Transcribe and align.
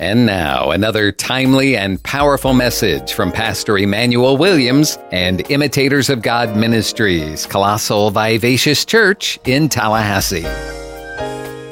And 0.00 0.26
now, 0.26 0.72
another 0.72 1.12
timely 1.12 1.76
and 1.76 2.02
powerful 2.02 2.52
message 2.52 3.12
from 3.12 3.30
Pastor 3.30 3.78
Emmanuel 3.78 4.36
Williams 4.36 4.98
and 5.12 5.48
Imitators 5.52 6.10
of 6.10 6.20
God 6.20 6.56
Ministries, 6.56 7.46
Colossal 7.46 8.10
Vivacious 8.10 8.84
Church 8.84 9.38
in 9.44 9.68
Tallahassee. 9.68 10.42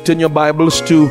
Turn 0.05 0.21
your 0.21 0.29
Bibles 0.29 0.81
to 0.83 1.11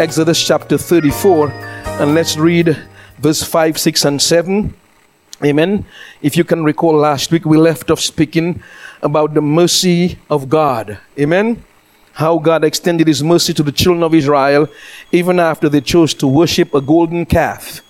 Exodus 0.00 0.44
chapter 0.44 0.76
34 0.76 1.52
and 2.00 2.16
let's 2.16 2.36
read 2.36 2.76
verse 3.18 3.44
5, 3.44 3.78
6, 3.78 4.04
and 4.06 4.20
7. 4.20 4.74
Amen. 5.44 5.86
If 6.22 6.36
you 6.36 6.42
can 6.42 6.64
recall, 6.64 6.94
last 6.94 7.30
week 7.30 7.44
we 7.44 7.56
left 7.56 7.88
off 7.88 8.00
speaking 8.00 8.64
about 9.00 9.34
the 9.34 9.40
mercy 9.40 10.18
of 10.28 10.48
God. 10.48 10.98
Amen 11.16 11.62
how 12.18 12.36
God 12.36 12.64
extended 12.64 13.06
his 13.06 13.22
mercy 13.22 13.54
to 13.54 13.62
the 13.62 13.70
children 13.70 14.02
of 14.02 14.12
Israel 14.12 14.68
even 15.12 15.38
after 15.38 15.68
they 15.68 15.80
chose 15.80 16.12
to 16.14 16.26
worship 16.26 16.74
a 16.74 16.80
golden 16.80 17.24
calf. 17.24 17.80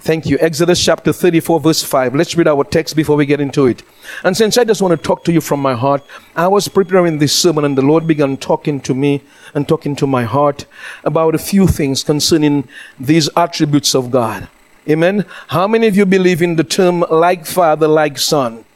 Thank 0.00 0.26
you. 0.26 0.36
Exodus 0.38 0.84
chapter 0.84 1.14
34, 1.14 1.60
verse 1.60 1.82
5. 1.82 2.14
Let's 2.14 2.36
read 2.36 2.46
our 2.46 2.62
text 2.62 2.94
before 2.94 3.16
we 3.16 3.24
get 3.24 3.40
into 3.40 3.68
it. 3.68 3.82
And 4.22 4.36
since 4.36 4.58
I 4.58 4.64
just 4.64 4.82
want 4.82 4.92
to 4.92 5.02
talk 5.02 5.24
to 5.24 5.32
you 5.32 5.40
from 5.40 5.60
my 5.60 5.74
heart, 5.74 6.02
I 6.36 6.46
was 6.48 6.68
preparing 6.68 7.16
this 7.16 7.34
sermon 7.34 7.64
and 7.64 7.76
the 7.76 7.80
Lord 7.80 8.06
began 8.06 8.36
talking 8.36 8.82
to 8.82 8.92
me 8.92 9.22
and 9.54 9.66
talking 9.66 9.96
to 9.96 10.06
my 10.06 10.24
heart 10.24 10.66
about 11.02 11.34
a 11.34 11.38
few 11.38 11.66
things 11.66 12.04
concerning 12.04 12.68
these 13.00 13.30
attributes 13.34 13.94
of 13.94 14.10
God. 14.10 14.46
Amen. 14.90 15.24
How 15.48 15.66
many 15.66 15.86
of 15.86 15.96
you 15.96 16.04
believe 16.04 16.42
in 16.42 16.56
the 16.56 16.64
term 16.64 17.00
like 17.10 17.46
father, 17.46 17.88
like 17.88 18.18
son? 18.18 18.66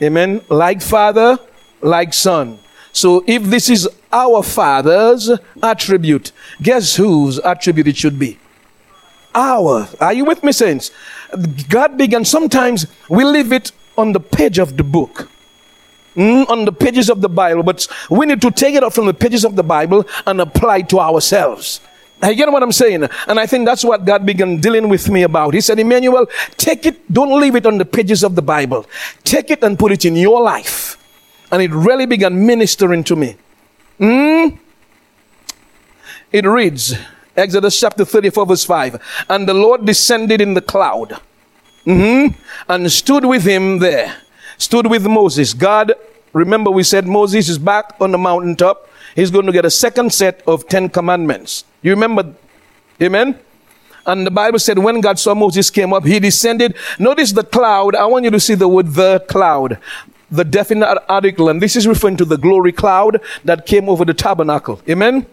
Amen. 0.00 0.40
Like 0.48 0.80
father, 0.80 1.36
like 1.82 2.14
son. 2.14 2.60
So 2.94 3.24
if 3.26 3.42
this 3.42 3.68
is 3.68 3.88
our 4.12 4.42
Father's 4.44 5.28
attribute, 5.60 6.30
guess 6.62 6.94
whose 6.94 7.40
attribute 7.40 7.88
it 7.88 7.96
should 7.96 8.20
be? 8.20 8.38
Our. 9.34 9.88
Are 10.00 10.12
you 10.12 10.24
with 10.24 10.44
me, 10.44 10.52
saints? 10.52 10.92
God 11.68 11.98
began, 11.98 12.24
sometimes 12.24 12.86
we 13.10 13.24
leave 13.24 13.52
it 13.52 13.72
on 13.98 14.12
the 14.12 14.20
page 14.20 14.58
of 14.58 14.76
the 14.76 14.84
book. 14.84 15.28
Mm, 16.14 16.48
on 16.48 16.64
the 16.64 16.72
pages 16.72 17.10
of 17.10 17.20
the 17.20 17.28
Bible, 17.28 17.64
but 17.64 17.88
we 18.08 18.26
need 18.26 18.40
to 18.40 18.52
take 18.52 18.76
it 18.76 18.84
out 18.84 18.94
from 18.94 19.06
the 19.06 19.14
pages 19.14 19.44
of 19.44 19.56
the 19.56 19.64
Bible 19.64 20.06
and 20.24 20.40
apply 20.40 20.78
it 20.78 20.88
to 20.90 21.00
ourselves. 21.00 21.80
You 22.22 22.36
get 22.36 22.52
what 22.52 22.62
I'm 22.62 22.70
saying? 22.70 23.08
And 23.26 23.40
I 23.40 23.46
think 23.46 23.66
that's 23.66 23.84
what 23.84 24.04
God 24.04 24.24
began 24.24 24.58
dealing 24.58 24.88
with 24.88 25.10
me 25.10 25.24
about. 25.24 25.54
He 25.54 25.60
said, 25.60 25.80
Emmanuel, 25.80 26.26
take 26.56 26.86
it, 26.86 27.12
don't 27.12 27.40
leave 27.40 27.56
it 27.56 27.66
on 27.66 27.78
the 27.78 27.84
pages 27.84 28.22
of 28.22 28.36
the 28.36 28.42
Bible. 28.42 28.86
Take 29.24 29.50
it 29.50 29.64
and 29.64 29.76
put 29.76 29.90
it 29.90 30.04
in 30.04 30.14
your 30.14 30.40
life 30.40 30.83
and 31.54 31.62
it 31.62 31.70
really 31.70 32.04
began 32.04 32.44
ministering 32.44 33.04
to 33.04 33.14
me. 33.14 33.36
Mm? 34.00 34.58
It 36.32 36.44
reads, 36.44 36.96
Exodus 37.36 37.78
chapter 37.78 38.04
34, 38.04 38.46
verse 38.46 38.64
5. 38.64 39.26
And 39.30 39.48
the 39.48 39.54
Lord 39.54 39.86
descended 39.86 40.40
in 40.40 40.54
the 40.54 40.60
cloud 40.60 41.20
mm-hmm, 41.86 42.34
and 42.68 42.90
stood 42.90 43.24
with 43.24 43.44
him 43.44 43.78
there, 43.78 44.16
stood 44.58 44.88
with 44.88 45.06
Moses. 45.06 45.54
God, 45.54 45.92
remember, 46.32 46.72
we 46.72 46.82
said 46.82 47.06
Moses 47.06 47.48
is 47.48 47.58
back 47.58 47.94
on 48.00 48.10
the 48.10 48.18
mountaintop. 48.18 48.90
He's 49.14 49.30
going 49.30 49.46
to 49.46 49.52
get 49.52 49.64
a 49.64 49.70
second 49.70 50.12
set 50.12 50.42
of 50.48 50.66
Ten 50.66 50.88
Commandments. 50.88 51.64
You 51.82 51.92
remember? 51.92 52.34
Amen? 53.00 53.38
And 54.06 54.26
the 54.26 54.32
Bible 54.32 54.58
said 54.58 54.80
when 54.80 55.00
God 55.00 55.20
saw 55.20 55.36
Moses 55.36 55.70
came 55.70 55.92
up, 55.92 56.04
he 56.04 56.18
descended. 56.18 56.74
Notice 56.98 57.30
the 57.30 57.44
cloud. 57.44 57.94
I 57.94 58.06
want 58.06 58.24
you 58.24 58.32
to 58.32 58.40
see 58.40 58.56
the 58.56 58.66
word 58.66 58.88
the 58.88 59.24
cloud 59.28 59.78
the 60.36 60.44
definite 60.44 61.02
article, 61.08 61.48
and 61.48 61.60
this 61.62 61.76
is 61.76 61.86
referring 61.86 62.16
to 62.18 62.24
the 62.24 62.36
glory 62.36 62.72
cloud 62.72 63.20
that 63.44 63.66
came 63.66 63.88
over 63.88 64.04
the 64.04 64.14
tabernacle. 64.14 64.80
Amen. 64.88 65.26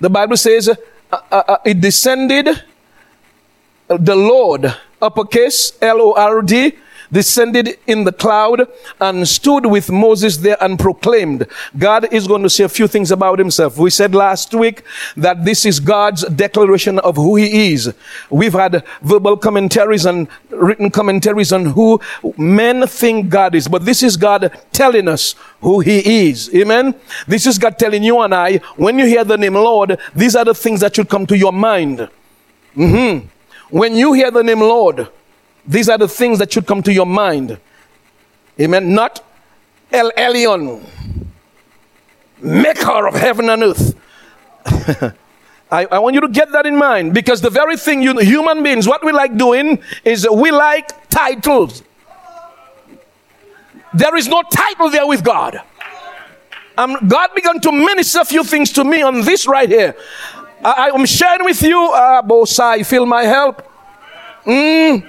The 0.00 0.10
Bible 0.10 0.36
says 0.36 0.68
uh, 0.68 0.76
uh, 1.10 1.42
uh, 1.48 1.56
it 1.64 1.80
descended. 1.80 2.48
Uh, 2.48 3.96
the 3.98 4.16
Lord, 4.16 4.74
uppercase 5.00 5.76
L 5.80 6.00
O 6.00 6.12
R 6.12 6.42
D, 6.42 6.72
descended 7.14 7.78
in 7.86 8.04
the 8.04 8.12
cloud 8.12 8.68
and 9.00 9.26
stood 9.26 9.64
with 9.66 9.90
Moses 9.90 10.36
there 10.38 10.58
and 10.60 10.78
proclaimed. 10.78 11.46
God 11.78 12.12
is 12.12 12.26
going 12.26 12.42
to 12.42 12.50
say 12.50 12.64
a 12.64 12.68
few 12.68 12.88
things 12.88 13.10
about 13.12 13.38
himself. 13.38 13.78
We 13.78 13.90
said 13.90 14.14
last 14.14 14.52
week 14.52 14.82
that 15.16 15.44
this 15.44 15.64
is 15.64 15.78
God's 15.78 16.24
declaration 16.28 16.98
of 16.98 17.16
who 17.16 17.36
he 17.36 17.72
is. 17.72 17.94
We've 18.30 18.52
had 18.52 18.84
verbal 19.00 19.36
commentaries 19.36 20.04
and 20.04 20.28
written 20.50 20.90
commentaries 20.90 21.52
on 21.52 21.66
who 21.66 22.00
men 22.36 22.86
think 22.86 23.30
God 23.30 23.54
is, 23.54 23.68
but 23.68 23.84
this 23.84 24.02
is 24.02 24.16
God 24.16 24.50
telling 24.72 25.06
us 25.08 25.34
who 25.60 25.80
he 25.80 26.28
is. 26.28 26.52
Amen. 26.54 26.94
This 27.28 27.46
is 27.46 27.58
God 27.58 27.78
telling 27.78 28.02
you 28.02 28.20
and 28.20 28.34
I, 28.34 28.58
when 28.76 28.98
you 28.98 29.06
hear 29.06 29.22
the 29.24 29.38
name 29.38 29.54
Lord, 29.54 29.98
these 30.16 30.34
are 30.34 30.44
the 30.44 30.54
things 30.54 30.80
that 30.80 30.96
should 30.96 31.08
come 31.08 31.26
to 31.26 31.36
your 31.36 31.52
mind. 31.52 32.08
Mm-hmm. 32.76 33.28
When 33.70 33.94
you 33.94 34.12
hear 34.12 34.30
the 34.30 34.42
name 34.42 34.60
Lord, 34.60 35.08
these 35.66 35.88
are 35.88 35.98
the 35.98 36.08
things 36.08 36.38
that 36.38 36.52
should 36.52 36.66
come 36.66 36.82
to 36.82 36.92
your 36.92 37.06
mind. 37.06 37.58
Amen. 38.60 38.94
Not 38.94 39.24
El 39.90 40.10
Elyon, 40.12 40.84
maker 42.40 43.06
of 43.06 43.14
heaven 43.14 43.48
and 43.48 43.62
earth. 43.62 43.94
I, 45.70 45.86
I, 45.86 45.98
want 45.98 46.14
you 46.14 46.20
to 46.20 46.28
get 46.28 46.52
that 46.52 46.66
in 46.66 46.76
mind 46.76 47.14
because 47.14 47.40
the 47.40 47.50
very 47.50 47.76
thing 47.76 48.02
you 48.02 48.16
human 48.18 48.62
beings, 48.62 48.86
what 48.86 49.04
we 49.04 49.12
like 49.12 49.36
doing 49.36 49.82
is 50.04 50.26
we 50.30 50.50
like 50.50 51.08
titles. 51.08 51.82
There 53.92 54.16
is 54.16 54.28
no 54.28 54.42
title 54.42 54.90
there 54.90 55.06
with 55.06 55.24
God. 55.24 55.60
Um, 56.76 56.96
God 57.06 57.30
began 57.34 57.60
to 57.60 57.72
minister 57.72 58.20
a 58.20 58.24
few 58.24 58.42
things 58.42 58.72
to 58.72 58.84
me 58.84 59.02
on 59.02 59.20
this 59.22 59.46
right 59.46 59.68
here. 59.68 59.96
I, 60.64 60.90
am 60.94 61.06
sharing 61.06 61.44
with 61.44 61.62
you, 61.62 61.78
uh, 61.92 62.22
Bosai, 62.22 62.84
feel 62.84 63.06
my 63.06 63.24
help. 63.24 63.62
Mm. 64.44 65.08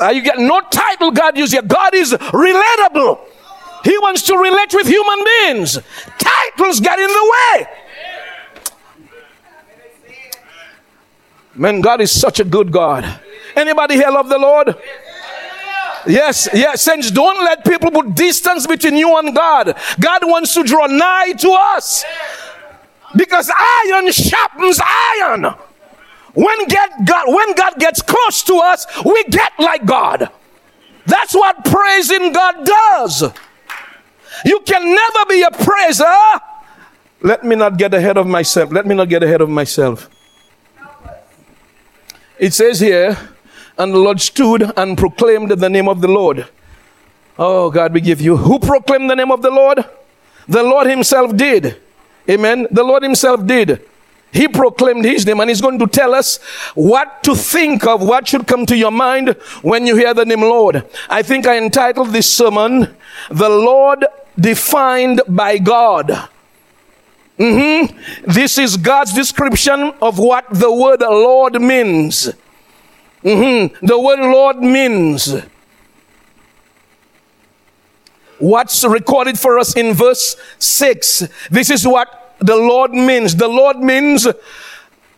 Uh, 0.00 0.08
you 0.08 0.22
get 0.22 0.38
no 0.38 0.60
title 0.60 1.10
God 1.10 1.36
uses 1.36 1.52
here. 1.52 1.62
God 1.62 1.94
is 1.94 2.12
relatable. 2.12 3.20
He 3.84 3.96
wants 3.98 4.22
to 4.22 4.36
relate 4.36 4.72
with 4.72 4.86
human 4.86 5.24
beings. 5.24 5.78
Titles 6.18 6.80
get 6.80 6.98
in 6.98 7.06
the 7.06 7.32
way. 7.34 7.66
Man, 11.54 11.80
God 11.80 12.00
is 12.00 12.10
such 12.10 12.40
a 12.40 12.44
good 12.44 12.72
God. 12.72 13.20
Anybody 13.54 13.94
here 13.94 14.10
love 14.10 14.28
the 14.28 14.38
Lord? 14.38 14.74
Yes, 16.06 16.48
yes. 16.52 16.82
Saints, 16.82 17.10
don't 17.10 17.44
let 17.44 17.64
people 17.64 17.90
put 17.90 18.14
distance 18.14 18.66
between 18.66 18.96
you 18.96 19.16
and 19.18 19.34
God. 19.34 19.76
God 20.00 20.22
wants 20.24 20.54
to 20.54 20.62
draw 20.64 20.86
nigh 20.86 21.32
to 21.32 21.50
us. 21.50 22.04
Because 23.16 23.50
iron 23.86 24.10
sharpens 24.10 24.80
iron. 24.82 25.54
When, 26.34 26.66
get 26.68 26.90
God, 27.04 27.26
when 27.28 27.54
God 27.54 27.78
gets 27.78 28.02
close 28.02 28.42
to 28.44 28.56
us, 28.56 28.86
we 29.04 29.24
get 29.24 29.52
like 29.58 29.86
God. 29.86 30.28
That's 31.06 31.34
what 31.34 31.64
praising 31.64 32.32
God 32.32 32.66
does. 32.66 33.22
You 34.44 34.60
can 34.60 34.84
never 34.84 35.26
be 35.28 35.42
a 35.42 35.50
praiser. 35.50 36.04
Let 37.22 37.44
me 37.44 37.56
not 37.56 37.78
get 37.78 37.94
ahead 37.94 38.18
of 38.18 38.26
myself. 38.26 38.72
Let 38.72 38.86
me 38.86 38.94
not 38.94 39.08
get 39.08 39.22
ahead 39.22 39.40
of 39.40 39.48
myself. 39.48 40.10
It 42.38 42.52
says 42.52 42.80
here, 42.80 43.16
and 43.78 43.94
the 43.94 43.98
Lord 43.98 44.20
stood 44.20 44.72
and 44.76 44.98
proclaimed 44.98 45.50
the 45.50 45.68
name 45.68 45.88
of 45.88 46.00
the 46.00 46.08
Lord. 46.08 46.46
Oh 47.38 47.70
God, 47.70 47.92
we 47.92 48.00
give 48.00 48.20
you. 48.20 48.36
Who 48.36 48.58
proclaimed 48.58 49.08
the 49.08 49.16
name 49.16 49.30
of 49.30 49.42
the 49.42 49.50
Lord? 49.50 49.84
The 50.48 50.62
Lord 50.62 50.86
Himself 50.86 51.36
did. 51.36 51.80
Amen. 52.28 52.66
The 52.70 52.82
Lord 52.82 53.02
Himself 53.02 53.46
did. 53.46 53.84
He 54.34 54.48
proclaimed 54.48 55.04
his 55.04 55.24
name 55.24 55.38
and 55.38 55.48
he's 55.48 55.60
going 55.60 55.78
to 55.78 55.86
tell 55.86 56.12
us 56.12 56.38
what 56.74 57.22
to 57.22 57.36
think 57.36 57.86
of, 57.86 58.02
what 58.02 58.26
should 58.26 58.48
come 58.48 58.66
to 58.66 58.76
your 58.76 58.90
mind 58.90 59.28
when 59.62 59.86
you 59.86 59.94
hear 59.94 60.12
the 60.12 60.24
name 60.24 60.40
Lord. 60.40 60.84
I 61.08 61.22
think 61.22 61.46
I 61.46 61.56
entitled 61.56 62.08
this 62.08 62.34
sermon, 62.34 62.96
The 63.30 63.48
Lord 63.48 64.04
Defined 64.38 65.22
by 65.28 65.58
God. 65.58 66.28
Mm-hmm. 67.38 68.32
This 68.32 68.58
is 68.58 68.76
God's 68.76 69.12
description 69.12 69.94
of 70.02 70.18
what 70.18 70.46
the 70.50 70.72
word 70.72 71.00
Lord 71.00 71.62
means. 71.62 72.32
Mm-hmm. 73.22 73.86
The 73.86 74.00
word 74.00 74.18
Lord 74.18 74.56
means. 74.58 75.32
What's 78.40 78.84
recorded 78.84 79.38
for 79.38 79.60
us 79.60 79.76
in 79.76 79.94
verse 79.94 80.34
6. 80.58 81.28
This 81.52 81.70
is 81.70 81.86
what 81.86 82.23
the 82.44 82.56
Lord 82.56 82.92
means. 82.92 83.34
The 83.34 83.48
Lord 83.48 83.78
means 83.78 84.26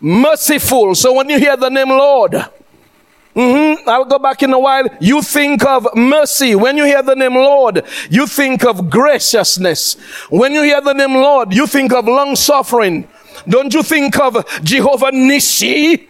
merciful. 0.00 0.94
So 0.94 1.12
when 1.12 1.28
you 1.28 1.38
hear 1.38 1.56
the 1.56 1.69
name 1.69 1.88
Lord, 1.88 2.32
mm-hmm, 2.32 3.88
I'll 3.88 4.05
go 4.05 4.19
back 4.19 4.43
in 4.43 4.52
a 4.52 4.58
while. 4.58 4.87
You 5.00 5.23
think 5.23 5.64
of 5.64 5.88
mercy. 5.94 6.55
When 6.55 6.76
you 6.76 6.84
hear 6.84 7.02
the 7.02 7.17
name 7.17 7.34
Lord, 7.34 7.82
you 8.11 8.26
think 8.26 8.64
of 8.64 8.88
graciousness. 8.88 9.94
When 10.31 10.52
you 10.52 10.62
hear 10.62 10.81
the 10.81 10.93
name 10.93 11.14
Lord, 11.14 11.52
you 11.52 11.67
think 11.67 11.93
of 11.93 12.06
long 12.06 12.37
suffering. 12.37 13.08
Don't 13.49 13.72
you 13.75 13.82
think 13.82 14.19
of 14.19 14.44
Jehovah 14.62 15.11
Nissi? 15.12 16.06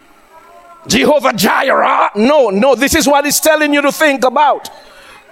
Jehovah 0.87 1.33
Jireh? 1.33 2.11
No, 2.15 2.49
no, 2.49 2.75
this 2.75 2.95
is 2.95 3.07
what 3.07 3.25
he's 3.25 3.39
telling 3.39 3.73
you 3.73 3.81
to 3.81 3.91
think 3.91 4.23
about. 4.23 4.69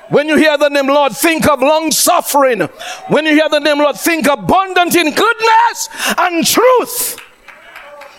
When 0.10 0.28
you 0.28 0.38
hear 0.38 0.58
the 0.58 0.70
name 0.70 0.88
Lord, 0.88 1.14
think 1.14 1.48
of 1.48 1.62
long 1.62 1.92
suffering. 1.92 2.62
When 3.08 3.26
you 3.26 3.34
hear 3.34 3.50
the 3.50 3.60
name 3.60 3.80
Lord, 3.80 3.96
think 3.96 4.28
abundant 4.28 4.96
in 4.96 5.14
goodness 5.14 5.90
and 6.18 6.46
truth. 6.46 7.20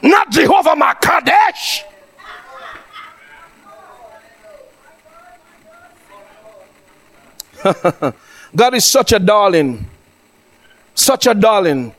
not 0.02 0.30
Jehovah 0.30 0.74
Makadesh. 0.74 1.82
God 8.54 8.74
is 8.74 8.84
such 8.84 9.12
a 9.12 9.18
darling. 9.18 9.86
Such 10.94 11.26
a 11.26 11.34
darling. 11.34 11.94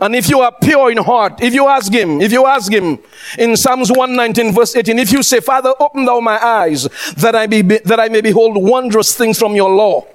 And 0.00 0.14
if 0.14 0.28
you 0.28 0.40
are 0.40 0.52
pure 0.60 0.90
in 0.90 0.98
heart, 0.98 1.40
if 1.40 1.54
you 1.54 1.68
ask 1.68 1.92
him, 1.92 2.20
if 2.20 2.32
you 2.32 2.46
ask 2.46 2.70
him 2.72 2.98
in 3.38 3.56
Psalms 3.56 3.90
119 3.90 4.52
verse 4.52 4.74
18, 4.74 4.98
if 4.98 5.12
you 5.12 5.22
say, 5.22 5.40
Father, 5.40 5.72
open 5.78 6.04
thou 6.04 6.20
my 6.20 6.42
eyes 6.44 6.88
that 7.16 7.34
I, 7.34 7.46
be, 7.46 7.62
that 7.62 8.00
I 8.00 8.08
may 8.08 8.20
behold 8.20 8.56
wondrous 8.56 9.16
things 9.16 9.38
from 9.38 9.54
your 9.54 9.70
law. 9.70 10.06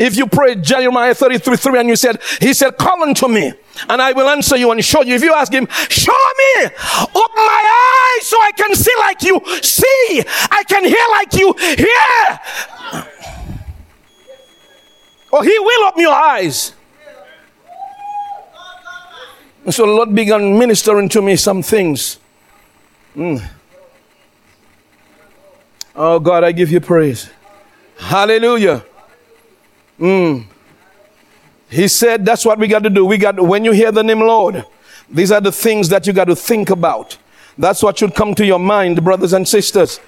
If 0.00 0.16
you 0.16 0.26
pray 0.26 0.56
Jeremiah 0.56 1.14
33, 1.14 1.56
3 1.56 1.78
and 1.78 1.88
you 1.88 1.96
said, 1.96 2.20
he 2.40 2.52
said, 2.54 2.76
come 2.76 3.02
unto 3.02 3.28
me 3.28 3.52
and 3.88 4.02
I 4.02 4.12
will 4.12 4.28
answer 4.28 4.56
you 4.56 4.72
and 4.72 4.84
show 4.84 5.02
you. 5.02 5.14
If 5.14 5.22
you 5.22 5.32
ask 5.32 5.52
him, 5.52 5.68
show 5.88 6.12
me, 6.38 6.64
open 6.64 7.36
my 7.36 8.16
eyes 8.18 8.26
so 8.26 8.36
I 8.36 8.50
can 8.56 8.74
see 8.74 8.92
like 8.98 9.22
you 9.22 9.40
see. 9.62 10.24
I 10.50 10.64
can 10.66 10.84
hear 10.84 11.06
like 11.12 11.34
you 11.34 11.54
hear. 11.76 12.40
Or 15.32 15.40
oh, 15.40 15.42
he 15.42 15.58
will 15.58 15.88
open 15.88 16.00
your 16.00 16.14
eyes. 16.14 16.72
And 19.66 19.74
so 19.74 19.84
the 19.84 19.92
Lord 19.92 20.14
began 20.14 20.56
ministering 20.56 21.08
to 21.08 21.20
me 21.20 21.34
some 21.34 21.60
things. 21.60 22.20
Mm. 23.16 23.44
Oh 25.96 26.20
God, 26.20 26.44
I 26.44 26.52
give 26.52 26.70
you 26.70 26.80
praise. 26.80 27.28
Hallelujah. 27.98 28.84
Mm. 29.98 30.44
He 31.68 31.88
said 31.88 32.24
that's 32.24 32.46
what 32.46 32.60
we 32.60 32.68
got 32.68 32.84
to 32.84 32.90
do. 32.90 33.04
We 33.04 33.18
got 33.18 33.40
when 33.40 33.64
you 33.64 33.72
hear 33.72 33.90
the 33.90 34.04
name 34.04 34.20
Lord, 34.20 34.64
these 35.10 35.32
are 35.32 35.40
the 35.40 35.50
things 35.50 35.88
that 35.88 36.06
you 36.06 36.12
got 36.12 36.26
to 36.26 36.36
think 36.36 36.70
about. 36.70 37.18
That's 37.58 37.82
what 37.82 37.98
should 37.98 38.14
come 38.14 38.36
to 38.36 38.46
your 38.46 38.60
mind, 38.60 39.02
brothers 39.02 39.32
and 39.32 39.48
sisters. 39.48 39.98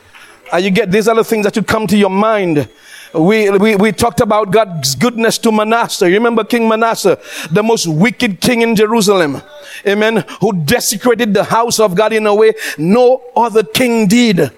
Uh, 0.53 0.59
you 0.59 0.71
get 0.71 0.93
these 0.93 1.09
are 1.09 1.17
the 1.17 1.25
things 1.25 1.45
that 1.45 1.57
should 1.57 1.67
come 1.67 1.89
to 1.89 1.97
your 1.97 2.11
mind 2.11 2.69
we, 3.15 3.51
we, 3.51 3.77
we 3.77 3.93
talked 3.93 4.21
about 4.21 4.51
God's 4.51 4.95
goodness 4.95 5.39
to 5.39 5.53
Manasseh. 5.53 6.09
You 6.09 6.15
remember 6.15 6.45
King 6.45 6.69
Manasseh, 6.69 7.19
the 7.51 7.63
most 7.63 7.87
wicked 7.87 8.41
king 8.41 8.63
in 8.63 8.77
Jerusalem. 8.77 9.43
Amen. 9.87 10.25
Who 10.41 10.65
desecrated 10.65 11.35
the 11.35 11.45
house 11.45 11.81
of 11.81 11.95
God 11.95 12.13
in 12.13 12.27
a 12.27 12.35
way 12.35 12.53
no 12.77 13.23
other 13.37 13.63
king 13.63 14.07
did. 14.07 14.51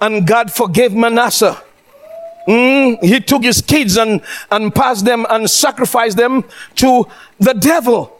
And 0.00 0.26
God 0.26 0.52
forgave 0.52 0.94
Manasseh. 0.94 1.60
Mm, 2.48 3.02
he 3.02 3.20
took 3.20 3.42
his 3.42 3.60
kids 3.60 3.96
and, 3.98 4.22
and 4.50 4.74
passed 4.74 5.04
them 5.04 5.26
and 5.28 5.48
sacrificed 5.50 6.16
them 6.16 6.44
to 6.76 7.06
the 7.38 7.52
devil 7.52 8.17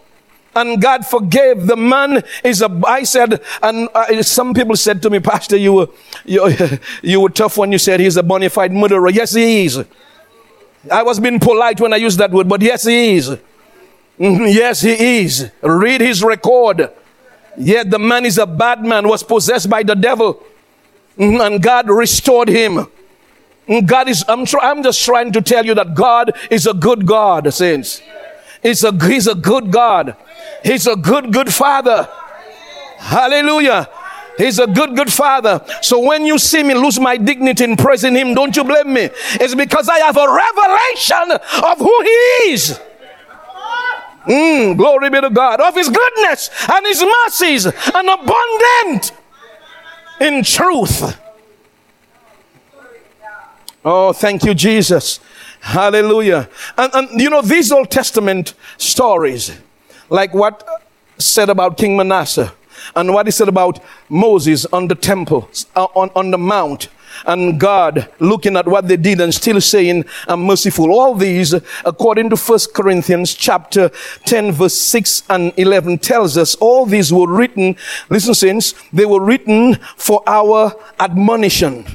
and 0.54 0.80
God 0.80 1.06
forgave. 1.06 1.66
The 1.66 1.76
man 1.76 2.22
is 2.44 2.62
a, 2.62 2.80
I 2.86 3.02
said, 3.04 3.42
and 3.62 3.88
uh, 3.94 4.22
some 4.22 4.54
people 4.54 4.76
said 4.76 5.02
to 5.02 5.10
me, 5.10 5.20
Pastor, 5.20 5.56
you 5.56 5.72
were, 5.72 5.88
you, 6.24 6.50
you 7.02 7.20
were 7.20 7.28
tough 7.28 7.56
when 7.56 7.72
you 7.72 7.78
said 7.78 8.00
he's 8.00 8.16
a 8.16 8.22
bona 8.22 8.50
fide 8.50 8.72
murderer. 8.72 9.10
Yes, 9.10 9.34
he 9.34 9.64
is. 9.64 9.84
I 10.90 11.02
was 11.02 11.20
being 11.20 11.40
polite 11.40 11.80
when 11.80 11.92
I 11.92 11.96
used 11.96 12.18
that 12.18 12.30
word, 12.30 12.48
but 12.48 12.62
yes, 12.62 12.84
he 12.84 13.16
is. 13.16 13.28
Mm-hmm. 14.18 14.44
Yes, 14.46 14.80
he 14.80 15.20
is. 15.20 15.50
Read 15.62 16.00
his 16.00 16.22
record. 16.22 16.90
Yet 17.56 17.90
the 17.90 17.98
man 17.98 18.24
is 18.24 18.38
a 18.38 18.46
bad 18.46 18.84
man, 18.84 19.08
was 19.08 19.22
possessed 19.22 19.68
by 19.68 19.82
the 19.82 19.94
devil, 19.94 20.42
mm-hmm. 21.18 21.40
and 21.40 21.62
God 21.62 21.90
restored 21.90 22.48
him. 22.48 22.86
Mm, 23.68 23.86
God 23.86 24.08
is, 24.08 24.24
I'm, 24.28 24.44
I'm 24.62 24.82
just 24.82 25.04
trying 25.04 25.32
to 25.32 25.42
tell 25.42 25.64
you 25.64 25.74
that 25.74 25.94
God 25.94 26.32
is 26.50 26.66
a 26.66 26.72
good 26.72 27.06
God, 27.06 27.52
saints. 27.52 28.00
He's 28.62 28.84
a, 28.84 28.92
he's 29.06 29.26
a 29.26 29.34
good 29.34 29.70
God. 29.70 30.16
He's 30.64 30.86
a 30.86 30.96
good, 30.96 31.32
good 31.32 31.52
father. 31.52 32.08
Hallelujah. 32.98 33.88
He's 34.36 34.58
a 34.58 34.66
good, 34.66 34.94
good 34.94 35.12
father. 35.12 35.64
So 35.82 35.98
when 35.98 36.24
you 36.24 36.38
see 36.38 36.62
me 36.62 36.74
lose 36.74 37.00
my 37.00 37.16
dignity 37.16 37.64
in 37.64 37.76
praising 37.76 38.14
him, 38.14 38.34
don't 38.34 38.54
you 38.56 38.64
blame 38.64 38.92
me. 38.92 39.10
It's 39.32 39.54
because 39.54 39.88
I 39.88 39.98
have 39.98 40.16
a 40.16 40.26
revelation 40.32 41.38
of 41.64 41.78
who 41.78 42.02
he 42.02 42.52
is. 42.52 42.80
Mm, 44.26 44.76
glory 44.76 45.10
be 45.10 45.20
to 45.20 45.30
God. 45.30 45.60
Of 45.60 45.74
his 45.74 45.88
goodness 45.88 46.50
and 46.70 46.86
his 46.86 47.02
mercies 47.02 47.66
and 47.66 48.08
abundant 48.08 49.12
in 50.20 50.44
truth. 50.44 51.18
Oh, 53.84 54.12
thank 54.12 54.44
you, 54.44 54.54
Jesus. 54.54 55.18
Hallelujah. 55.60 56.48
And, 56.76 56.92
and 56.94 57.20
you 57.20 57.30
know, 57.30 57.42
these 57.42 57.72
Old 57.72 57.90
Testament 57.90 58.54
stories, 58.76 59.58
like 60.08 60.32
what 60.34 60.66
said 61.18 61.50
about 61.50 61.76
King 61.76 61.96
Manasseh 61.96 62.52
and 62.94 63.12
what 63.12 63.26
he 63.26 63.32
said 63.32 63.48
about 63.48 63.82
Moses 64.08 64.64
on 64.66 64.88
the 64.88 64.94
temple, 64.94 65.50
uh, 65.76 65.84
on, 65.94 66.10
on 66.14 66.30
the 66.30 66.38
mount, 66.38 66.88
and 67.26 67.58
God 67.58 68.08
looking 68.20 68.56
at 68.56 68.66
what 68.68 68.86
they 68.86 68.96
did 68.96 69.20
and 69.20 69.34
still 69.34 69.60
saying, 69.60 70.04
I'm 70.28 70.44
merciful. 70.44 70.92
All 70.92 71.14
these, 71.14 71.52
according 71.84 72.30
to 72.30 72.36
First 72.36 72.74
Corinthians 72.74 73.34
chapter 73.34 73.90
10 74.24 74.52
verse 74.52 74.74
6 74.74 75.24
and 75.30 75.52
11 75.56 75.98
tells 75.98 76.36
us 76.36 76.54
all 76.56 76.86
these 76.86 77.12
were 77.12 77.28
written, 77.28 77.76
listen 78.08 78.34
since 78.34 78.74
they 78.92 79.06
were 79.06 79.24
written 79.24 79.76
for 79.96 80.22
our 80.26 80.74
admonition 81.00 81.86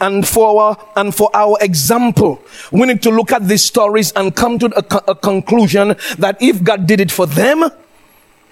and 0.00 0.26
for 0.26 0.60
our, 0.60 0.88
and 0.96 1.14
for 1.14 1.30
our 1.34 1.56
example. 1.60 2.42
We 2.72 2.86
need 2.86 3.02
to 3.02 3.10
look 3.10 3.32
at 3.32 3.46
these 3.46 3.64
stories 3.64 4.12
and 4.12 4.34
come 4.34 4.58
to 4.58 4.66
a, 4.76 5.10
a 5.12 5.14
conclusion 5.14 5.96
that 6.18 6.36
if 6.40 6.62
God 6.62 6.86
did 6.86 7.00
it 7.00 7.10
for 7.10 7.26
them, 7.26 7.64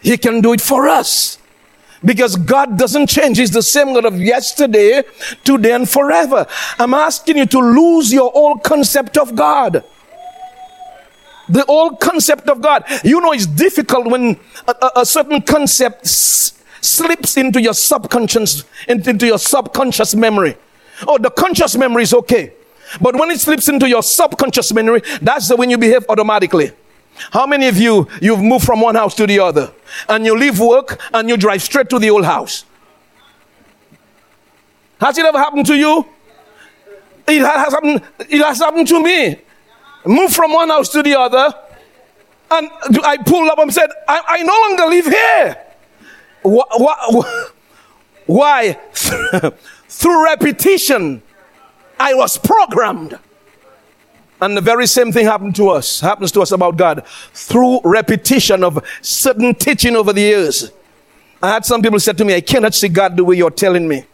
He 0.00 0.16
can 0.16 0.40
do 0.40 0.52
it 0.52 0.60
for 0.60 0.88
us. 0.88 1.38
Because 2.04 2.36
God 2.36 2.78
doesn't 2.78 3.08
change. 3.08 3.38
He's 3.38 3.50
the 3.50 3.62
same 3.62 3.92
God 3.92 4.04
of 4.04 4.20
yesterday, 4.20 5.02
today, 5.42 5.72
and 5.72 5.88
forever. 5.88 6.46
I'm 6.78 6.94
asking 6.94 7.38
you 7.38 7.46
to 7.46 7.58
lose 7.58 8.12
your 8.12 8.30
old 8.32 8.62
concept 8.62 9.18
of 9.18 9.34
God. 9.34 9.82
The 11.48 11.64
old 11.64 11.98
concept 11.98 12.48
of 12.48 12.60
God. 12.60 12.84
You 13.02 13.20
know, 13.20 13.32
it's 13.32 13.46
difficult 13.46 14.06
when 14.06 14.38
a, 14.68 14.74
a, 14.80 14.90
a 15.00 15.06
certain 15.06 15.42
concept 15.42 16.04
s- 16.04 16.62
slips 16.80 17.36
into 17.36 17.60
your 17.60 17.74
subconscious, 17.74 18.64
into 18.86 19.26
your 19.26 19.38
subconscious 19.38 20.14
memory. 20.14 20.56
Oh, 21.06 21.18
the 21.18 21.30
conscious 21.30 21.76
memory 21.76 22.02
is 22.02 22.14
okay. 22.14 22.52
But 23.00 23.16
when 23.16 23.30
it 23.30 23.40
slips 23.40 23.68
into 23.68 23.88
your 23.88 24.02
subconscious 24.02 24.72
memory, 24.72 25.02
that's 25.20 25.48
the 25.48 25.56
when 25.56 25.70
you 25.70 25.78
behave 25.78 26.04
automatically. 26.08 26.72
How 27.32 27.46
many 27.46 27.68
of 27.68 27.76
you, 27.76 28.08
you've 28.22 28.40
moved 28.40 28.64
from 28.64 28.80
one 28.80 28.94
house 28.94 29.14
to 29.16 29.26
the 29.26 29.40
other 29.40 29.72
and 30.08 30.24
you 30.24 30.36
leave 30.36 30.58
work 30.60 31.00
and 31.12 31.28
you 31.28 31.36
drive 31.36 31.62
straight 31.62 31.90
to 31.90 31.98
the 31.98 32.10
old 32.10 32.24
house? 32.24 32.64
Has 35.00 35.18
it 35.18 35.26
ever 35.26 35.38
happened 35.38 35.66
to 35.66 35.76
you? 35.76 36.06
It 37.26 37.40
has 37.40 37.72
happened, 37.72 38.02
it 38.20 38.42
has 38.42 38.58
happened 38.58 38.88
to 38.88 39.02
me. 39.02 39.40
Move 40.06 40.32
from 40.32 40.52
one 40.52 40.68
house 40.68 40.88
to 40.90 41.02
the 41.02 41.18
other 41.18 41.52
and 42.50 42.70
I 43.04 43.18
pulled 43.18 43.50
up 43.50 43.58
and 43.58 43.72
said, 43.72 43.90
I, 44.08 44.22
I 44.26 44.42
no 44.42 44.54
longer 44.68 44.86
live 44.86 45.06
here. 45.06 45.56
Why? 46.42 47.22
why? 48.26 48.78
Through 49.88 50.24
repetition, 50.24 51.22
I 51.98 52.14
was 52.14 52.38
programmed. 52.38 53.18
And 54.40 54.56
the 54.56 54.60
very 54.60 54.86
same 54.86 55.10
thing 55.10 55.26
happened 55.26 55.56
to 55.56 55.70
us, 55.70 56.00
happens 56.00 56.30
to 56.32 56.40
us 56.42 56.52
about 56.52 56.76
God. 56.76 57.04
Through 57.32 57.80
repetition 57.82 58.62
of 58.62 58.84
certain 59.02 59.54
teaching 59.54 59.96
over 59.96 60.12
the 60.12 60.20
years. 60.20 60.70
I 61.42 61.48
had 61.48 61.64
some 61.64 61.82
people 61.82 61.98
said 61.98 62.18
to 62.18 62.24
me, 62.24 62.34
I 62.34 62.40
cannot 62.40 62.74
see 62.74 62.88
God 62.88 63.16
the 63.16 63.24
way 63.24 63.36
you're 63.36 63.50
telling 63.50 63.88
me. 63.88 64.04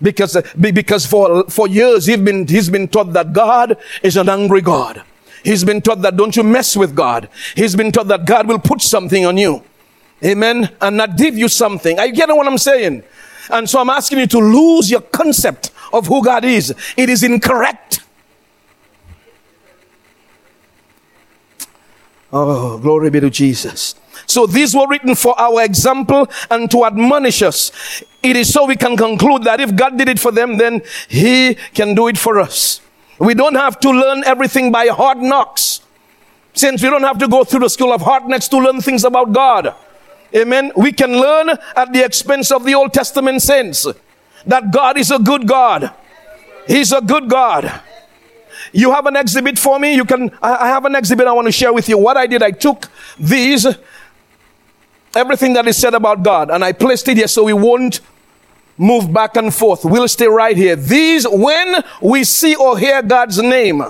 Because, 0.00 0.36
because 0.60 1.06
for, 1.06 1.44
for 1.44 1.66
years 1.66 2.06
he's 2.06 2.18
been, 2.18 2.46
he's 2.46 2.68
been 2.68 2.86
taught 2.86 3.12
that 3.14 3.32
God 3.32 3.78
is 4.02 4.16
an 4.16 4.28
angry 4.28 4.60
God. 4.60 5.02
He's 5.42 5.64
been 5.64 5.80
taught 5.80 6.02
that 6.02 6.16
don't 6.16 6.36
you 6.36 6.42
mess 6.42 6.76
with 6.76 6.94
God. 6.94 7.28
He's 7.54 7.74
been 7.74 7.92
taught 7.92 8.08
that 8.08 8.26
God 8.26 8.46
will 8.46 8.58
put 8.58 8.82
something 8.82 9.24
on 9.24 9.36
you. 9.36 9.62
Amen. 10.24 10.70
And 10.80 10.96
not 10.96 11.16
give 11.16 11.36
you 11.36 11.48
something. 11.48 11.98
Are 11.98 12.06
you 12.06 12.12
getting 12.12 12.36
what 12.36 12.46
I'm 12.46 12.58
saying. 12.58 13.04
And 13.50 13.68
so 13.68 13.80
I'm 13.80 13.90
asking 13.90 14.18
you 14.18 14.26
to 14.28 14.38
lose 14.38 14.90
your 14.90 15.00
concept 15.00 15.70
of 15.92 16.06
who 16.06 16.24
God 16.24 16.44
is. 16.44 16.74
It 16.96 17.08
is 17.08 17.22
incorrect. 17.22 18.00
Oh, 22.32 22.78
glory 22.78 23.10
be 23.10 23.20
to 23.20 23.30
Jesus. 23.30 23.94
So 24.26 24.46
these 24.46 24.74
were 24.74 24.88
written 24.88 25.14
for 25.14 25.38
our 25.38 25.62
example 25.62 26.28
and 26.50 26.70
to 26.70 26.84
admonish 26.84 27.42
us. 27.42 27.70
It 28.22 28.36
is 28.36 28.52
so 28.52 28.66
we 28.66 28.76
can 28.76 28.96
conclude 28.96 29.44
that 29.44 29.60
if 29.60 29.74
God 29.76 29.96
did 29.96 30.08
it 30.08 30.18
for 30.18 30.32
them, 30.32 30.58
then 30.58 30.82
He 31.08 31.54
can 31.74 31.94
do 31.94 32.08
it 32.08 32.18
for 32.18 32.40
us. 32.40 32.80
We 33.18 33.34
don't 33.34 33.54
have 33.54 33.78
to 33.80 33.90
learn 33.90 34.24
everything 34.24 34.72
by 34.72 34.88
hard 34.88 35.18
knocks. 35.18 35.80
Since 36.52 36.82
we 36.82 36.90
don't 36.90 37.02
have 37.02 37.18
to 37.18 37.28
go 37.28 37.44
through 37.44 37.60
the 37.60 37.70
school 37.70 37.92
of 37.92 38.00
hard 38.02 38.26
knocks 38.26 38.48
to 38.48 38.58
learn 38.58 38.80
things 38.80 39.04
about 39.04 39.32
God. 39.32 39.74
Amen. 40.36 40.72
We 40.76 40.92
can 40.92 41.12
learn 41.12 41.50
at 41.74 41.92
the 41.92 42.04
expense 42.04 42.52
of 42.52 42.64
the 42.64 42.74
Old 42.74 42.92
Testament 42.92 43.40
saints 43.42 43.86
that 44.46 44.70
God 44.70 44.98
is 44.98 45.10
a 45.10 45.18
good 45.18 45.48
God. 45.48 45.90
He's 46.66 46.92
a 46.92 47.00
good 47.00 47.30
God. 47.30 47.80
You 48.72 48.92
have 48.92 49.06
an 49.06 49.16
exhibit 49.16 49.58
for 49.58 49.78
me. 49.78 49.94
You 49.94 50.04
can, 50.04 50.30
I 50.42 50.68
have 50.68 50.84
an 50.84 50.94
exhibit 50.94 51.26
I 51.26 51.32
want 51.32 51.46
to 51.46 51.52
share 51.52 51.72
with 51.72 51.88
you. 51.88 51.96
What 51.96 52.16
I 52.16 52.26
did, 52.26 52.42
I 52.42 52.50
took 52.50 52.88
these 53.18 53.66
everything 55.14 55.54
that 55.54 55.66
is 55.66 55.78
said 55.78 55.94
about 55.94 56.22
God, 56.22 56.50
and 56.50 56.62
I 56.62 56.72
placed 56.72 57.08
it 57.08 57.16
here 57.16 57.28
so 57.28 57.44
we 57.44 57.54
won't 57.54 58.00
move 58.76 59.10
back 59.12 59.36
and 59.36 59.54
forth. 59.54 59.84
We'll 59.84 60.08
stay 60.08 60.26
right 60.26 60.56
here. 60.56 60.76
These, 60.76 61.26
when 61.30 61.82
we 62.02 62.24
see 62.24 62.54
or 62.54 62.78
hear 62.78 63.00
God's 63.00 63.40
name, 63.40 63.82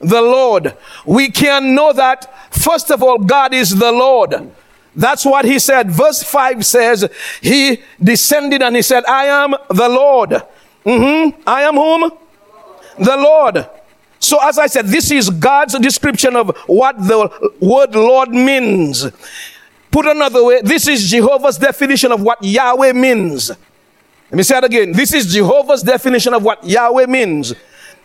the 0.00 0.20
Lord, 0.20 0.76
we 1.06 1.30
can 1.30 1.76
know 1.76 1.92
that, 1.92 2.52
first 2.52 2.90
of 2.90 3.02
all, 3.02 3.18
God 3.18 3.54
is 3.54 3.78
the 3.78 3.92
Lord. 3.92 4.50
That's 4.94 5.24
what 5.24 5.44
he 5.44 5.58
said. 5.58 5.90
Verse 5.90 6.22
5 6.22 6.64
says, 6.66 7.08
He 7.40 7.82
descended 8.02 8.62
and 8.62 8.76
he 8.76 8.82
said, 8.82 9.04
I 9.04 9.24
am 9.26 9.54
the 9.68 9.88
Lord. 9.88 10.30
Mm-hmm. 10.84 11.40
I 11.46 11.62
am 11.62 11.74
whom? 11.74 12.10
The 12.98 13.16
Lord. 13.16 13.66
So, 14.18 14.38
as 14.40 14.58
I 14.58 14.66
said, 14.66 14.86
this 14.86 15.10
is 15.10 15.30
God's 15.30 15.78
description 15.78 16.36
of 16.36 16.56
what 16.66 16.96
the 16.96 17.28
word 17.60 17.94
Lord 17.94 18.30
means. 18.30 19.10
Put 19.90 20.06
another 20.06 20.44
way, 20.44 20.60
this 20.62 20.88
is 20.88 21.10
Jehovah's 21.10 21.58
definition 21.58 22.12
of 22.12 22.22
what 22.22 22.42
Yahweh 22.42 22.92
means. 22.92 23.50
Let 23.50 24.36
me 24.36 24.42
say 24.42 24.58
it 24.58 24.64
again. 24.64 24.92
This 24.92 25.12
is 25.12 25.32
Jehovah's 25.32 25.82
definition 25.82 26.34
of 26.34 26.42
what 26.42 26.64
Yahweh 26.64 27.06
means. 27.06 27.52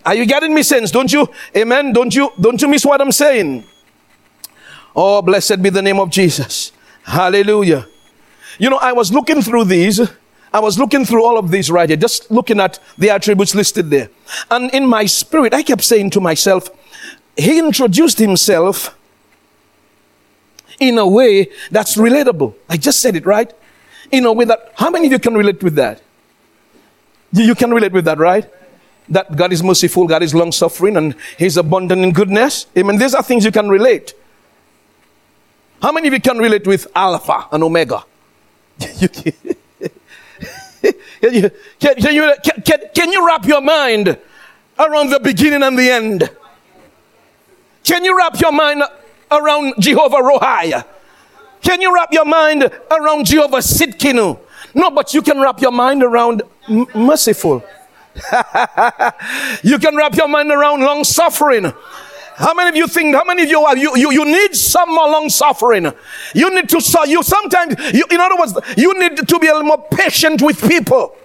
Are 0.05 0.15
you 0.15 0.25
getting 0.25 0.53
me 0.53 0.63
sense? 0.63 0.91
Don't 0.91 1.11
you? 1.11 1.27
Amen. 1.55 1.93
Don't 1.93 2.13
you? 2.13 2.31
Don't 2.39 2.61
you 2.61 2.67
miss 2.67 2.85
what 2.85 2.99
I'm 2.99 3.11
saying? 3.11 3.63
Oh, 4.95 5.21
blessed 5.21 5.61
be 5.61 5.69
the 5.69 5.81
name 5.81 5.99
of 5.99 6.09
Jesus. 6.09 6.71
Hallelujah. 7.07 7.87
You 8.59 8.69
know, 8.69 8.77
I 8.77 8.91
was 8.91 9.13
looking 9.13 9.41
through 9.41 9.63
these. 9.63 10.01
I 10.53 10.59
was 10.59 10.77
looking 10.77 11.05
through 11.05 11.23
all 11.25 11.37
of 11.37 11.51
these 11.51 11.71
right 11.71 11.89
here, 11.89 11.97
just 11.97 12.29
looking 12.29 12.59
at 12.59 12.79
the 12.97 13.09
attributes 13.09 13.55
listed 13.55 13.89
there. 13.89 14.09
And 14.51 14.69
in 14.73 14.85
my 14.85 15.05
spirit, 15.05 15.53
I 15.53 15.63
kept 15.63 15.83
saying 15.83 16.09
to 16.11 16.21
myself, 16.21 16.69
he 17.37 17.59
introduced 17.59 18.19
himself 18.19 18.97
in 20.79 20.97
a 20.97 21.07
way 21.07 21.49
that's 21.71 21.95
relatable. 21.95 22.55
I 22.69 22.75
just 22.75 22.99
said 22.99 23.15
it 23.15 23.25
right. 23.25 23.53
In 24.11 24.25
a 24.25 24.33
way 24.33 24.45
that, 24.45 24.73
how 24.75 24.89
many 24.89 25.07
of 25.07 25.13
you 25.13 25.19
can 25.19 25.35
relate 25.35 25.63
with 25.63 25.75
that? 25.75 26.01
You 27.31 27.55
can 27.55 27.73
relate 27.73 27.93
with 27.93 28.05
that, 28.05 28.17
right? 28.17 28.49
That 29.09 29.35
God 29.35 29.53
is 29.53 29.63
merciful, 29.63 30.07
God 30.07 30.23
is 30.23 30.35
long 30.35 30.51
suffering, 30.51 30.97
and 30.97 31.15
He's 31.37 31.55
abundant 31.55 32.03
in 32.03 32.11
goodness. 32.11 32.67
Amen. 32.77 32.97
These 32.97 33.15
are 33.15 33.23
things 33.23 33.45
you 33.45 33.51
can 33.51 33.69
relate. 33.69 34.13
How 35.81 35.91
many 35.91 36.07
of 36.07 36.13
you 36.13 36.19
can 36.19 36.37
relate 36.37 36.65
with 36.65 36.87
Alpha 36.95 37.47
and 37.51 37.63
Omega? 37.63 38.03
can, 38.79 38.93
you, 41.33 41.51
can, 41.79 41.95
can, 41.95 42.15
you, 42.15 42.33
can, 42.65 42.79
can 42.93 43.11
you 43.11 43.25
wrap 43.27 43.45
your 43.45 43.61
mind 43.61 44.17
around 44.79 45.09
the 45.09 45.19
beginning 45.19 45.63
and 45.63 45.77
the 45.77 45.89
end? 45.89 46.29
Can 47.83 48.03
you 48.03 48.17
wrap 48.17 48.39
your 48.39 48.51
mind 48.51 48.83
around 49.31 49.75
Jehovah 49.79 50.17
Rohi? 50.17 50.83
Can 51.61 51.81
you 51.81 51.93
wrap 51.93 52.11
your 52.11 52.25
mind 52.25 52.63
around 52.91 53.25
Jehovah 53.25 53.57
Tsidkenu? 53.57 54.39
No, 54.73 54.91
but 54.91 55.13
you 55.13 55.21
can 55.21 55.39
wrap 55.39 55.61
your 55.61 55.71
mind 55.71 56.03
around 56.03 56.41
m- 56.67 56.87
merciful. 56.93 57.63
you 59.63 59.77
can 59.79 59.95
wrap 59.95 60.15
your 60.15 60.27
mind 60.27 60.51
around 60.51 60.81
long 60.81 61.03
suffering. 61.03 61.71
How 62.37 62.53
many 62.53 62.69
of 62.69 62.75
you 62.75 62.85
think, 62.85 63.15
how 63.15 63.23
many 63.23 63.43
of 63.43 63.49
you 63.49 63.59
are, 63.65 63.75
you, 63.75 63.97
you, 63.97 64.11
you 64.11 64.23
need 64.23 64.55
some 64.55 64.93
more 64.93 65.09
long 65.09 65.27
suffering? 65.27 65.91
You 66.35 66.53
need 66.53 66.69
to, 66.69 66.79
you 67.07 67.23
sometimes, 67.23 67.75
you, 67.91 68.05
in 68.11 68.19
other 68.19 68.35
words, 68.37 68.53
you 68.77 68.93
need 68.99 69.27
to 69.27 69.39
be 69.39 69.47
a 69.47 69.53
little 69.53 69.63
more 69.63 69.83
patient 69.89 70.43
with 70.43 70.61
people. 70.67 71.17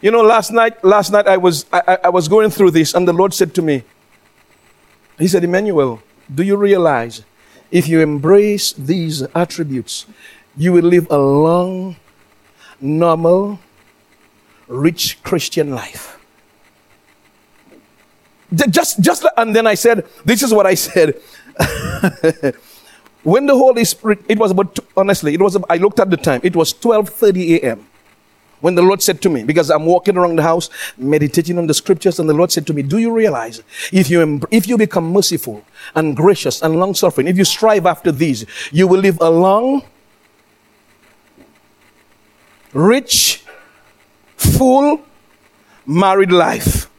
You 0.00 0.12
know, 0.12 0.22
last 0.22 0.52
night, 0.52 0.84
last 0.84 1.10
night 1.10 1.26
I 1.26 1.36
was, 1.36 1.66
I, 1.72 1.98
I 2.04 2.08
was 2.10 2.28
going 2.28 2.50
through 2.50 2.70
this 2.70 2.94
and 2.94 3.08
the 3.08 3.12
Lord 3.12 3.34
said 3.34 3.56
to 3.56 3.62
me, 3.62 3.82
He 5.18 5.26
said, 5.26 5.42
Emmanuel, 5.42 6.00
do 6.32 6.44
you 6.44 6.56
realize 6.56 7.24
if 7.72 7.88
you 7.88 8.00
embrace 8.00 8.72
these 8.72 9.22
attributes, 9.34 10.06
you 10.56 10.72
will 10.72 10.84
live 10.84 11.08
a 11.10 11.18
long, 11.18 11.96
normal, 12.80 13.58
rich 14.68 15.20
Christian 15.24 15.72
life? 15.72 16.19
Just, 18.54 19.00
just, 19.00 19.24
and 19.36 19.54
then 19.54 19.66
I 19.66 19.74
said, 19.74 20.06
this 20.24 20.42
is 20.42 20.52
what 20.52 20.66
I 20.66 20.74
said. 20.74 21.20
when 23.22 23.46
the 23.46 23.54
Holy 23.54 23.84
Spirit, 23.84 24.20
it 24.28 24.38
was 24.38 24.50
about, 24.50 24.78
honestly, 24.96 25.34
it 25.34 25.40
was, 25.40 25.56
I 25.68 25.76
looked 25.76 26.00
at 26.00 26.10
the 26.10 26.16
time, 26.16 26.40
it 26.42 26.56
was 26.56 26.74
12.30 26.74 27.60
a.m. 27.60 27.86
When 28.60 28.74
the 28.74 28.82
Lord 28.82 29.02
said 29.02 29.22
to 29.22 29.30
me, 29.30 29.44
because 29.44 29.70
I'm 29.70 29.86
walking 29.86 30.16
around 30.16 30.36
the 30.36 30.42
house, 30.42 30.68
meditating 30.98 31.58
on 31.58 31.66
the 31.66 31.74
scriptures, 31.74 32.18
and 32.18 32.28
the 32.28 32.34
Lord 32.34 32.52
said 32.52 32.66
to 32.66 32.74
me, 32.74 32.82
do 32.82 32.98
you 32.98 33.12
realize 33.12 33.62
if 33.92 34.10
you, 34.10 34.40
if 34.50 34.68
you 34.68 34.76
become 34.76 35.12
merciful 35.12 35.64
and 35.94 36.14
gracious 36.16 36.60
and 36.60 36.78
long 36.78 36.94
suffering, 36.94 37.26
if 37.26 37.38
you 37.38 37.44
strive 37.44 37.86
after 37.86 38.12
these, 38.12 38.44
you 38.70 38.86
will 38.86 39.00
live 39.00 39.18
a 39.20 39.30
long, 39.30 39.82
rich, 42.74 43.44
full, 44.36 45.00
married 45.86 46.32
life. 46.32 46.89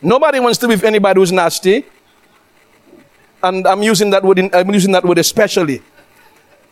Nobody 0.00 0.40
wants 0.40 0.58
to 0.58 0.68
be 0.68 0.74
with 0.74 0.84
anybody 0.84 1.20
who's 1.20 1.32
nasty. 1.32 1.84
And 3.42 3.66
I'm 3.66 3.82
using 3.82 4.10
that 4.10 4.24
word, 4.24 4.38
in, 4.38 4.50
I'm 4.52 4.72
using 4.72 4.92
that 4.92 5.04
word 5.04 5.18
especially. 5.18 5.82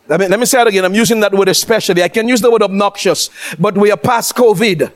Let 0.07 0.19
me, 0.19 0.27
let 0.27 0.39
me 0.39 0.45
say 0.45 0.61
it 0.61 0.67
again. 0.67 0.85
I'm 0.85 0.93
using 0.93 1.19
that 1.19 1.33
word 1.33 1.49
especially. 1.49 2.03
I 2.03 2.07
can 2.07 2.27
use 2.27 2.41
the 2.41 2.49
word 2.49 2.63
obnoxious, 2.63 3.29
but 3.59 3.77
we 3.77 3.91
are 3.91 3.97
past 3.97 4.35
COVID. 4.35 4.91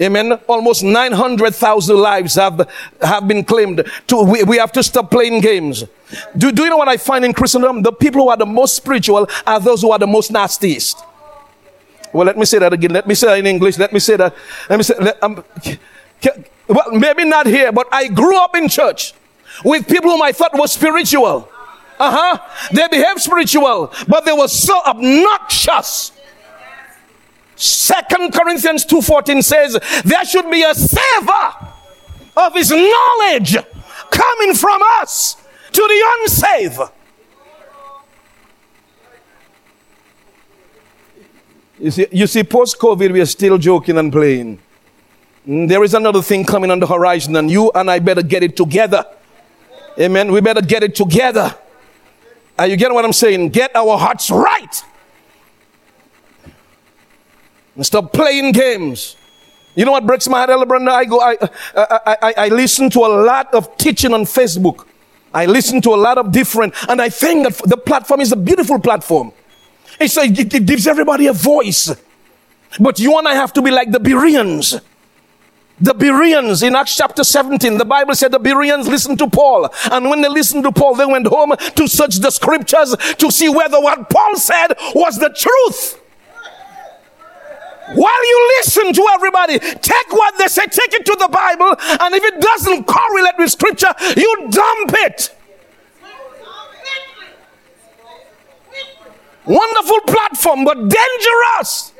Amen. 0.00 0.32
Almost 0.48 0.82
900,000 0.82 1.96
lives 1.96 2.34
have, 2.36 2.70
have 3.02 3.28
been 3.28 3.44
claimed. 3.44 3.84
To, 4.06 4.22
we, 4.22 4.42
we 4.44 4.56
have 4.56 4.72
to 4.72 4.82
stop 4.82 5.10
playing 5.10 5.42
games. 5.42 5.84
Do, 6.36 6.50
do 6.52 6.62
you 6.62 6.70
know 6.70 6.78
what 6.78 6.88
I 6.88 6.96
find 6.96 7.22
in 7.22 7.34
Christendom? 7.34 7.82
The 7.82 7.92
people 7.92 8.22
who 8.22 8.28
are 8.30 8.36
the 8.36 8.46
most 8.46 8.74
spiritual 8.74 9.28
are 9.46 9.60
those 9.60 9.82
who 9.82 9.92
are 9.92 9.98
the 9.98 10.06
most 10.06 10.30
nastiest. 10.30 11.04
Well, 12.14 12.26
let 12.26 12.38
me 12.38 12.46
say 12.46 12.58
that 12.58 12.72
again. 12.72 12.92
Let 12.92 13.06
me 13.06 13.14
say 13.14 13.26
that 13.26 13.38
in 13.38 13.46
English. 13.46 13.78
Let 13.78 13.92
me 13.92 14.00
say 14.00 14.16
that. 14.16 14.34
Let 14.70 14.76
me 14.78 14.82
say, 14.82 14.94
let, 14.98 15.22
um, 15.22 15.44
well, 16.70 16.92
maybe 16.92 17.24
not 17.24 17.46
here, 17.46 17.72
but 17.72 17.88
I 17.92 18.08
grew 18.08 18.38
up 18.38 18.56
in 18.56 18.68
church 18.68 19.12
with 19.64 19.88
people 19.88 20.10
whom 20.10 20.22
I 20.22 20.32
thought 20.32 20.58
were 20.58 20.68
spiritual. 20.68 21.48
Uh 21.98 22.10
huh. 22.10 22.68
They 22.72 22.86
behaved 22.88 23.20
spiritual, 23.20 23.92
but 24.08 24.24
they 24.24 24.32
were 24.32 24.48
so 24.48 24.80
obnoxious. 24.86 26.12
Second 27.56 28.32
Corinthians 28.32 28.86
2:14 28.86 29.42
says 29.42 29.78
there 30.04 30.24
should 30.24 30.50
be 30.50 30.62
a 30.62 30.74
savor 30.74 31.68
of 32.36 32.54
his 32.54 32.70
knowledge 32.70 33.56
coming 34.10 34.54
from 34.54 34.80
us 35.02 35.36
to 35.72 35.82
the 35.82 36.04
unsaved. 36.20 36.80
You 41.78 41.90
see, 41.90 42.06
you 42.12 42.26
see 42.26 42.44
post 42.44 42.78
COVID, 42.78 43.12
we 43.12 43.20
are 43.20 43.26
still 43.26 43.58
joking 43.58 43.98
and 43.98 44.12
playing. 44.12 44.60
Mm, 45.46 45.68
there 45.68 45.82
is 45.82 45.94
another 45.94 46.22
thing 46.22 46.44
coming 46.44 46.70
on 46.70 46.80
the 46.80 46.86
horizon, 46.86 47.36
and 47.36 47.50
you 47.50 47.70
and 47.74 47.90
I 47.90 47.98
better 47.98 48.22
get 48.22 48.42
it 48.42 48.56
together. 48.56 49.04
Amen. 49.98 50.32
We 50.32 50.40
better 50.40 50.60
get 50.62 50.82
it 50.82 50.94
together. 50.94 51.54
Are 52.58 52.66
you 52.66 52.76
getting 52.76 52.94
what 52.94 53.04
I'm 53.04 53.12
saying? 53.12 53.50
Get 53.50 53.74
our 53.74 53.96
hearts 53.96 54.30
right. 54.30 54.84
And 57.74 57.86
stop 57.86 58.12
playing 58.12 58.52
games. 58.52 59.16
You 59.74 59.84
know 59.84 59.92
what 59.92 60.06
breaks 60.06 60.28
my 60.28 60.38
heart, 60.38 60.50
Elder 60.50 60.66
Brenda? 60.66 60.90
I 60.90 61.04
go, 61.04 61.20
I, 61.20 61.36
I, 61.74 62.16
I, 62.22 62.34
I 62.36 62.48
listen 62.48 62.90
to 62.90 63.00
a 63.00 63.08
lot 63.24 63.54
of 63.54 63.76
teaching 63.78 64.12
on 64.12 64.22
Facebook. 64.22 64.86
I 65.32 65.46
listen 65.46 65.80
to 65.82 65.94
a 65.94 65.96
lot 65.96 66.18
of 66.18 66.32
different, 66.32 66.74
and 66.88 67.00
I 67.00 67.08
think 67.08 67.44
that 67.46 67.68
the 67.68 67.76
platform 67.76 68.20
is 68.20 68.32
a 68.32 68.36
beautiful 68.36 68.80
platform. 68.80 69.32
It's 69.98 70.16
like 70.16 70.38
it, 70.38 70.52
it 70.52 70.66
gives 70.66 70.86
everybody 70.86 71.28
a 71.28 71.32
voice. 71.32 71.94
But 72.78 72.98
you 72.98 73.16
and 73.18 73.28
I 73.28 73.34
have 73.34 73.52
to 73.54 73.62
be 73.62 73.70
like 73.70 73.90
the 73.90 74.00
Bereans. 74.00 74.80
The 75.80 75.94
Bereans 75.94 76.62
in 76.62 76.76
Acts 76.76 76.94
chapter 76.96 77.24
17, 77.24 77.78
the 77.78 77.86
Bible 77.86 78.14
said 78.14 78.32
the 78.32 78.38
Bereans 78.38 78.86
listened 78.86 79.18
to 79.18 79.28
Paul. 79.28 79.70
And 79.90 80.10
when 80.10 80.20
they 80.20 80.28
listened 80.28 80.64
to 80.64 80.72
Paul, 80.72 80.94
they 80.94 81.06
went 81.06 81.26
home 81.26 81.54
to 81.76 81.88
search 81.88 82.16
the 82.16 82.30
scriptures 82.30 82.94
to 83.16 83.30
see 83.30 83.48
whether 83.48 83.80
what 83.80 84.10
Paul 84.10 84.36
said 84.36 84.74
was 84.94 85.18
the 85.18 85.30
truth. 85.30 85.96
While 87.94 88.28
you 88.28 88.54
listen 88.58 88.92
to 88.92 89.06
everybody, 89.14 89.58
take 89.58 90.12
what 90.12 90.38
they 90.38 90.46
say, 90.46 90.66
take 90.66 90.92
it 90.92 91.06
to 91.06 91.16
the 91.18 91.28
Bible, 91.28 91.74
and 92.00 92.14
if 92.14 92.22
it 92.22 92.40
doesn't 92.40 92.84
correlate 92.84 93.34
with 93.36 93.50
scripture, 93.50 93.92
you 94.16 94.48
dump 94.50 94.92
it. 94.92 95.34
Wonderful 99.44 100.00
platform, 100.06 100.64
but 100.64 100.76
dangerous. 100.76 101.92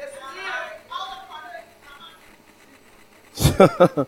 and 3.79 4.07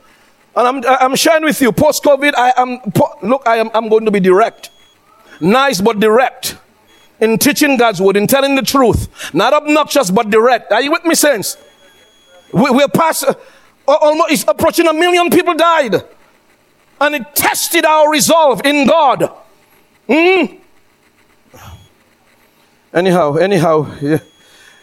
I'm, 0.56 0.82
I'm 0.86 1.16
sharing 1.16 1.44
with 1.44 1.60
you, 1.60 1.72
post 1.72 2.02
COVID, 2.02 2.34
I 2.34 2.52
am, 2.56 2.80
look, 3.22 3.42
I 3.46 3.56
am, 3.56 3.70
I'm 3.74 3.88
going 3.88 4.04
to 4.04 4.10
be 4.10 4.20
direct. 4.20 4.70
Nice, 5.40 5.80
but 5.80 6.00
direct. 6.00 6.56
In 7.20 7.38
teaching 7.38 7.76
God's 7.76 8.00
word, 8.00 8.16
in 8.16 8.26
telling 8.26 8.54
the 8.54 8.62
truth. 8.62 9.34
Not 9.34 9.52
obnoxious, 9.52 10.10
but 10.10 10.30
direct. 10.30 10.72
Are 10.72 10.82
you 10.82 10.90
with 10.90 11.04
me, 11.04 11.14
saints? 11.14 11.56
We, 12.52 12.70
we're 12.70 12.88
past, 12.88 13.24
uh, 13.24 13.34
almost 13.86 14.32
it's 14.32 14.44
approaching 14.48 14.88
a 14.88 14.92
million 14.92 15.30
people 15.30 15.54
died. 15.54 15.94
And 17.00 17.14
it 17.14 17.34
tested 17.34 17.84
our 17.84 18.10
resolve 18.10 18.64
in 18.64 18.86
God. 18.86 19.30
Mm. 20.08 20.60
Anyhow, 22.94 23.36
anyhow, 23.36 23.94
yeah. 24.00 24.18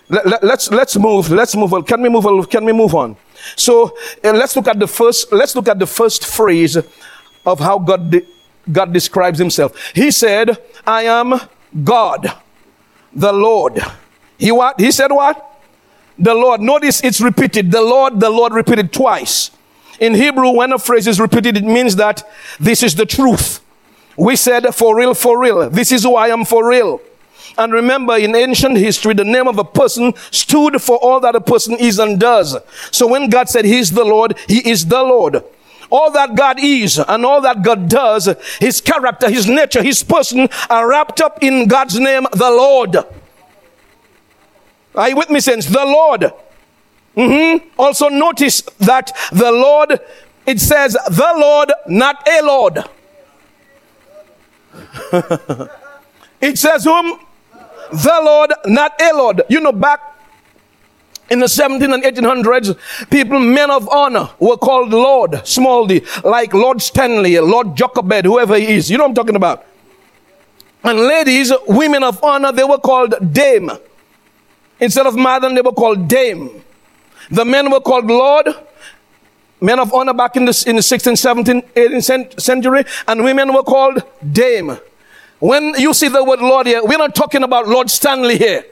let, 0.10 0.26
let, 0.26 0.44
let's 0.44 0.72
let's 0.72 0.98
move. 0.98 1.30
Let's 1.30 1.56
move 1.56 1.74
on. 1.74 1.84
Can 1.84 2.02
we 2.02 2.10
move 2.10 2.26
on? 2.26 2.44
Can 2.46 2.66
we 2.66 2.74
move 2.74 2.96
on? 2.96 3.16
So 3.55 3.98
uh, 4.24 4.34
let's 4.34 4.55
look 4.55 4.67
at 4.67 4.79
the 4.79 4.88
first. 4.88 5.31
Let's 5.31 5.55
look 5.55 5.67
at 5.67 5.79
the 5.79 5.88
first 5.88 6.25
phrase 6.25 6.77
of 7.46 7.60
how 7.60 7.79
God 7.79 8.12
de- 8.12 8.25
God 8.72 8.93
describes 8.93 9.39
Himself. 9.39 9.75
He 9.93 10.12
said, 10.12 10.58
"I 10.86 11.03
am 11.03 11.39
God, 11.84 12.31
the 13.13 13.34
Lord." 13.34 13.79
He 14.38 14.51
what? 14.51 14.79
He 14.79 14.91
said 14.91 15.12
what? 15.12 15.46
The 16.17 16.34
Lord. 16.34 16.62
Notice 16.62 17.03
it's 17.03 17.22
repeated. 17.22 17.72
The 17.72 17.81
Lord, 17.81 18.19
the 18.19 18.29
Lord 18.29 18.53
repeated 18.53 18.91
twice. 18.93 19.51
In 20.00 20.13
Hebrew, 20.13 20.51
when 20.51 20.72
a 20.72 20.79
phrase 20.79 21.08
is 21.08 21.19
repeated, 21.19 21.58
it 21.58 21.65
means 21.65 21.98
that 21.98 22.24
this 22.60 22.84
is 22.84 22.96
the 22.96 23.05
truth. 23.05 23.60
We 24.17 24.36
said, 24.36 24.74
for 24.74 24.98
real, 24.98 25.13
for 25.13 25.39
real. 25.41 25.69
This 25.69 25.91
is 25.91 26.03
who 26.03 26.15
I 26.15 26.27
am 26.29 26.46
for 26.46 26.67
real. 26.67 27.01
And 27.60 27.74
remember, 27.74 28.16
in 28.16 28.34
ancient 28.36 28.78
history, 28.78 29.13
the 29.13 29.25
name 29.25 29.46
of 29.46 29.58
a 29.60 29.66
person 29.66 30.13
stood 30.32 30.82
for 30.82 30.96
all 30.96 31.20
that 31.20 31.36
a 31.36 31.42
person 31.42 31.75
is 31.75 32.00
and 32.00 32.18
does. 32.18 32.56
So 32.89 33.06
when 33.06 33.30
God 33.30 33.50
said 33.50 33.66
He's 33.66 33.92
the 33.92 34.06
Lord, 34.06 34.38
He 34.48 34.68
is 34.70 34.86
the 34.86 35.04
Lord. 35.04 35.44
All 35.89 36.10
that 36.12 36.36
God 36.36 36.63
is 36.63 37.00
and 37.00 37.25
all 37.25 37.42
that 37.42 37.62
God 37.62 37.89
does, 37.89 38.30
His 38.62 38.80
character, 38.80 39.30
His 39.30 39.46
nature, 39.46 39.84
His 39.84 40.01
person 40.04 40.48
are 40.70 40.88
wrapped 40.88 41.20
up 41.20 41.44
in 41.44 41.68
God's 41.68 42.00
name, 42.00 42.28
the 42.32 42.50
Lord. 42.50 42.96
Are 44.96 45.10
you 45.10 45.18
with 45.18 45.30
me, 45.30 45.42
saints? 45.42 45.66
The 45.66 45.86
Lord. 45.86 46.32
Mm-hmm. 47.18 47.68
Also 47.78 48.08
notice 48.08 48.62
that 48.80 49.12
the 49.34 49.51
Lord, 49.51 50.00
it 50.46 50.62
says 50.62 50.94
the 50.94 51.34
Lord, 51.36 51.74
not 51.89 52.25
a 52.25 52.42
Lord. 52.42 52.78
it 56.39 56.58
says 56.58 56.86
whom? 56.86 57.20
The 57.91 58.22
Lord, 58.24 58.53
not 58.65 59.00
a 59.01 59.12
Lord. 59.13 59.41
You 59.50 59.60
know, 59.60 59.72
back 59.72 60.01
in 61.29 61.39
the 61.39 61.48
17 61.48 61.93
and 61.93 62.03
1800s, 62.03 62.77
people, 63.10 63.39
men 63.39 63.69
of 63.69 63.88
honor, 63.89 64.29
were 64.39 64.58
called 64.58 64.89
Lord, 64.89 65.46
small 65.48 65.86
d, 65.86 66.01
like 66.24 66.53
Lord 66.53 66.81
Stanley, 66.81 67.39
Lord 67.39 67.75
Jochebed, 67.75 68.25
whoever 68.25 68.58
he 68.58 68.75
is. 68.75 68.89
You 68.89 68.98
know 68.98 69.03
what 69.03 69.10
I'm 69.10 69.15
talking 69.15 69.36
about? 69.36 69.65
And 70.84 71.00
ladies, 71.00 71.51
women 71.67 72.03
of 72.03 72.24
honor, 72.24 72.51
they 72.51 72.63
were 72.63 72.77
called 72.77 73.34
Dame. 73.34 73.72
Instead 74.79 75.08
of 75.08 75.15
Madam, 75.15 75.55
they 75.55 75.62
were 75.62 75.74
called 75.74 76.08
Dame. 76.08 76.63
The 77.29 77.46
men 77.46 77.69
were 77.69 77.81
called 77.81 78.05
Lord, 78.05 78.48
men 79.62 79.79
of 79.79 79.93
honor 79.93 80.13
back 80.13 80.36
in 80.36 80.46
the, 80.46 80.63
in 80.67 80.77
the 80.77 80.81
16th, 80.81 81.46
17th, 81.46 81.74
18th 81.74 82.41
century, 82.41 82.86
and 83.08 83.24
women 83.24 83.53
were 83.53 83.63
called 83.63 84.01
Dame. 84.31 84.77
When 85.39 85.74
you 85.75 85.93
see 85.93 86.10
the 86.10 86.24
word 86.24 86.41
Lord 86.41 86.67
here, 86.67 86.81
we're 86.84 86.98
not 86.98 87.15
talking 87.15 87.43
about 87.43 87.67
Lord 87.67 87.89
Stanley 87.89 88.38
here. 88.38 88.65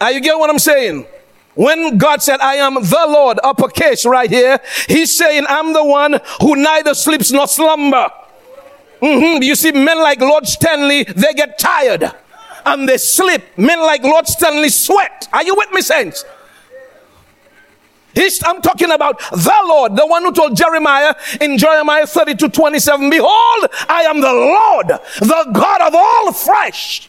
Are 0.00 0.12
you 0.12 0.20
get 0.20 0.38
what 0.38 0.50
I'm 0.50 0.58
saying? 0.58 1.06
When 1.54 1.96
God 1.96 2.22
said, 2.22 2.40
I 2.40 2.56
am 2.56 2.74
the 2.74 3.04
Lord, 3.08 3.38
uppercase 3.42 4.04
right 4.04 4.30
here, 4.30 4.60
He's 4.88 5.16
saying, 5.16 5.44
I'm 5.48 5.72
the 5.72 5.84
one 5.84 6.18
who 6.40 6.56
neither 6.56 6.94
sleeps 6.94 7.30
nor 7.30 7.46
slumber. 7.46 8.10
Mm-hmm. 9.00 9.42
You 9.42 9.54
see, 9.54 9.72
men 9.72 9.98
like 9.98 10.20
Lord 10.20 10.46
Stanley, 10.46 11.04
they 11.04 11.32
get 11.34 11.58
tired 11.58 12.10
and 12.64 12.88
they 12.88 12.98
sleep. 12.98 13.42
Men 13.56 13.80
like 13.80 14.02
Lord 14.02 14.26
Stanley 14.26 14.68
sweat. 14.68 15.28
Are 15.32 15.42
you 15.42 15.54
with 15.56 15.72
me, 15.72 15.82
saints? 15.82 16.24
He's, 18.14 18.42
I'm 18.44 18.60
talking 18.60 18.90
about 18.90 19.18
the 19.30 19.54
Lord, 19.64 19.96
the 19.96 20.06
one 20.06 20.22
who 20.22 20.32
told 20.32 20.56
Jeremiah 20.56 21.14
in 21.40 21.56
Jeremiah 21.58 22.06
32 22.06 22.48
27, 22.48 23.10
Behold, 23.10 23.70
I 23.88 24.02
am 24.02 24.20
the 24.20 24.32
Lord, 24.32 24.88
the 25.20 25.50
God 25.52 25.80
of 25.80 25.94
all 25.94 26.32
flesh. 26.32 27.08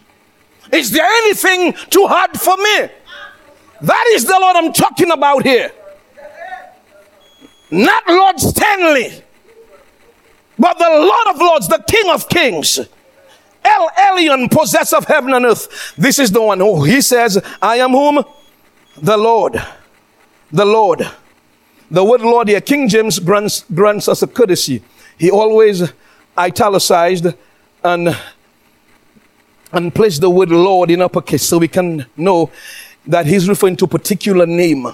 Is 0.72 0.92
there 0.92 1.06
anything 1.06 1.74
too 1.90 2.08
hard 2.08 2.40
for 2.40 2.56
me? 2.58 2.90
That 3.82 4.06
is 4.14 4.26
the 4.26 4.38
Lord 4.40 4.56
I'm 4.56 4.72
talking 4.72 5.12
about 5.12 5.44
here. 5.44 5.72
Not 7.70 8.04
Lord 8.08 8.40
Stanley, 8.40 9.24
but 10.58 10.78
the 10.78 10.90
Lord 10.90 11.36
of 11.36 11.38
Lords, 11.38 11.68
the 11.68 11.84
King 11.88 12.10
of 12.12 12.30
Kings. 12.30 12.80
El 13.66 13.90
Elyon, 13.90 14.52
possessor 14.52 14.98
of 14.98 15.06
heaven 15.06 15.34
and 15.34 15.46
earth. 15.46 15.94
This 15.98 16.20
is 16.20 16.32
the 16.32 16.42
one 16.42 16.60
who 16.60 16.84
he 16.84 17.02
says, 17.02 17.42
I 17.62 17.78
am 17.78 17.92
whom? 17.92 18.24
The 18.98 19.18
Lord. 19.18 19.62
The 20.54 20.66
Lord. 20.66 21.02
The 21.90 22.04
word 22.04 22.22
Lord 22.22 22.48
here, 22.48 22.62
King 22.62 22.88
James 22.88 23.18
grants, 23.18 23.66
grants 23.74 24.08
us 24.08 24.22
a 24.22 24.28
courtesy. 24.28 24.84
He 25.18 25.32
always 25.32 25.92
italicized 26.38 27.34
and, 27.84 28.16
and 29.72 29.96
placed 29.96 30.22
the 30.22 30.30
word 30.30 30.50
Lord 30.50 30.92
in 30.92 31.02
uppercase 31.02 31.42
so 31.42 31.58
we 31.58 31.68
can 31.68 32.06
know 32.16 32.52
that 33.08 33.26
he's 33.26 33.50
referring 33.50 33.78
to 33.78 33.86
a 33.86 33.88
particular 33.88 34.46
name. 34.46 34.88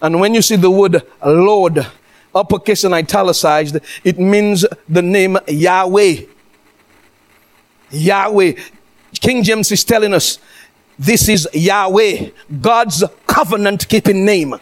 And 0.00 0.20
when 0.20 0.32
you 0.32 0.42
see 0.42 0.54
the 0.54 0.70
word 0.70 1.02
Lord, 1.26 1.84
uppercase 2.32 2.84
and 2.84 2.94
italicized, 2.94 3.78
it 4.04 4.20
means 4.20 4.64
the 4.88 5.02
name 5.02 5.38
Yahweh. 5.48 6.22
Yahweh. 7.90 8.52
King 9.20 9.42
James 9.42 9.72
is 9.72 9.82
telling 9.82 10.14
us 10.14 10.38
this 10.98 11.28
is 11.28 11.48
Yahweh, 11.52 12.30
God's 12.60 13.04
covenant 13.26 13.88
keeping 13.88 14.24
name. 14.24 14.54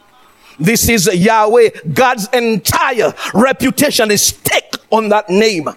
This 0.58 0.88
is 0.88 1.06
Yahweh. 1.12 1.70
God's 1.92 2.28
entire 2.32 3.14
reputation 3.34 4.10
is 4.10 4.22
stake 4.22 4.76
on 4.90 5.08
that 5.08 5.30
name. 5.30 5.68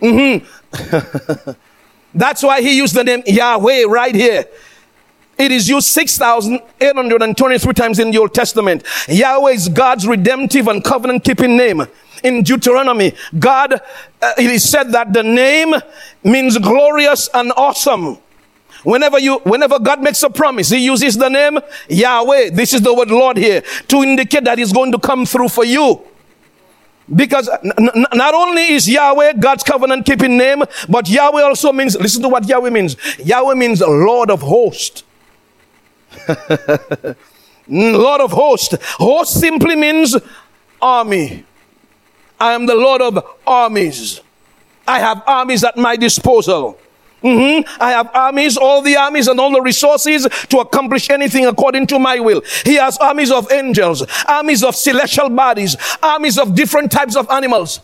Mm-hmm. 0.00 1.50
That's 2.14 2.42
why 2.42 2.60
he 2.60 2.76
used 2.76 2.94
the 2.94 3.04
name 3.04 3.22
Yahweh 3.26 3.84
right 3.84 4.14
here. 4.14 4.44
It 5.38 5.52
is 5.52 5.68
used 5.68 5.86
6,823 5.88 7.72
times 7.72 8.00
in 8.00 8.10
the 8.10 8.18
Old 8.18 8.34
Testament. 8.34 8.84
Yahweh 9.08 9.52
is 9.52 9.68
God's 9.68 10.06
redemptive 10.06 10.66
and 10.66 10.82
covenant 10.82 11.22
keeping 11.22 11.56
name. 11.56 11.86
In 12.24 12.42
Deuteronomy, 12.42 13.14
God, 13.38 13.74
uh, 13.74 14.32
it 14.36 14.50
is 14.50 14.68
said 14.68 14.90
that 14.90 15.12
the 15.12 15.22
name 15.22 15.72
means 16.24 16.58
glorious 16.58 17.28
and 17.32 17.52
awesome. 17.56 18.18
Whenever 18.84 19.18
you, 19.18 19.38
whenever 19.40 19.78
God 19.78 20.02
makes 20.02 20.22
a 20.22 20.30
promise, 20.30 20.70
He 20.70 20.78
uses 20.78 21.16
the 21.16 21.28
name 21.28 21.58
Yahweh. 21.88 22.50
This 22.50 22.72
is 22.72 22.80
the 22.80 22.94
word 22.94 23.10
Lord 23.10 23.36
here 23.36 23.62
to 23.88 24.02
indicate 24.02 24.44
that 24.44 24.58
He's 24.58 24.72
going 24.72 24.92
to 24.92 24.98
come 24.98 25.26
through 25.26 25.48
for 25.48 25.64
you. 25.64 26.02
Because 27.14 27.48
n- 27.48 27.72
n- 27.78 28.06
not 28.12 28.34
only 28.34 28.72
is 28.72 28.88
Yahweh 28.88 29.34
God's 29.34 29.62
covenant 29.62 30.04
keeping 30.04 30.36
name, 30.36 30.62
but 30.88 31.08
Yahweh 31.08 31.42
also 31.42 31.72
means, 31.72 31.96
listen 31.98 32.22
to 32.22 32.28
what 32.28 32.46
Yahweh 32.46 32.70
means. 32.70 32.96
Yahweh 33.18 33.54
means 33.54 33.80
Lord 33.80 34.30
of 34.30 34.42
hosts. 34.42 35.02
Lord 37.68 38.20
of 38.20 38.32
hosts. 38.32 38.76
Host 38.96 39.40
simply 39.40 39.76
means 39.76 40.16
army. 40.80 41.44
I 42.38 42.52
am 42.52 42.66
the 42.66 42.74
Lord 42.74 43.02
of 43.02 43.36
armies. 43.46 44.20
I 44.86 45.00
have 45.00 45.22
armies 45.26 45.64
at 45.64 45.76
my 45.76 45.96
disposal. 45.96 46.78
Mm-hmm. 47.22 47.82
I 47.82 47.90
have 47.90 48.10
armies, 48.14 48.56
all 48.56 48.80
the 48.80 48.96
armies 48.96 49.26
and 49.26 49.40
all 49.40 49.50
the 49.50 49.60
resources 49.60 50.28
to 50.50 50.58
accomplish 50.58 51.10
anything 51.10 51.46
according 51.46 51.88
to 51.88 51.98
my 51.98 52.20
will. 52.20 52.42
He 52.64 52.74
has 52.74 52.96
armies 52.98 53.32
of 53.32 53.50
angels, 53.50 54.06
armies 54.26 54.62
of 54.62 54.76
celestial 54.76 55.28
bodies, 55.28 55.76
armies 56.02 56.38
of 56.38 56.54
different 56.54 56.92
types 56.92 57.16
of 57.16 57.28
animals. 57.30 57.80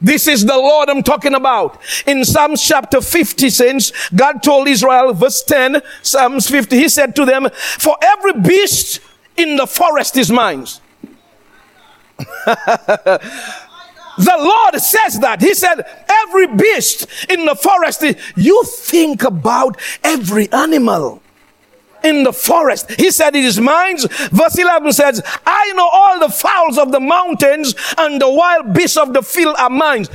This 0.00 0.26
is 0.28 0.44
the 0.44 0.56
Lord 0.56 0.88
I'm 0.90 1.02
talking 1.02 1.34
about. 1.34 1.80
In 2.06 2.24
Psalms 2.24 2.62
chapter 2.62 3.00
50, 3.00 3.48
saints, 3.50 3.92
God 4.10 4.42
told 4.42 4.68
Israel, 4.68 5.12
verse 5.14 5.42
10, 5.42 5.80
Psalms 6.02 6.48
50, 6.50 6.76
He 6.76 6.88
said 6.88 7.16
to 7.16 7.24
them, 7.24 7.48
For 7.54 7.96
every 8.02 8.40
beast 8.40 9.00
in 9.36 9.56
the 9.56 9.66
forest 9.66 10.16
is 10.16 10.30
mine. 10.30 10.66
The 14.18 14.36
Lord 14.38 14.80
says 14.80 15.20
that. 15.20 15.40
He 15.40 15.54
said, 15.54 15.84
every 16.08 16.46
beast 16.46 17.06
in 17.28 17.44
the 17.44 17.54
forest, 17.54 18.04
you 18.36 18.64
think 18.64 19.24
about 19.24 19.80
every 20.02 20.50
animal 20.52 21.22
in 22.02 22.22
the 22.22 22.32
forest. 22.32 22.90
He 22.92 23.10
said 23.10 23.36
it 23.36 23.44
is 23.44 23.60
mine. 23.60 23.98
Verse 23.98 24.58
11 24.58 24.92
says, 24.92 25.20
I 25.44 25.72
know 25.74 25.88
all 25.92 26.20
the 26.20 26.32
fowls 26.32 26.78
of 26.78 26.92
the 26.92 27.00
mountains 27.00 27.74
and 27.98 28.20
the 28.20 28.30
wild 28.30 28.72
beasts 28.72 28.96
of 28.96 29.12
the 29.12 29.22
field 29.22 29.56
are 29.58 29.70
mine. 29.70 30.06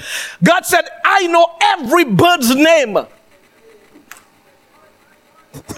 God 0.43 0.65
said, 0.65 0.85
I 1.03 1.27
know 1.27 1.47
every 1.61 2.05
bird's 2.05 2.55
name. 2.55 2.97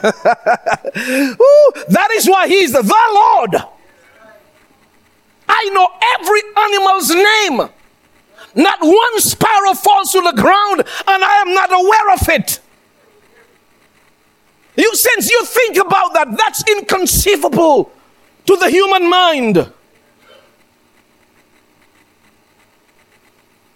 Ooh, 0.06 1.72
that 1.90 2.10
is 2.14 2.28
why 2.28 2.48
he 2.48 2.64
is 2.64 2.74
the 2.74 2.84
Lord. 2.84 3.56
I 5.50 5.70
know 5.74 5.88
every 6.20 6.42
animal's 6.58 7.10
name. 7.10 7.70
Not 8.56 8.80
one 8.82 9.20
sparrow 9.20 9.74
falls 9.74 10.12
to 10.12 10.22
the 10.22 10.34
ground 10.34 10.80
and 10.80 11.24
I 11.24 11.44
am 11.46 11.54
not 11.54 11.72
aware 11.72 12.14
of 12.14 12.30
it. 12.30 12.60
You 14.76 14.96
since 14.96 15.30
you 15.30 15.44
think 15.46 15.78
about 15.78 16.14
that, 16.14 16.36
that's 16.38 16.64
inconceivable 16.70 17.92
to 18.46 18.56
the 18.58 18.70
human 18.70 19.10
mind. 19.10 19.72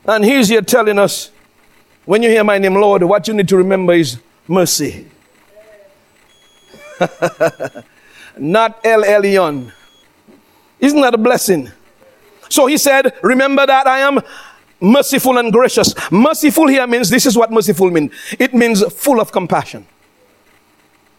And 0.05 0.23
he's 0.23 0.47
here 0.49 0.61
telling 0.61 0.97
us 0.97 1.31
When 2.05 2.23
you 2.23 2.29
hear 2.29 2.43
my 2.45 2.57
name, 2.57 2.75
Lord, 2.75 3.03
what 3.03 3.27
you 3.27 3.33
need 3.33 3.49
to 3.49 3.57
remember 3.57 3.91
is 3.91 4.17
mercy. 4.47 5.07
Not 8.37 8.79
El 8.85 9.03
Elyon. 9.03 9.73
Isn't 10.79 11.01
that 11.01 11.13
a 11.13 11.17
blessing? 11.17 11.69
So 12.47 12.67
he 12.67 12.77
said, 12.77 13.13
Remember 13.21 13.65
that 13.65 13.87
I 13.87 13.99
am 13.99 14.21
merciful 14.79 15.37
and 15.37 15.51
gracious. 15.51 15.93
Merciful 16.11 16.67
here 16.67 16.85
means 16.87 17.09
this 17.09 17.25
is 17.25 17.37
what 17.37 17.51
merciful 17.51 17.89
means 17.89 18.11
it 18.39 18.53
means 18.53 18.83
full 18.93 19.19
of 19.19 19.31
compassion. 19.31 19.85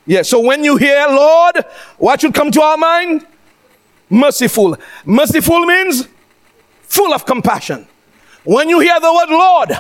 Yeah, 0.06 0.22
so 0.22 0.40
when 0.40 0.64
you 0.64 0.76
hear 0.76 1.06
Lord, 1.08 1.64
what 1.98 2.20
should 2.20 2.34
come 2.34 2.50
to 2.50 2.62
our 2.62 2.76
mind? 2.76 3.26
Merciful. 4.08 4.76
Merciful 5.04 5.66
means 5.66 6.08
full 6.82 7.12
of 7.12 7.26
compassion. 7.26 7.86
When 8.44 8.68
you 8.68 8.80
hear 8.80 8.98
the 8.98 9.12
word 9.12 9.36
Lord, 9.36 9.70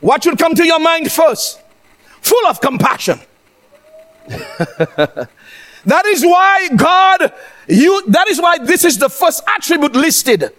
what 0.00 0.24
should 0.24 0.38
come 0.38 0.54
to 0.54 0.66
your 0.66 0.80
mind 0.80 1.12
first? 1.12 1.60
Full 2.22 2.46
of 2.48 2.60
compassion. 2.60 3.20
that 4.26 5.28
is 6.06 6.24
why 6.24 6.68
God, 6.74 7.32
you, 7.68 8.02
that 8.08 8.28
is 8.28 8.40
why 8.40 8.58
this 8.58 8.84
is 8.84 8.98
the 8.98 9.08
first 9.08 9.42
attribute 9.46 9.92
listed. 9.92 10.52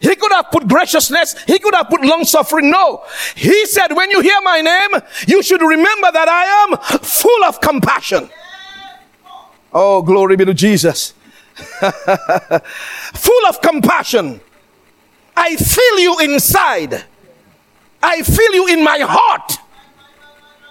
He 0.00 0.14
could 0.14 0.32
have 0.32 0.50
put 0.50 0.68
graciousness. 0.68 1.42
He 1.44 1.58
could 1.58 1.74
have 1.74 1.88
put 1.88 2.02
long 2.02 2.24
suffering. 2.24 2.70
No. 2.70 3.02
He 3.34 3.66
said, 3.66 3.92
when 3.94 4.10
you 4.10 4.20
hear 4.20 4.38
my 4.42 4.60
name, 4.60 5.02
you 5.26 5.42
should 5.42 5.62
remember 5.62 6.12
that 6.12 6.28
I 6.28 6.44
am 6.64 7.00
full 7.00 7.44
of 7.44 7.60
compassion. 7.60 8.28
Oh, 9.72 10.02
glory 10.02 10.36
be 10.36 10.44
to 10.44 10.54
Jesus. 10.54 11.14
full 11.56 13.46
of 13.48 13.60
compassion. 13.62 14.40
I 15.36 15.56
feel 15.56 15.98
you 15.98 16.18
inside. 16.20 17.04
I 18.02 18.22
feel 18.22 18.54
you 18.54 18.68
in 18.68 18.84
my 18.84 18.98
heart. 19.00 19.58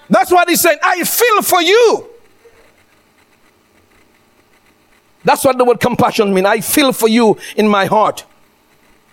That's 0.10 0.32
what 0.32 0.48
he's 0.50 0.62
saying. 0.62 0.78
I 0.84 1.04
feel 1.04 1.42
for 1.42 1.62
you. 1.62 2.10
That's 5.24 5.44
what 5.44 5.58
the 5.58 5.66
word 5.66 5.80
compassion 5.80 6.34
means. 6.34 6.46
I 6.46 6.62
feel 6.62 6.94
for 6.94 7.10
you 7.10 7.38
in 7.56 7.68
my 7.68 7.86
heart. 7.86 8.26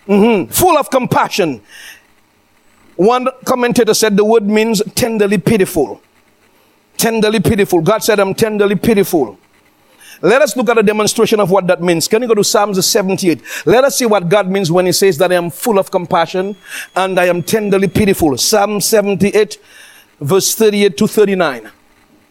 Mm-hmm. 0.07 0.51
Full 0.51 0.77
of 0.77 0.89
compassion. 0.89 1.61
One 2.95 3.27
commentator 3.45 3.93
said 3.93 4.17
the 4.17 4.25
word 4.25 4.43
means 4.43 4.81
tenderly 4.95 5.37
pitiful. 5.37 6.01
Tenderly 6.97 7.39
pitiful. 7.39 7.81
God 7.81 8.03
said, 8.03 8.19
I'm 8.19 8.33
tenderly 8.33 8.75
pitiful. 8.75 9.37
Let 10.21 10.41
us 10.41 10.55
look 10.55 10.69
at 10.69 10.77
a 10.77 10.83
demonstration 10.83 11.39
of 11.39 11.51
what 11.51 11.67
that 11.67 11.81
means. 11.81 12.07
Can 12.07 12.21
you 12.21 12.27
go 12.27 12.35
to 12.35 12.43
Psalms 12.43 12.85
78? 12.85 13.41
Let 13.65 13.83
us 13.83 13.97
see 13.97 14.05
what 14.05 14.29
God 14.29 14.49
means 14.49 14.71
when 14.71 14.85
He 14.85 14.91
says 14.91 15.17
that 15.17 15.31
I 15.31 15.35
am 15.35 15.49
full 15.49 15.79
of 15.79 15.91
compassion 15.91 16.55
and 16.95 17.19
I 17.19 17.25
am 17.25 17.43
tenderly 17.43 17.87
pitiful. 17.87 18.37
Psalm 18.37 18.79
78, 18.79 19.59
verse 20.21 20.55
38 20.55 20.97
to 20.97 21.07
39. 21.07 21.71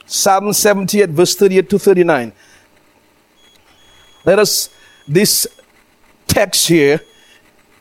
Psalm 0.06 0.52
78, 0.52 1.10
verse 1.10 1.34
38 1.34 1.68
to 1.70 1.78
39. 1.78 2.32
Let 4.24 4.38
us, 4.38 4.70
this 5.06 5.46
text 6.28 6.68
here 6.68 7.00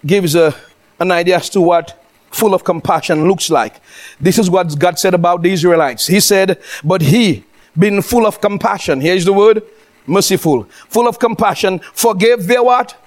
gives 0.06 0.36
a, 0.36 0.56
an 1.00 1.12
idea 1.12 1.38
as 1.38 1.50
to 1.52 1.62
what 1.62 1.98
full 2.32 2.54
of 2.54 2.64
compassion 2.64 3.28
looks 3.28 3.50
like. 3.50 3.76
This 4.20 4.38
is 4.38 4.50
what 4.50 4.78
God 4.80 4.98
said 4.98 5.14
about 5.14 5.42
the 5.42 5.52
Israelites. 5.52 6.08
He 6.08 6.20
said, 6.20 6.60
But 6.84 7.02
he, 7.02 7.44
being 7.78 8.02
full 8.02 8.26
of 8.26 8.42
compassion, 8.42 9.02
here's 9.02 9.26
the 9.26 9.34
word 9.34 9.64
merciful, 10.08 10.64
full 10.90 11.08
of 11.08 11.20
compassion, 11.20 11.80
forgave 11.94 12.48
their 12.48 12.64
what? 12.64 12.98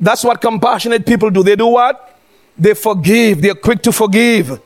That's 0.00 0.24
what 0.24 0.40
compassionate 0.40 1.06
people 1.06 1.30
do. 1.30 1.42
They 1.42 1.56
do 1.56 1.68
what? 1.68 2.18
They 2.58 2.74
forgive. 2.74 3.40
They're 3.40 3.54
quick 3.54 3.82
to 3.82 3.92
forgive. 3.92 4.60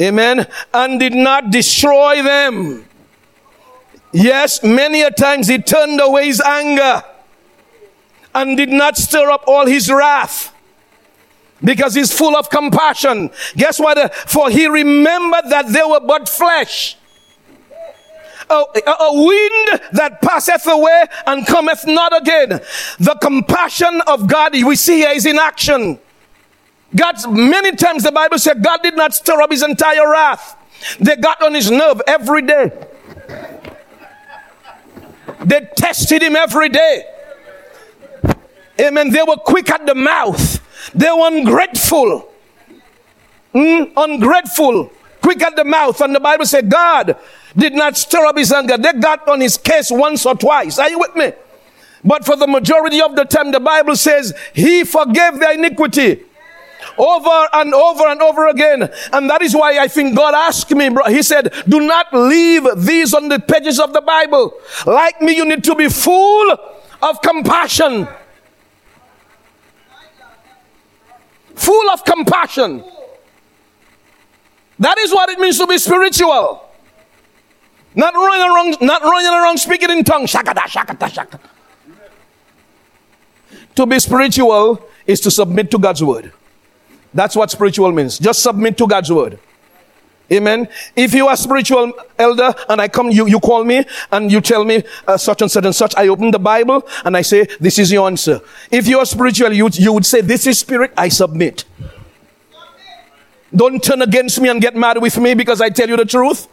Amen. 0.00 0.46
And 0.72 1.00
did 1.00 1.14
not 1.14 1.50
destroy 1.50 2.22
them. 2.22 2.84
Yes, 4.12 4.62
many 4.62 5.02
a 5.02 5.10
times 5.10 5.48
he 5.48 5.58
turned 5.58 6.00
away 6.00 6.26
his 6.26 6.40
anger 6.40 7.02
and 8.34 8.56
did 8.56 8.70
not 8.70 8.96
stir 8.96 9.30
up 9.30 9.44
all 9.46 9.66
his 9.66 9.90
wrath 9.90 10.54
because 11.62 11.94
he's 11.94 12.12
full 12.12 12.36
of 12.36 12.50
compassion. 12.50 13.30
Guess 13.56 13.80
what? 13.80 13.96
Uh, 13.96 14.08
for 14.08 14.50
he 14.50 14.66
remembered 14.66 15.48
that 15.48 15.68
they 15.68 15.82
were 15.82 16.00
but 16.00 16.28
flesh. 16.28 16.96
A, 18.50 18.54
a, 18.54 19.24
wind 19.24 19.80
that 19.92 20.20
passeth 20.20 20.66
away 20.66 21.04
and 21.26 21.46
cometh 21.46 21.86
not 21.86 22.14
again. 22.20 22.60
The 23.00 23.16
compassion 23.20 24.02
of 24.06 24.28
God 24.28 24.52
we 24.52 24.76
see 24.76 24.98
here 24.98 25.12
is 25.12 25.24
in 25.24 25.38
action. 25.38 25.98
God, 26.94 27.16
many 27.30 27.72
times 27.72 28.02
the 28.02 28.12
Bible 28.12 28.38
said 28.38 28.62
God 28.62 28.82
did 28.82 28.96
not 28.96 29.14
stir 29.14 29.40
up 29.40 29.50
his 29.50 29.62
entire 29.62 30.10
wrath. 30.10 30.58
They 31.00 31.16
got 31.16 31.42
on 31.42 31.54
his 31.54 31.70
nerve 31.70 32.02
every 32.06 32.42
day. 32.42 32.70
They 35.44 35.68
tested 35.74 36.22
him 36.22 36.36
every 36.36 36.68
day. 36.68 37.13
Amen. 38.80 39.10
They 39.10 39.22
were 39.22 39.36
quick 39.36 39.70
at 39.70 39.86
the 39.86 39.94
mouth. 39.94 40.60
They 40.94 41.10
were 41.10 41.28
ungrateful. 41.28 42.30
Mm, 43.54 43.92
ungrateful. 43.96 44.90
Quick 45.22 45.42
at 45.42 45.56
the 45.56 45.64
mouth. 45.64 46.00
And 46.00 46.14
the 46.14 46.20
Bible 46.20 46.44
said 46.44 46.68
God 46.68 47.16
did 47.56 47.72
not 47.72 47.96
stir 47.96 48.26
up 48.26 48.36
his 48.36 48.52
anger. 48.52 48.76
They 48.76 48.92
got 48.94 49.28
on 49.28 49.40
his 49.40 49.56
case 49.56 49.90
once 49.90 50.26
or 50.26 50.34
twice. 50.34 50.78
Are 50.78 50.90
you 50.90 50.98
with 50.98 51.14
me? 51.14 51.32
But 52.04 52.26
for 52.26 52.36
the 52.36 52.46
majority 52.46 53.00
of 53.00 53.16
the 53.16 53.24
time, 53.24 53.50
the 53.50 53.60
Bible 53.60 53.96
says 53.96 54.34
he 54.52 54.84
forgave 54.84 55.38
their 55.38 55.54
iniquity 55.54 56.24
over 56.98 57.48
and 57.54 57.72
over 57.72 58.06
and 58.08 58.20
over 58.20 58.48
again. 58.48 58.90
And 59.12 59.30
that 59.30 59.40
is 59.40 59.54
why 59.54 59.78
I 59.78 59.88
think 59.88 60.14
God 60.14 60.34
asked 60.34 60.70
me, 60.70 60.90
bro. 60.90 61.04
He 61.04 61.22
said, 61.22 61.54
do 61.66 61.80
not 61.80 62.12
leave 62.12 62.66
these 62.76 63.14
on 63.14 63.28
the 63.28 63.38
pages 63.38 63.80
of 63.80 63.92
the 63.94 64.02
Bible. 64.02 64.52
Like 64.84 65.22
me, 65.22 65.34
you 65.34 65.46
need 65.46 65.64
to 65.64 65.74
be 65.74 65.88
full 65.88 66.58
of 67.02 67.22
compassion. 67.22 68.06
Full 71.54 71.90
of 71.90 72.04
compassion. 72.04 72.84
That 74.78 74.98
is 74.98 75.12
what 75.12 75.30
it 75.30 75.38
means 75.38 75.58
to 75.58 75.66
be 75.66 75.78
spiritual. 75.78 76.68
Not 77.94 78.14
running 78.14 78.50
around, 78.50 78.76
not 78.80 79.02
running 79.02 79.32
around 79.32 79.58
speaking 79.58 79.90
in 79.90 80.02
tongues. 80.02 80.32
Shakata, 80.32 80.62
shakata, 80.62 81.08
shakata. 81.08 81.40
To 83.76 83.86
be 83.86 83.98
spiritual 83.98 84.88
is 85.06 85.20
to 85.20 85.30
submit 85.30 85.70
to 85.70 85.78
God's 85.78 86.02
word. 86.02 86.32
That's 87.12 87.36
what 87.36 87.50
spiritual 87.50 87.92
means. 87.92 88.18
Just 88.18 88.42
submit 88.42 88.76
to 88.78 88.88
God's 88.88 89.12
word. 89.12 89.38
Amen. 90.34 90.68
If 90.96 91.14
you 91.14 91.28
are 91.28 91.36
spiritual 91.36 91.92
elder 92.18 92.54
and 92.68 92.80
I 92.80 92.88
come, 92.88 93.10
you, 93.10 93.26
you 93.26 93.40
call 93.40 93.64
me 93.64 93.84
and 94.10 94.30
you 94.30 94.40
tell 94.40 94.64
me 94.64 94.82
uh, 95.06 95.16
such 95.16 95.42
and 95.42 95.50
such 95.50 95.64
and 95.64 95.74
such, 95.74 95.94
I 95.96 96.08
open 96.08 96.30
the 96.30 96.38
Bible 96.38 96.86
and 97.04 97.16
I 97.16 97.22
say, 97.22 97.46
this 97.60 97.78
is 97.78 97.92
your 97.92 98.06
answer. 98.06 98.40
If 98.70 98.86
you 98.88 98.98
are 98.98 99.06
spiritual, 99.06 99.52
you, 99.52 99.68
you 99.72 99.92
would 99.92 100.06
say, 100.06 100.20
this 100.20 100.46
is 100.46 100.58
spirit, 100.58 100.92
I 100.96 101.08
submit. 101.08 101.64
Don't 103.54 103.82
turn 103.82 104.02
against 104.02 104.40
me 104.40 104.48
and 104.48 104.60
get 104.60 104.74
mad 104.74 105.00
with 105.00 105.16
me 105.18 105.34
because 105.34 105.60
I 105.60 105.70
tell 105.70 105.88
you 105.88 105.96
the 105.96 106.04
truth. 106.04 106.48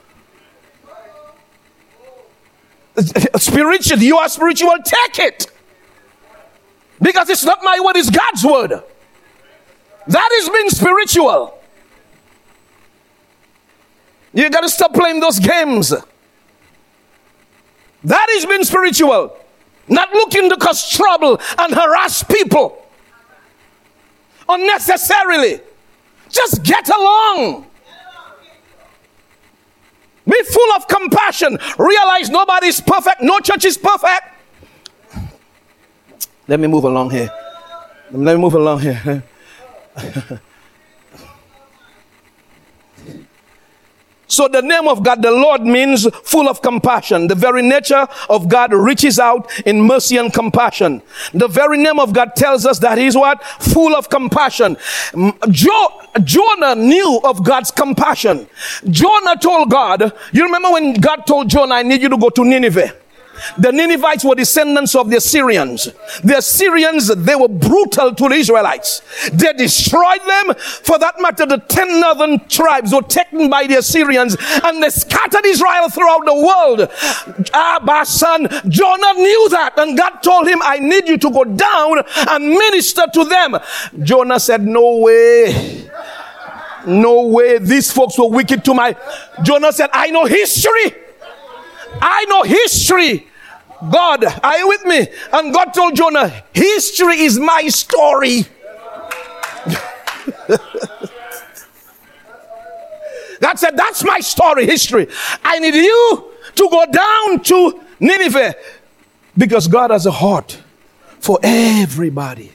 Spiritual, 3.38 4.00
you 4.00 4.18
are 4.18 4.30
spiritual, 4.30 4.76
take 4.84 5.26
it. 5.26 5.52
Because 7.02 7.30
it's 7.30 7.44
not 7.44 7.60
my 7.64 7.80
word, 7.84 7.96
it's 7.96 8.10
God's 8.10 8.46
word. 8.46 8.84
That 10.08 10.30
is 10.34 10.50
being 10.50 10.70
spiritual. 10.70 11.61
You 14.34 14.50
got 14.50 14.62
to 14.62 14.70
stop 14.70 14.94
playing 14.94 15.20
those 15.20 15.40
games. 15.40 15.94
That 18.04 18.28
is 18.32 18.46
being 18.46 18.64
spiritual. 18.64 19.38
Not 19.88 20.14
looking 20.14 20.50
to 20.50 20.58
cause 20.58 20.90
trouble 20.90 21.40
and 21.58 21.74
harass 21.74 22.24
people 22.24 22.82
unnecessarily. 24.48 25.60
Just 26.30 26.64
get 26.64 26.88
along. 26.90 27.68
Be 30.26 30.44
full 30.44 30.72
of 30.74 30.88
compassion. 30.88 31.58
Realize 31.78 32.30
nobody's 32.30 32.80
perfect. 32.80 33.22
No 33.22 33.40
church 33.40 33.66
is 33.66 33.78
perfect. 33.78 34.24
Let 36.48 36.60
me 36.60 36.68
move 36.68 36.84
along 36.84 37.12
here. 37.12 37.30
Let 38.12 38.36
me 38.36 38.42
move 38.42 38.54
along 38.54 38.80
here. 38.82 39.24
So 44.32 44.48
the 44.48 44.62
name 44.62 44.88
of 44.88 45.04
God, 45.04 45.22
the 45.22 45.30
Lord 45.30 45.64
means 45.64 46.08
full 46.24 46.48
of 46.48 46.62
compassion. 46.62 47.28
The 47.28 47.36
very 47.36 47.62
nature 47.62 48.08
of 48.30 48.48
God 48.48 48.72
reaches 48.72 49.20
out 49.20 49.52
in 49.68 49.82
mercy 49.82 50.16
and 50.16 50.32
compassion. 50.34 51.02
The 51.34 51.50
very 51.50 51.78
name 51.78 52.00
of 52.00 52.14
God 52.14 52.34
tells 52.38 52.66
us 52.66 52.80
that 52.80 52.98
he's 52.98 53.14
what? 53.18 53.44
Full 53.60 53.94
of 53.94 54.10
compassion. 54.10 54.78
Jo- 55.50 56.02
Jonah 56.24 56.76
knew 56.76 57.20
of 57.26 57.44
God's 57.44 57.72
compassion. 57.72 58.48
Jonah 58.90 59.36
told 59.36 59.70
God, 59.70 60.14
you 60.32 60.44
remember 60.46 60.72
when 60.72 60.94
God 60.94 61.28
told 61.28 61.50
Jonah, 61.50 61.76
I 61.76 61.84
need 61.84 62.02
you 62.02 62.08
to 62.08 62.18
go 62.18 62.30
to 62.30 62.46
Nineveh. 62.46 63.01
The 63.58 63.72
Ninevites 63.72 64.24
were 64.24 64.36
descendants 64.36 64.96
of 64.96 65.10
the 65.10 65.18
Assyrians. 65.18 65.90
The 66.24 66.38
Assyrians, 66.38 67.08
they 67.08 67.36
were 67.36 67.48
brutal 67.48 68.14
to 68.14 68.30
the 68.30 68.36
Israelites. 68.36 69.02
They 69.34 69.54
destroyed 69.54 70.22
them. 70.26 70.56
For 70.84 70.98
that 71.00 71.16
matter, 71.20 71.46
the 71.46 71.58
ten 71.58 72.00
northern 72.00 72.48
tribes 72.48 72.94
were 72.94 73.02
taken 73.02 73.50
by 73.50 73.68
the 73.68 73.78
Assyrians 73.78 74.38
and 74.64 74.82
they 74.82 74.90
scattered 74.90 75.46
Israel 75.46 75.90
throughout 75.90 76.26
the 76.26 76.34
world. 76.34 76.90
Abba's 77.54 78.10
son, 78.10 78.48
Jonah 78.70 79.14
knew 79.14 79.50
that 79.50 79.74
and 79.78 79.98
God 79.98 80.20
told 80.22 80.48
him, 80.48 80.60
I 80.62 80.80
need 80.80 81.08
you 81.08 81.18
to 81.18 81.32
go 81.32 81.44
down 81.44 82.00
and 82.30 82.50
minister 82.50 83.04
to 83.14 83.26
them. 83.26 83.58
Jonah 84.04 84.40
said, 84.40 84.64
no 84.64 84.98
way. 84.98 85.90
No 86.86 87.28
way. 87.28 87.60
These 87.60 87.92
folks 87.92 88.18
were 88.18 88.30
wicked 88.30 88.66
to 88.66 88.74
my. 88.74 88.96
Jonah 89.44 89.72
said, 89.72 89.90
I 89.94 90.10
know 90.10 90.26
history. 90.26 90.96
I 92.02 92.26
know 92.26 92.44
history. 92.44 93.28
God, 93.90 94.24
are 94.44 94.58
you 94.58 94.68
with 94.68 94.86
me? 94.86 95.08
And 95.34 95.54
God 95.54 95.74
told 95.74 95.96
Jonah, 95.96 96.44
history 96.54 97.22
is 97.22 97.40
my 97.40 97.68
story. 97.68 98.46
God 103.40 103.58
said, 103.58 103.76
that's 103.76 104.04
my 104.04 104.20
story, 104.20 104.68
history. 104.68 105.08
I 105.44 105.58
need 105.60 105.74
you 105.74 106.32
to 106.56 106.70
go 106.70 106.86
down 106.86 107.44
to 107.44 107.82
Nineveh 108.00 108.54
because 109.36 109.68
God 109.68 109.90
has 109.90 110.06
a 110.06 110.12
heart 110.12 110.62
for 111.20 111.40
everybody. 111.42 112.52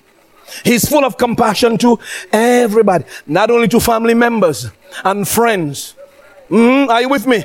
He's 0.64 0.88
full 0.88 1.04
of 1.04 1.18
compassion 1.18 1.76
to 1.78 1.98
everybody, 2.32 3.04
not 3.26 3.50
only 3.50 3.66
to 3.68 3.80
family 3.80 4.14
members 4.14 4.70
and 5.04 5.26
friends. 5.26 5.96
Mm, 6.48 6.88
are 6.88 7.00
you 7.00 7.08
with 7.08 7.26
me? 7.26 7.44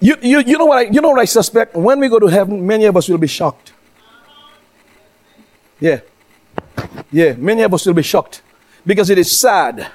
You, 0.00 0.16
you, 0.22 0.40
you, 0.40 0.58
know 0.58 0.66
what 0.66 0.78
I, 0.78 0.90
you 0.90 1.00
know 1.00 1.10
what 1.10 1.20
I 1.20 1.24
suspect? 1.24 1.74
When 1.74 1.98
we 2.00 2.08
go 2.08 2.18
to 2.18 2.26
heaven, 2.26 2.66
many 2.66 2.84
of 2.84 2.96
us 2.96 3.08
will 3.08 3.18
be 3.18 3.26
shocked. 3.26 3.72
Yeah. 5.80 6.00
Yeah, 7.10 7.32
many 7.34 7.62
of 7.62 7.72
us 7.72 7.86
will 7.86 7.94
be 7.94 8.02
shocked 8.02 8.42
because 8.86 9.10
it 9.10 9.18
is 9.18 9.38
sad. 9.38 9.90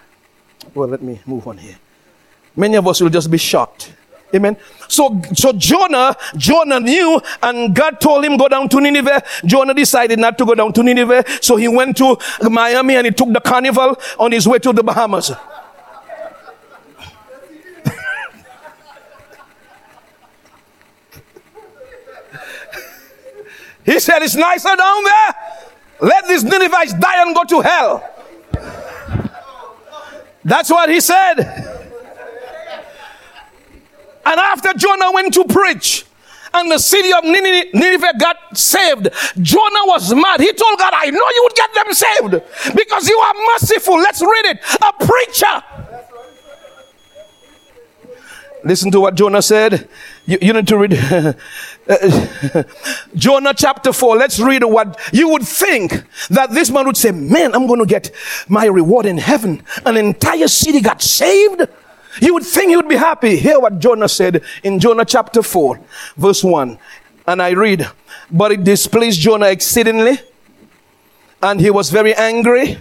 Well, 0.74 0.88
let 0.88 1.02
me 1.02 1.20
move 1.26 1.48
on 1.48 1.58
here. 1.58 1.76
Many 2.56 2.78
of 2.78 2.88
us 2.88 3.02
will 3.02 3.10
just 3.10 3.30
be 3.30 3.38
shocked 3.38 3.94
Amen. 4.34 4.58
So, 4.88 5.22
so 5.34 5.52
Jonah, 5.54 6.16
Jonah 6.38 6.80
knew 6.80 7.22
and 7.44 7.76
God 7.76 8.00
told 8.00 8.24
him 8.24 8.38
go 8.38 8.48
down 8.48 8.70
to 8.70 8.80
Nineveh. 8.80 9.24
Jonah 9.46 9.74
decided 9.74 10.20
not 10.20 10.38
to 10.38 10.46
go 10.46 10.56
down 10.56 10.74
to 10.74 10.84
Nineveh. 10.84 11.24
So 11.42 11.58
he 11.58 11.68
went 11.68 11.98
to 11.98 12.18
Miami 12.50 12.96
and 12.96 13.06
he 13.06 13.12
took 13.12 13.32
the 13.34 13.42
carnival 13.42 13.98
on 14.18 14.32
his 14.32 14.48
way 14.48 14.60
to 14.60 14.74
the 14.74 14.84
Bahamas. 14.84 15.32
He 23.86 24.00
said, 24.00 24.22
it's 24.22 24.36
nicer 24.36 24.76
down 24.76 25.04
there. 25.04 25.36
Let 26.02 26.28
these 26.28 26.44
Ninevites 26.44 26.94
die 26.94 27.22
and 27.26 27.36
go 27.36 27.44
to 27.44 27.62
hell. 27.62 28.10
That's 30.44 30.70
what 30.70 30.90
he 30.90 31.00
said. 31.00 31.40
And 34.26 34.40
after 34.40 34.74
Jonah 34.74 35.12
went 35.12 35.34
to 35.36 35.46
preach, 35.46 36.06
and 36.54 36.70
the 36.70 36.80
city 36.80 37.14
of 37.14 37.24
Nineveh 37.24 38.14
got 38.20 38.58
saved. 38.58 39.08
Jonah 39.42 39.86
was 39.86 40.14
mad. 40.14 40.42
He 40.42 40.52
told 40.52 40.78
God, 40.78 40.94
I 40.94 41.10
know 41.10 41.18
you 41.20 41.42
would 41.44 41.56
get 41.56 41.74
them 41.74 41.94
saved 41.94 42.76
because 42.76 43.08
you 43.08 43.18
are 43.18 43.34
merciful. 43.54 43.96
Let's 43.96 44.22
read 44.22 44.46
it. 44.46 44.60
A 44.82 45.06
preacher. 45.06 45.64
Listen 48.64 48.92
to 48.92 49.00
what 49.00 49.16
Jonah 49.16 49.42
said. 49.42 49.88
You, 50.26 50.38
you 50.42 50.54
need 50.54 50.68
to 50.68 50.78
read 50.78 50.92
Jonah 53.16 53.54
chapter 53.54 53.92
4. 53.92 54.18
Let's 54.18 54.40
read 54.40 54.64
what 54.64 55.00
you 55.12 55.30
would 55.30 55.44
think 55.44 56.04
that 56.30 56.52
this 56.52 56.70
man 56.70 56.86
would 56.86 56.98
say, 56.98 57.12
Man, 57.12 57.54
I'm 57.54 57.68
going 57.68 57.80
to 57.80 57.86
get 57.86 58.12
my 58.48 58.66
reward 58.66 59.06
in 59.06 59.18
heaven. 59.18 59.64
An 59.86 59.98
entire 59.98 60.48
city 60.48 60.82
got 60.82 61.02
saved. 61.02 61.68
You 62.22 62.34
would 62.34 62.44
think 62.44 62.70
he 62.70 62.76
would 62.76 62.90
be 62.90 62.96
happy. 62.98 63.38
Hear 63.38 63.60
what 63.60 63.80
Jonah 63.80 64.10
said 64.10 64.44
in 64.64 64.80
Jonah 64.80 65.06
chapter 65.06 65.42
4, 65.42 65.80
verse 66.18 66.44
1. 66.44 66.78
And 67.28 67.42
I 67.42 67.52
read, 67.52 67.90
But 68.30 68.52
it 68.52 68.64
displeased 68.64 69.20
Jonah 69.20 69.48
exceedingly, 69.48 70.20
and 71.42 71.60
he 71.60 71.70
was 71.70 71.90
very 71.90 72.14
angry. 72.14 72.80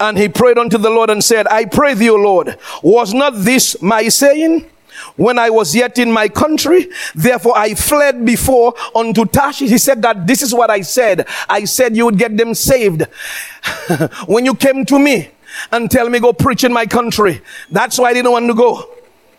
And 0.00 0.18
he 0.18 0.28
prayed 0.28 0.58
unto 0.58 0.76
the 0.76 0.90
Lord 0.90 1.08
and 1.08 1.22
said, 1.22 1.46
I 1.46 1.66
pray 1.66 1.94
thee, 1.94 2.10
O 2.10 2.16
Lord, 2.16 2.58
was 2.82 3.14
not 3.14 3.32
this 3.36 3.80
my 3.80 4.08
saying? 4.08 4.68
When 5.16 5.38
I 5.38 5.50
was 5.50 5.74
yet 5.74 5.98
in 5.98 6.10
my 6.12 6.28
country. 6.28 6.88
Therefore 7.14 7.56
I 7.56 7.74
fled 7.74 8.24
before 8.24 8.74
unto 8.94 9.24
Tarshish. 9.24 9.70
He 9.70 9.78
said 9.78 10.02
that 10.02 10.26
this 10.26 10.42
is 10.42 10.54
what 10.54 10.70
I 10.70 10.80
said. 10.82 11.26
I 11.48 11.64
said 11.64 11.96
you 11.96 12.04
would 12.06 12.18
get 12.18 12.36
them 12.36 12.54
saved. 12.54 13.02
when 14.26 14.44
you 14.44 14.54
came 14.54 14.84
to 14.86 14.98
me, 14.98 15.30
and 15.72 15.90
tell 15.90 16.08
me 16.08 16.18
go 16.18 16.32
preach 16.32 16.64
in 16.64 16.72
my 16.72 16.86
country. 16.86 17.40
That's 17.70 17.98
why 17.98 18.10
I 18.10 18.14
didn't 18.14 18.32
want 18.32 18.46
to 18.48 18.54
go. 18.54 18.90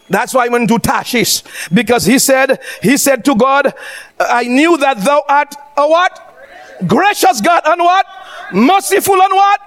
That's 0.09 0.33
why 0.33 0.45
I 0.45 0.49
went 0.49 0.69
to 0.69 0.77
Tarshish 0.77 1.43
because 1.73 2.05
he 2.05 2.19
said, 2.19 2.59
he 2.81 2.95
said 2.97 3.25
to 3.25 3.35
God, 3.35 3.73
I 4.19 4.43
knew 4.43 4.77
that 4.77 5.03
thou 5.03 5.23
art 5.27 5.55
a 5.77 5.87
what? 5.87 6.21
Gracious 6.85 7.41
God 7.41 7.63
and 7.65 7.81
what? 7.81 8.05
Merciful 8.53 9.19
and 9.19 9.33
what? 9.33 9.61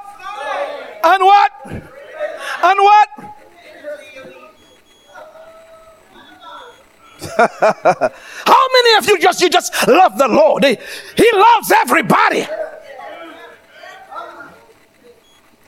And 1.04 1.22
what? 1.24 1.52
And 1.66 2.78
what? 2.80 3.08
How 7.36 8.66
many 8.72 8.98
of 8.98 9.06
you 9.08 9.18
just 9.18 9.40
you 9.40 9.50
just 9.50 9.86
love 9.86 10.18
the 10.18 10.28
Lord? 10.28 10.64
He, 10.64 10.78
he 11.16 11.30
loves 11.34 11.72
everybody. 11.72 12.46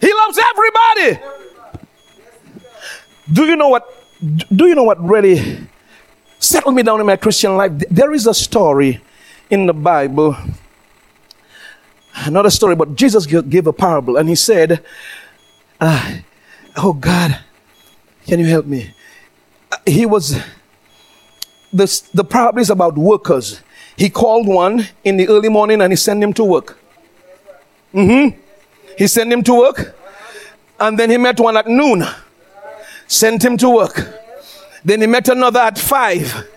He 0.00 0.12
loves 0.12 0.38
everybody. 0.38 1.20
Do 3.32 3.44
you 3.44 3.56
know 3.56 3.68
what? 3.68 3.86
Do 4.54 4.66
you 4.66 4.74
know 4.74 4.84
what 4.84 5.02
really 5.02 5.66
settled 6.38 6.74
me 6.74 6.82
down 6.82 7.00
in 7.00 7.06
my 7.06 7.16
Christian 7.16 7.56
life? 7.56 7.72
There 7.90 8.12
is 8.12 8.26
a 8.26 8.34
story 8.34 9.00
in 9.50 9.66
the 9.66 9.74
Bible, 9.74 10.36
not 12.28 12.46
a 12.46 12.50
story, 12.50 12.76
but 12.76 12.94
Jesus 12.94 13.26
gave 13.26 13.66
a 13.66 13.72
parable 13.72 14.16
and 14.16 14.28
he 14.28 14.34
said, 14.34 14.84
uh, 15.80 16.18
Oh 16.76 16.92
God, 16.92 17.38
can 18.26 18.38
you 18.38 18.46
help 18.46 18.66
me? 18.66 18.94
Uh, 19.72 19.76
he 19.86 20.06
was, 20.06 20.38
this, 21.72 22.00
the 22.00 22.24
parable 22.24 22.60
is 22.60 22.70
about 22.70 22.96
workers. 22.96 23.60
He 23.96 24.10
called 24.10 24.46
one 24.46 24.88
in 25.04 25.16
the 25.16 25.28
early 25.28 25.48
morning 25.48 25.82
and 25.82 25.92
he 25.92 25.96
sent 25.96 26.22
him 26.22 26.32
to 26.34 26.44
work. 26.44 26.78
Mm-hmm. 27.94 28.38
He 28.96 29.06
sent 29.06 29.32
him 29.32 29.42
to 29.44 29.54
work. 29.54 29.96
And 30.78 30.98
then 30.98 31.10
he 31.10 31.18
met 31.18 31.38
one 31.38 31.56
at 31.56 31.66
noon. 31.66 32.04
Sent 33.06 33.44
him 33.44 33.56
to 33.58 33.68
work. 33.68 34.08
Then 34.84 35.00
he 35.02 35.06
met 35.06 35.28
another 35.28 35.60
at 35.60 35.78
five. 35.78 36.48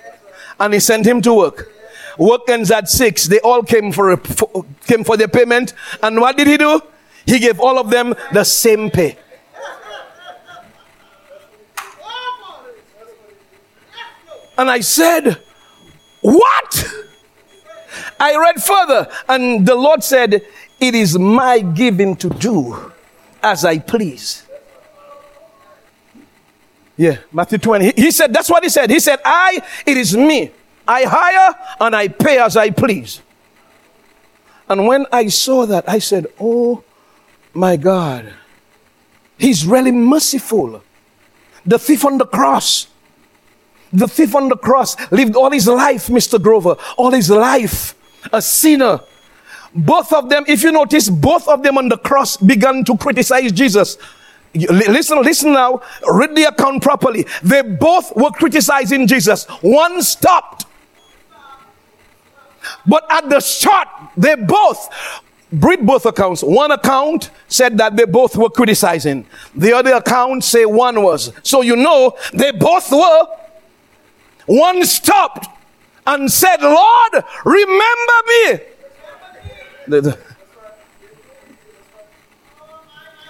And 0.60 0.74
he 0.74 0.80
sent 0.80 1.06
him 1.06 1.22
to 1.24 1.34
work. 1.34 1.70
Work 2.18 2.48
ends 2.48 2.72
at 2.72 2.90
six. 2.90 3.26
They 3.26 3.40
all 3.40 3.64
came 3.64 3.92
for, 3.92 4.12
a, 4.12 4.18
for 4.18 4.66
came 4.86 5.04
for 5.04 5.18
their 5.18 5.28
payment. 5.28 5.74
And 6.02 6.22
what 6.22 6.38
did 6.38 6.48
he 6.48 6.58
do? 6.58 6.80
He 7.26 7.40
gave 7.40 7.60
all 7.60 7.80
of 7.80 7.90
them 7.90 8.14
the 8.32 8.44
same 8.44 8.90
pay. 8.90 9.18
And 14.58 14.70
I 14.70 14.82
said, 14.82 15.42
What? 16.22 16.86
I 18.20 18.38
read 18.38 18.62
further, 18.64 19.10
and 19.28 19.68
the 19.68 19.76
Lord 19.76 20.04
said, 20.04 20.44
it 20.80 20.96
is 20.96 21.18
my 21.18 21.60
giving 21.60 22.16
to 22.18 22.30
do 22.30 22.92
as 23.42 23.64
I 23.64 23.80
please. 23.80 24.46
Yeah, 26.98 27.18
Matthew 27.32 27.58
20. 27.58 27.94
He, 27.96 28.12
said, 28.12 28.34
that's 28.34 28.50
what 28.50 28.64
he 28.64 28.70
said. 28.70 28.90
He 28.90 29.00
said, 29.00 29.20
I, 29.24 29.62
it 29.86 29.98
is 29.98 30.16
me. 30.16 30.52
I 30.88 31.04
hire 31.06 31.56
and 31.80 31.96
I 31.96 32.08
pay 32.10 32.38
as 32.38 32.58
I 32.58 32.70
please. 32.70 33.22
And 34.68 34.88
when 34.88 35.06
I 35.12 35.28
saw 35.28 35.66
that, 35.66 35.88
I 35.88 36.00
said, 36.00 36.28
Oh 36.40 36.84
my 37.54 37.78
God, 37.78 38.34
he's 39.38 39.66
really 39.66 39.92
merciful. 39.92 40.84
The 41.66 41.80
thief 41.80 42.04
on 42.06 42.18
the 42.18 42.26
cross, 42.26 42.88
the 43.94 44.08
thief 44.08 44.36
on 44.36 44.50
the 44.50 44.58
cross 44.58 44.96
lived 45.12 45.36
all 45.36 45.52
his 45.52 45.68
life, 45.68 46.08
Mr. 46.08 46.42
Grover, 46.42 46.76
all 46.98 47.12
his 47.12 47.30
life, 47.30 47.96
a 48.32 48.42
sinner 48.42 49.00
both 49.76 50.14
of 50.14 50.30
them, 50.30 50.44
if 50.48 50.62
you 50.64 50.72
notice, 50.72 51.10
both 51.10 51.48
of 51.48 51.64
them 51.64 51.78
on 51.78 51.90
the 51.90 51.98
cross 51.98 52.38
began 52.38 52.84
to 52.86 52.98
criticize 52.98 53.52
Jesus. 53.52 53.98
Listen, 54.54 55.22
listen 55.24 55.54
now. 55.54 55.82
Read 56.08 56.36
the 56.36 56.44
account 56.44 56.84
properly. 56.84 57.26
They 57.42 57.64
both 57.64 58.16
were 58.16 58.30
criticizing 58.30 59.08
Jesus. 59.08 59.46
One 59.62 60.02
stopped. 60.04 60.66
But 62.86 63.06
at 63.10 63.30
the 63.30 63.40
start, 63.40 63.88
they 64.16 64.36
both 64.36 64.90
read 65.52 65.86
both 65.86 66.06
accounts. 66.06 66.44
One 66.44 66.72
account 66.72 67.32
said 67.48 67.78
that 67.80 67.96
they 67.96 68.06
both 68.06 68.38
were 68.38 68.50
criticizing. 68.50 69.26
The 69.56 69.74
other 69.74 69.94
account 69.94 70.44
say 70.44 70.66
one 70.66 71.02
was. 71.02 71.34
So 71.42 71.62
you 71.62 71.76
know 71.76 72.16
they 72.34 72.52
both 72.52 72.92
were. 72.92 73.26
One 74.46 74.84
stopped 74.86 75.48
and 76.06 76.32
said, 76.32 76.62
Lord, 76.62 77.24
remember 77.46 78.18
me. 78.28 78.60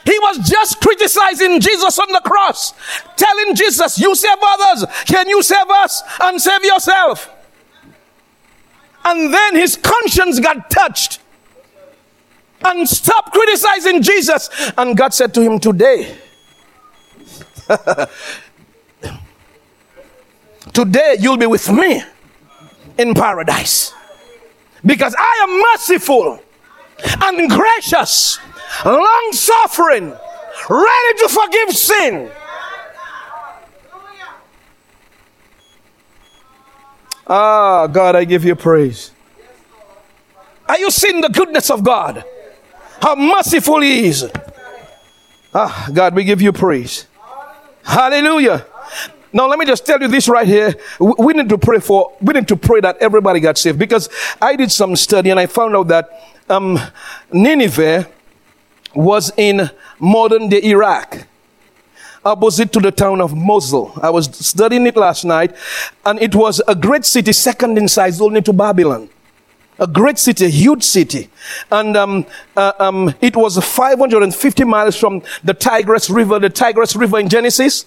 He 0.05 0.19
was 0.19 0.49
just 0.49 0.81
criticizing 0.81 1.59
Jesus 1.59 1.97
on 1.97 2.11
the 2.11 2.21
cross, 2.25 2.73
telling 3.15 3.55
Jesus, 3.55 3.99
You 3.99 4.13
save 4.15 4.37
others, 4.41 4.85
can 5.05 5.29
you 5.29 5.41
save 5.41 5.69
us 5.69 6.03
and 6.21 6.41
save 6.41 6.63
yourself? 6.63 7.29
And 9.05 9.33
then 9.33 9.55
his 9.55 9.77
conscience 9.77 10.39
got 10.39 10.69
touched 10.69 11.19
and 12.65 12.87
stopped 12.87 13.33
criticizing 13.33 14.01
Jesus. 14.01 14.49
And 14.77 14.95
God 14.95 15.13
said 15.13 15.33
to 15.33 15.41
him, 15.41 15.59
Today, 15.59 16.17
today 20.73 21.15
you'll 21.19 21.37
be 21.37 21.45
with 21.45 21.69
me 21.71 22.01
in 22.97 23.13
paradise 23.13 23.93
because 24.85 25.15
I 25.17 25.47
am 25.47 25.61
merciful 25.73 26.39
and 27.21 27.49
gracious, 27.49 28.39
long 28.85 29.29
suffering, 29.31 30.13
ready 30.69 31.19
to 31.19 31.29
forgive 31.29 31.75
sin. 31.75 32.31
Ah, 37.25 37.87
God, 37.87 38.15
I 38.15 38.25
give 38.25 38.43
you 38.43 38.55
praise. 38.55 39.11
Are 40.67 40.77
you 40.77 40.91
seeing 40.91 41.21
the 41.21 41.29
goodness 41.29 41.69
of 41.69 41.83
God? 41.83 42.23
How 43.01 43.15
merciful 43.15 43.81
He 43.81 44.07
is. 44.07 44.29
Ah, 45.53 45.87
God, 45.93 46.15
we 46.15 46.23
give 46.23 46.41
you 46.41 46.51
praise. 46.51 47.07
Hallelujah. 47.83 48.65
Now 49.33 49.47
let 49.47 49.57
me 49.57 49.65
just 49.65 49.85
tell 49.85 49.99
you 49.99 50.07
this 50.07 50.29
right 50.29 50.47
here. 50.47 50.75
We 50.99 51.33
need 51.33 51.49
to 51.49 51.57
pray 51.57 51.79
for. 51.79 52.13
We 52.21 52.33
need 52.33 52.47
to 52.49 52.55
pray 52.55 52.79
that 52.81 52.97
everybody 52.97 53.39
got 53.39 53.57
saved 53.57 53.79
because 53.79 54.07
I 54.39 54.55
did 54.55 54.71
some 54.71 54.95
study 54.95 55.31
and 55.31 55.39
I 55.39 55.47
found 55.47 55.75
out 55.75 55.87
that 55.87 56.09
um, 56.49 56.79
Nineveh 57.31 58.07
was 58.93 59.31
in 59.35 59.69
modern 59.99 60.49
day 60.49 60.61
Iraq 60.63 61.27
opposite 62.25 62.71
to 62.73 62.79
the 62.79 62.91
town 62.91 63.21
of 63.21 63.35
Mosul. 63.35 63.91
I 64.01 64.09
was 64.09 64.25
studying 64.45 64.85
it 64.87 64.95
last 64.95 65.25
night, 65.25 65.55
and 66.05 66.21
it 66.21 66.35
was 66.35 66.61
a 66.67 66.75
great 66.75 67.05
city, 67.05 67.33
second 67.33 67.77
in 67.77 67.87
size 67.87 68.21
only 68.21 68.41
to 68.43 68.53
Babylon. 68.53 69.09
A 69.79 69.87
great 69.87 70.19
city, 70.19 70.45
a 70.45 70.49
huge 70.49 70.83
city. 70.83 71.29
And 71.71 71.97
um, 71.97 72.25
uh, 72.55 72.73
um, 72.79 73.13
it 73.21 73.35
was 73.35 73.57
550 73.57 74.63
miles 74.63 74.95
from 74.95 75.21
the 75.43 75.53
Tigris 75.53 76.09
River, 76.09 76.39
the 76.39 76.49
Tigris 76.49 76.95
River 76.95 77.19
in 77.19 77.27
Genesis. 77.27 77.85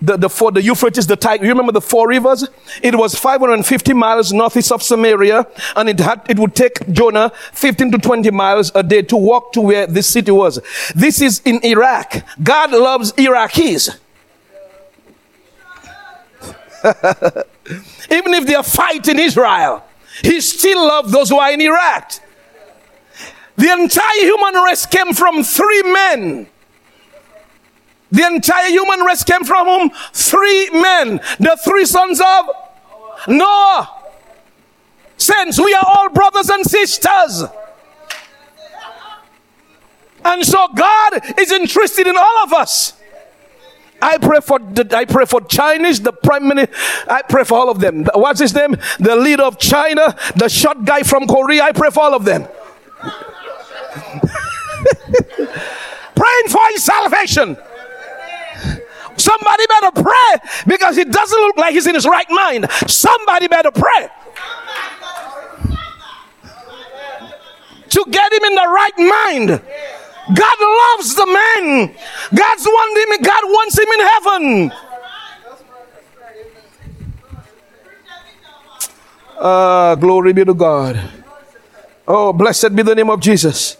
The, 0.00 0.16
the, 0.16 0.28
four, 0.28 0.52
the 0.52 0.62
Euphrates, 0.62 1.06
the 1.06 1.16
Tigris, 1.16 1.42
you 1.42 1.48
remember 1.48 1.72
the 1.72 1.80
four 1.80 2.08
rivers? 2.08 2.48
It 2.82 2.94
was 2.94 3.16
550 3.16 3.94
miles 3.94 4.32
northeast 4.32 4.70
of 4.70 4.82
Samaria, 4.82 5.46
and 5.74 5.88
it 5.88 5.98
had, 5.98 6.22
it 6.28 6.38
would 6.38 6.54
take 6.54 6.88
Jonah 6.92 7.32
15 7.52 7.92
to 7.92 7.98
20 7.98 8.30
miles 8.30 8.70
a 8.74 8.82
day 8.82 9.02
to 9.02 9.16
walk 9.16 9.52
to 9.54 9.60
where 9.60 9.86
this 9.86 10.06
city 10.06 10.30
was. 10.30 10.60
This 10.94 11.20
is 11.20 11.42
in 11.44 11.64
Iraq. 11.64 12.22
God 12.42 12.70
loves 12.70 13.12
Iraqis. 13.12 13.98
Even 18.10 18.34
if 18.34 18.46
they 18.46 18.54
are 18.54 18.62
fighting 18.62 19.18
Israel, 19.18 19.84
He 20.22 20.40
still 20.40 20.86
loves 20.86 21.10
those 21.10 21.28
who 21.28 21.38
are 21.38 21.52
in 21.52 21.60
Iraq. 21.60 22.12
The 23.56 23.72
entire 23.72 24.20
human 24.20 24.54
race 24.62 24.86
came 24.86 25.12
from 25.12 25.42
three 25.42 25.82
men. 25.82 26.46
The 28.10 28.26
entire 28.26 28.70
human 28.70 29.00
race 29.00 29.22
came 29.22 29.44
from 29.44 29.66
whom? 29.66 29.90
Three 30.12 30.70
men. 30.70 31.20
The 31.38 31.58
three 31.62 31.84
sons 31.84 32.20
of 32.20 32.46
Noah. 33.28 33.94
Since 35.16 35.58
we 35.58 35.74
are 35.74 35.84
all 35.84 36.08
brothers 36.10 36.48
and 36.48 36.64
sisters. 36.64 37.44
And 40.24 40.44
so 40.44 40.68
God 40.74 41.38
is 41.38 41.52
interested 41.52 42.06
in 42.06 42.16
all 42.16 42.44
of 42.44 42.52
us. 42.52 42.94
I 44.00 44.16
pray 44.18 44.40
for 44.40 44.60
the, 44.60 44.88
I 44.96 45.04
pray 45.04 45.24
for 45.24 45.40
Chinese, 45.40 46.00
the 46.00 46.12
prime 46.12 46.46
minister. 46.46 46.74
I 47.08 47.22
pray 47.22 47.42
for 47.44 47.58
all 47.58 47.68
of 47.68 47.80
them. 47.80 48.06
What's 48.14 48.40
his 48.40 48.54
name? 48.54 48.76
The 49.00 49.16
leader 49.16 49.42
of 49.42 49.58
China, 49.58 50.16
the 50.36 50.48
short 50.48 50.84
guy 50.84 51.02
from 51.02 51.26
Korea. 51.26 51.64
I 51.64 51.72
pray 51.72 51.90
for 51.90 52.04
all 52.04 52.14
of 52.14 52.24
them. 52.24 52.46
Praying 56.14 56.48
for 56.48 56.60
his 56.70 56.84
salvation. 56.84 57.56
Somebody 59.18 59.64
better 59.68 60.02
pray 60.02 60.64
because 60.66 60.96
he 60.96 61.04
doesn't 61.04 61.38
look 61.38 61.56
like 61.56 61.74
he's 61.74 61.86
in 61.86 61.94
his 61.94 62.06
right 62.06 62.28
mind. 62.30 62.70
Somebody 62.86 63.48
better 63.48 63.70
pray 63.70 64.08
to 67.90 68.04
get 68.10 68.32
him 68.32 68.44
in 68.44 68.54
the 68.54 68.68
right 68.68 68.98
mind. 68.98 69.48
God 70.34 70.58
loves 70.60 71.14
the 71.14 71.26
man. 71.26 71.94
God's 72.34 72.64
want 72.66 72.98
him, 72.98 73.22
God 73.22 73.44
wants 73.44 73.78
him 73.78 73.88
in 73.88 74.00
heaven. 74.06 74.72
Ah, 79.40 79.94
glory 79.94 80.32
be 80.32 80.44
to 80.44 80.54
God. 80.54 81.00
Oh, 82.06 82.32
blessed 82.32 82.74
be 82.74 82.82
the 82.82 82.94
name 82.94 83.10
of 83.10 83.20
Jesus. 83.20 83.76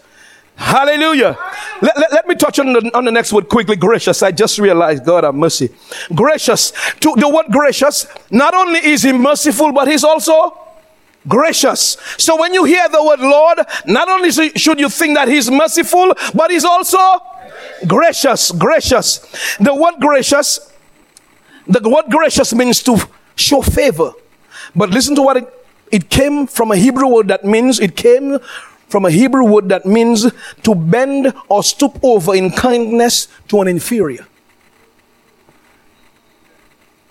Hallelujah. 0.59 1.37
Let, 1.81 1.97
let, 1.97 2.11
let 2.11 2.27
me 2.27 2.35
touch 2.35 2.59
on 2.59 2.73
the, 2.73 2.91
on 2.93 3.05
the 3.05 3.11
next 3.11 3.31
word 3.31 3.47
quickly. 3.47 3.77
Gracious. 3.77 4.21
I 4.21 4.33
just 4.33 4.59
realized, 4.59 5.05
God 5.05 5.23
have 5.23 5.33
mercy. 5.33 5.69
Gracious. 6.13 6.73
To 6.99 7.15
the 7.15 7.29
word 7.29 7.45
gracious, 7.49 8.05
not 8.29 8.53
only 8.53 8.79
is 8.79 9.03
he 9.03 9.13
merciful, 9.13 9.71
but 9.71 9.87
he's 9.87 10.03
also 10.03 10.59
gracious. 11.25 11.95
So 12.17 12.37
when 12.37 12.53
you 12.53 12.65
hear 12.65 12.89
the 12.89 13.01
word 13.01 13.21
Lord, 13.21 13.59
not 13.85 14.09
only 14.09 14.31
should 14.31 14.81
you 14.81 14.89
think 14.89 15.15
that 15.15 15.29
he's 15.29 15.49
merciful, 15.49 16.13
but 16.35 16.51
he's 16.51 16.65
also 16.65 16.97
gracious. 17.87 18.51
Gracious. 18.51 19.57
The 19.59 19.73
word 19.73 19.95
gracious, 20.01 20.73
the 21.67 21.87
word 21.89 22.05
gracious 22.09 22.53
means 22.53 22.83
to 22.83 22.97
show 23.37 23.61
favor. 23.61 24.11
But 24.75 24.89
listen 24.89 25.15
to 25.15 25.21
what 25.21 25.37
it, 25.37 25.53
it 25.89 26.09
came 26.09 26.47
from 26.47 26.71
a 26.71 26.75
Hebrew 26.75 27.07
word 27.07 27.29
that 27.29 27.45
means 27.45 27.79
it 27.79 27.95
came 27.95 28.39
from 28.89 29.05
a 29.05 29.11
Hebrew 29.11 29.45
word 29.45 29.69
that 29.69 29.85
means 29.85 30.29
to 30.63 30.75
bend 30.75 31.33
or 31.47 31.63
stoop 31.63 31.99
over 32.03 32.35
in 32.35 32.51
kindness 32.51 33.27
to 33.47 33.61
an 33.61 33.67
inferior. 33.67 34.25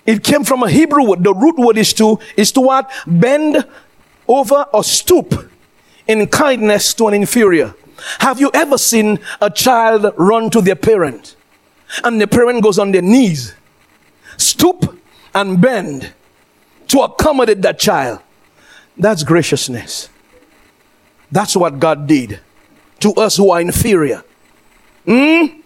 It 0.05 0.25
came 0.25 0.43
from 0.45 0.63
a 0.63 0.71
Hebrew 0.71 1.05
word. 1.05 1.23
The 1.23 1.33
root 1.33 1.57
word 1.57 1.79
is 1.79 1.93
to 1.95 2.19
is 2.37 2.51
to 2.53 2.61
what? 2.61 2.91
Bend 3.07 3.65
over 4.27 4.67
or 4.73 4.83
stoop 4.83 5.51
in 6.07 6.27
kindness 6.27 6.95
to 6.95 7.09
an 7.09 7.15
inferior. 7.15 7.75
Have 8.21 8.41
you 8.41 8.51
ever 8.55 8.79
seen 8.79 9.21
a 9.41 9.51
child 9.51 10.13
run 10.17 10.51
to 10.51 10.61
their 10.61 10.77
parent 10.77 11.37
and 12.05 12.21
the 12.21 12.27
parent 12.27 12.63
goes 12.63 12.79
on 12.79 12.93
their 12.93 13.03
knees, 13.03 13.55
stoop 14.37 14.99
and 15.35 15.61
bend 15.61 16.13
to 16.89 17.01
accommodate 17.01 17.63
that 17.63 17.79
child? 17.79 18.21
That's 18.97 19.23
graciousness. 19.23 20.09
That's 21.31 21.57
what 21.57 21.79
God 21.79 22.07
did 22.07 22.41
to 23.01 23.13
us 23.15 23.37
who 23.37 23.51
are 23.51 23.61
inferior. 23.61 24.25
Hmm? 25.05 25.61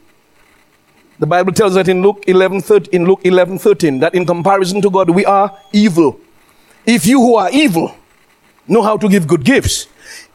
The 1.18 1.26
Bible 1.26 1.52
tells 1.52 1.76
us 1.76 1.86
in 1.88 2.02
Luke 2.02 2.24
11, 2.26 2.62
13, 2.62 2.92
in 2.92 3.06
Luke 3.06 3.20
11, 3.24 3.58
13 3.58 4.00
that 4.00 4.14
in 4.14 4.26
comparison 4.26 4.80
to 4.82 4.90
God, 4.90 5.10
we 5.10 5.24
are 5.24 5.56
evil. 5.72 6.18
If 6.84 7.06
you 7.06 7.20
who 7.20 7.36
are 7.36 7.50
evil 7.52 7.94
know 8.66 8.82
how 8.82 8.96
to 8.96 9.08
give 9.08 9.26
good 9.26 9.44
gifts, 9.44 9.86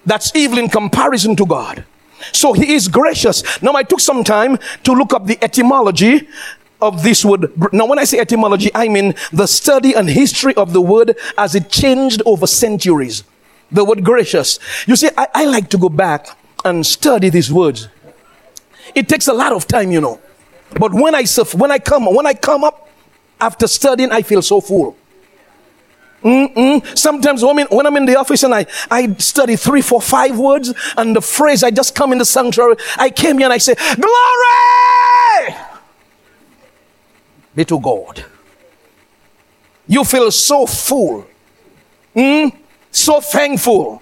that's 0.05 0.33
evil 0.35 0.59
in 0.59 0.69
comparison 0.69 1.35
to 1.35 1.45
God. 1.45 1.83
So 2.31 2.53
he 2.53 2.73
is 2.73 2.87
gracious. 2.87 3.61
Now 3.61 3.73
I 3.73 3.83
took 3.83 3.99
some 3.99 4.23
time 4.23 4.57
to 4.83 4.93
look 4.93 5.13
up 5.13 5.25
the 5.25 5.37
etymology 5.43 6.27
of 6.81 7.03
this 7.03 7.25
word. 7.25 7.51
Now 7.73 7.85
when 7.85 7.99
I 7.99 8.05
say 8.05 8.19
etymology, 8.19 8.71
I 8.73 8.87
mean 8.87 9.13
the 9.33 9.47
study 9.47 9.93
and 9.93 10.09
history 10.09 10.53
of 10.55 10.73
the 10.73 10.81
word 10.81 11.17
as 11.37 11.55
it 11.55 11.69
changed 11.69 12.21
over 12.25 12.47
centuries. 12.47 13.23
The 13.71 13.83
word 13.83 14.03
gracious. 14.03 14.59
You 14.87 14.95
see, 14.95 15.09
I, 15.17 15.27
I 15.33 15.45
like 15.45 15.69
to 15.69 15.77
go 15.77 15.89
back 15.89 16.27
and 16.63 16.85
study 16.85 17.29
these 17.29 17.51
words. 17.51 17.89
It 18.95 19.09
takes 19.09 19.27
a 19.27 19.33
lot 19.33 19.51
of 19.51 19.67
time, 19.67 19.91
you 19.91 20.01
know. 20.01 20.19
But 20.79 20.93
when 20.93 21.15
I 21.15 21.25
when 21.53 21.71
I 21.71 21.79
come 21.79 22.05
when 22.05 22.25
I 22.25 22.33
come 22.33 22.63
up 22.63 22.89
after 23.39 23.67
studying, 23.67 24.11
I 24.11 24.21
feel 24.21 24.41
so 24.41 24.61
full. 24.61 24.95
Mm-mm. 26.23 26.97
Sometimes 26.97 27.43
when 27.43 27.85
I'm 27.85 27.95
in 27.95 28.05
the 28.05 28.17
office 28.17 28.43
and 28.43 28.53
I, 28.53 28.65
I 28.89 29.13
study 29.13 29.55
three, 29.55 29.81
four, 29.81 30.01
five 30.01 30.37
words 30.37 30.73
and 30.97 31.15
the 31.15 31.21
phrase, 31.21 31.63
I 31.63 31.69
just 31.69 31.93
come 31.93 32.11
in 32.11 32.17
the 32.17 32.25
sanctuary. 32.25 32.75
I 32.97 33.11
came 33.11 33.37
here 33.37 33.45
and 33.45 33.53
I 33.53 33.59
say, 33.59 33.75
Glory 33.75 35.55
be 37.55 37.65
to 37.65 37.79
God. 37.79 38.25
You 39.87 40.03
feel 40.03 40.31
so 40.31 40.65
full, 40.65 41.25
mm? 42.15 42.55
So 42.99 43.21
thankful. 43.21 44.01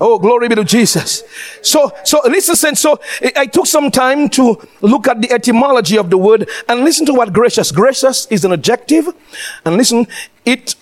Oh, 0.00 0.18
glory 0.18 0.48
be 0.48 0.54
to 0.54 0.64
Jesus. 0.64 1.24
So, 1.60 1.92
so 2.04 2.20
listen, 2.24 2.76
so 2.76 3.00
I 3.34 3.46
took 3.46 3.66
some 3.66 3.90
time 3.90 4.28
to 4.30 4.56
look 4.80 5.08
at 5.08 5.20
the 5.20 5.32
etymology 5.32 5.98
of 5.98 6.08
the 6.08 6.18
word 6.18 6.48
and 6.68 6.84
listen 6.84 7.04
to 7.06 7.14
what 7.14 7.32
gracious. 7.32 7.72
Gracious 7.72 8.26
is 8.26 8.44
an 8.44 8.52
adjective. 8.52 9.08
And 9.64 9.76
listen, 9.76 10.06
it 10.44 10.76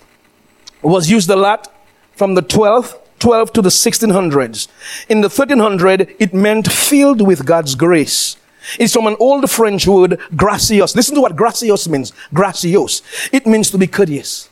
was 0.82 1.10
used 1.10 1.30
a 1.30 1.36
lot 1.36 1.72
from 2.12 2.34
the 2.34 2.42
12th 2.42 2.98
12 3.18 3.52
to 3.54 3.62
the 3.62 3.68
1600s. 3.68 4.68
In 5.08 5.20
the 5.20 5.28
1300, 5.28 6.16
it 6.18 6.34
meant 6.34 6.70
filled 6.70 7.26
with 7.26 7.46
God's 7.46 7.74
grace. 7.74 8.36
It's 8.78 8.92
from 8.92 9.06
an 9.06 9.16
old 9.20 9.50
French 9.50 9.86
word, 9.86 10.20
gracios. 10.32 10.94
Listen 10.96 11.14
to 11.14 11.20
what 11.20 11.36
gracios 11.36 11.88
means. 11.88 12.12
Gracios. 12.34 13.02
It 13.32 13.46
means 13.46 13.70
to 13.70 13.78
be 13.78 13.86
courteous. 13.86 14.50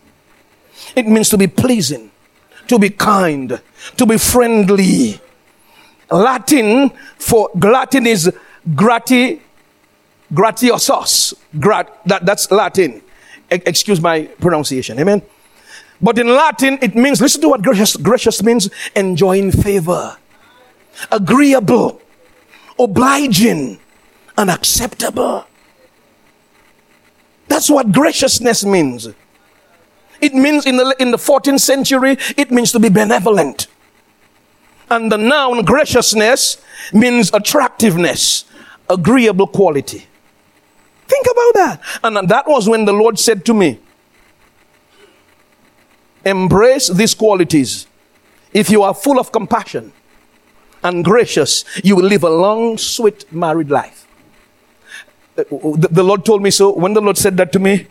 It 0.95 1.07
means 1.07 1.29
to 1.31 1.39
be 1.39 1.47
pleasing, 1.47 2.11
to 2.69 2.79
be 2.79 2.91
kind, 2.91 3.61
to 3.97 4.07
be 4.07 4.19
friendly. 4.19 5.21
Latin 6.11 6.91
for 7.19 7.51
Latin 7.55 8.07
is 8.07 8.33
grati, 8.71 9.41
gratiosos. 10.33 11.35
Grat, 11.59 12.01
that, 12.07 12.27
that's 12.27 12.51
Latin. 12.51 13.03
E- 13.53 13.63
excuse 13.67 14.01
my 14.01 14.23
pronunciation. 14.41 14.99
Amen. 14.99 15.23
But 16.01 16.19
in 16.19 16.29
Latin, 16.29 16.79
it 16.83 16.95
means, 16.95 17.21
listen 17.21 17.41
to 17.43 17.49
what 17.49 17.63
gracious, 17.63 17.97
gracious 17.97 18.43
means 18.43 18.69
enjoying 18.95 19.53
favor, 19.53 20.17
agreeable, 21.11 22.01
obliging, 22.79 23.79
and 24.37 24.51
acceptable. 24.51 25.47
That's 27.49 27.71
what 27.71 27.93
graciousness 27.93 28.65
means. 28.65 29.09
It 30.25 30.33
means 30.33 30.65
in 30.65 30.79
the, 30.79 30.97
in 30.99 31.11
the 31.11 31.19
14th 31.19 31.61
century, 31.61 32.17
it 32.39 32.51
means 32.51 32.73
to 32.73 32.81
be 32.81 32.89
benevolent. 32.89 33.67
And 34.91 35.13
the 35.13 35.19
noun 35.19 35.67
graciousness 35.67 36.57
means 36.95 37.31
attractiveness, 37.35 38.47
agreeable 38.89 39.47
quality. 39.47 40.07
Think 41.07 41.27
about 41.27 41.55
that. 41.55 41.81
And 42.05 42.29
that 42.31 42.49
was 42.49 42.67
when 42.67 42.87
the 42.87 42.95
Lord 42.95 43.19
said 43.19 43.45
to 43.45 43.53
me, 43.53 43.81
Embrace 46.25 46.89
these 46.89 47.15
qualities. 47.15 47.87
If 48.55 48.71
you 48.71 48.83
are 48.83 48.95
full 48.95 49.19
of 49.19 49.31
compassion 49.31 49.93
and 50.83 51.05
gracious, 51.05 51.67
you 51.85 51.97
will 51.97 52.07
live 52.07 52.23
a 52.25 52.31
long, 52.31 52.79
sweet 52.79 53.31
married 53.31 53.71
life. 53.71 54.07
Uh, 55.37 55.45
the 55.51 56.03
Lord 56.03 56.25
told 56.25 56.41
me 56.41 56.51
so. 56.51 56.73
When 56.73 56.95
the 56.95 57.03
Lord 57.03 57.19
said 57.19 57.37
that 57.37 57.53
to 57.53 57.59
me, 57.59 57.89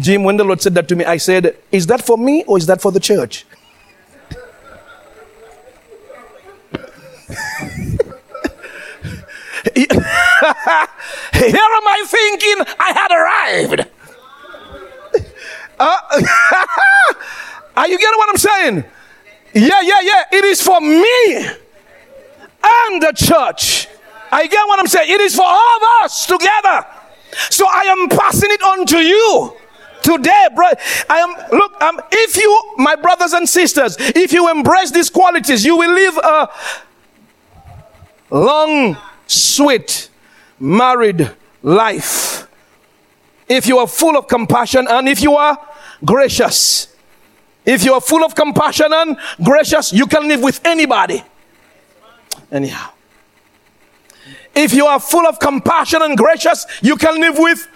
Jim, 0.00 0.24
when 0.24 0.36
the 0.38 0.44
Lord 0.44 0.62
said 0.62 0.74
that 0.74 0.88
to 0.88 0.96
me, 0.96 1.04
I 1.04 1.18
said, 1.18 1.56
Is 1.70 1.86
that 1.88 2.04
for 2.04 2.16
me 2.16 2.42
or 2.44 2.56
is 2.56 2.66
that 2.66 2.80
for 2.80 2.90
the 2.90 3.00
church? 3.00 3.44
Here 9.74 9.86
am 9.90 11.86
I 11.86 12.04
thinking 12.06 12.64
I 12.78 12.92
had 12.96 13.10
arrived. 13.12 13.86
Uh, 15.78 15.96
are 17.76 17.88
you 17.88 17.98
getting 17.98 18.18
what 18.18 18.30
I'm 18.30 18.36
saying? 18.36 18.84
Yeah, 19.52 19.80
yeah, 19.82 20.00
yeah. 20.02 20.24
It 20.32 20.44
is 20.44 20.62
for 20.62 20.80
me 20.80 21.36
and 21.36 23.02
the 23.02 23.12
church. 23.14 23.88
I 24.32 24.46
get 24.46 24.66
what 24.66 24.78
I'm 24.80 24.86
saying. 24.86 25.10
It 25.10 25.20
is 25.20 25.34
for 25.36 25.44
all 25.44 25.76
of 25.76 26.04
us 26.04 26.26
together. 26.26 26.86
So 27.50 27.66
I 27.68 27.82
am 27.82 28.08
passing 28.08 28.50
it 28.50 28.62
on 28.62 28.86
to 28.86 28.98
you 28.98 29.59
today, 30.02 30.48
bro. 30.54 30.66
I 31.08 31.18
am 31.18 31.58
look. 31.58 31.80
Um, 31.80 32.00
if 32.10 32.36
you, 32.36 32.74
my 32.76 32.96
brothers 32.96 33.32
and 33.32 33.48
sisters, 33.48 33.96
if 33.98 34.32
you 34.32 34.50
embrace 34.50 34.90
these 34.90 35.10
qualities, 35.10 35.64
you 35.64 35.76
will 35.76 35.92
live 35.92 36.16
a 36.18 36.50
long, 38.30 38.96
sweet, 39.26 40.10
married 40.58 41.30
life. 41.62 42.48
If 43.48 43.66
you 43.66 43.78
are 43.78 43.88
full 43.88 44.16
of 44.16 44.28
compassion 44.28 44.86
and 44.88 45.08
if 45.08 45.22
you 45.22 45.36
are 45.36 45.58
gracious. 46.04 46.94
If 47.64 47.84
you 47.84 47.94
are 47.94 48.00
full 48.00 48.24
of 48.24 48.34
compassion 48.34 48.86
and 48.90 49.16
gracious, 49.42 49.92
you 49.92 50.06
can 50.06 50.26
live 50.28 50.42
with 50.42 50.60
anybody. 50.64 51.22
Anyhow. 52.50 52.90
If 54.54 54.72
you 54.72 54.86
are 54.86 54.98
full 54.98 55.26
of 55.26 55.38
compassion 55.38 56.02
and 56.02 56.16
gracious, 56.16 56.66
you 56.82 56.96
can 56.96 57.20
live 57.20 57.38
with 57.38 57.68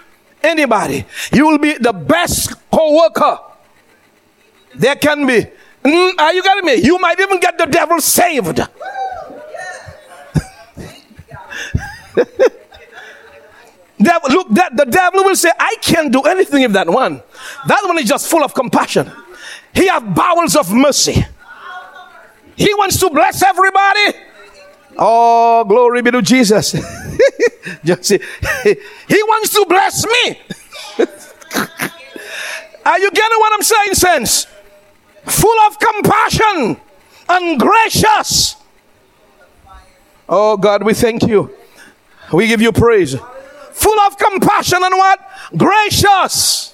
anybody. 0.45 1.05
You 1.33 1.47
will 1.47 1.57
be 1.57 1.73
the 1.73 1.93
best 1.93 2.53
co-worker 2.71 3.39
there 4.75 4.95
can 4.95 5.25
be. 5.25 5.45
Mm, 5.83 6.19
are 6.19 6.33
you 6.33 6.43
getting 6.43 6.65
me? 6.65 6.75
You 6.75 6.97
might 6.99 7.19
even 7.19 7.39
get 7.39 7.57
the 7.57 7.65
devil 7.65 7.99
saved. 8.01 8.55
devil, 14.01 14.29
look, 14.29 14.49
that 14.51 14.75
the 14.75 14.85
devil 14.85 15.23
will 15.23 15.35
say, 15.35 15.51
I 15.59 15.75
can't 15.81 16.11
do 16.11 16.21
anything 16.21 16.63
if 16.63 16.71
that 16.73 16.89
one. 16.89 17.21
That 17.67 17.81
one 17.85 17.99
is 17.99 18.09
just 18.09 18.29
full 18.29 18.43
of 18.43 18.53
compassion. 18.53 19.11
He 19.73 19.87
has 19.87 20.01
bowels 20.03 20.55
of 20.55 20.71
mercy. 20.71 21.25
He 22.55 22.73
wants 22.73 22.99
to 22.99 23.09
bless 23.09 23.43
everybody. 23.43 24.13
Oh, 24.97 25.65
glory 25.65 26.01
be 26.01 26.11
to 26.11 26.21
Jesus. 26.21 26.73
just 27.83 28.05
see, 28.05 28.19
he 29.07 29.23
wants 29.23 29.49
to 29.51 29.65
bless 29.67 30.05
me. 30.05 30.39
Are 32.85 32.99
you 32.99 33.09
getting 33.11 33.39
what 33.39 33.53
I'm 33.53 33.63
saying, 33.63 33.93
sense? 33.93 34.47
Full 35.23 35.59
of 35.67 35.79
compassion 35.79 36.77
and 37.29 37.59
gracious. 37.59 38.55
Oh 40.29 40.57
God, 40.57 40.83
we 40.83 40.93
thank 40.93 41.23
you. 41.23 41.55
We 42.31 42.47
give 42.47 42.61
you 42.61 42.71
praise 42.71 43.15
full 43.75 43.99
of 43.99 44.17
compassion 44.17 44.79
and 44.81 44.95
what? 44.95 45.19
Gracious. 45.55 46.73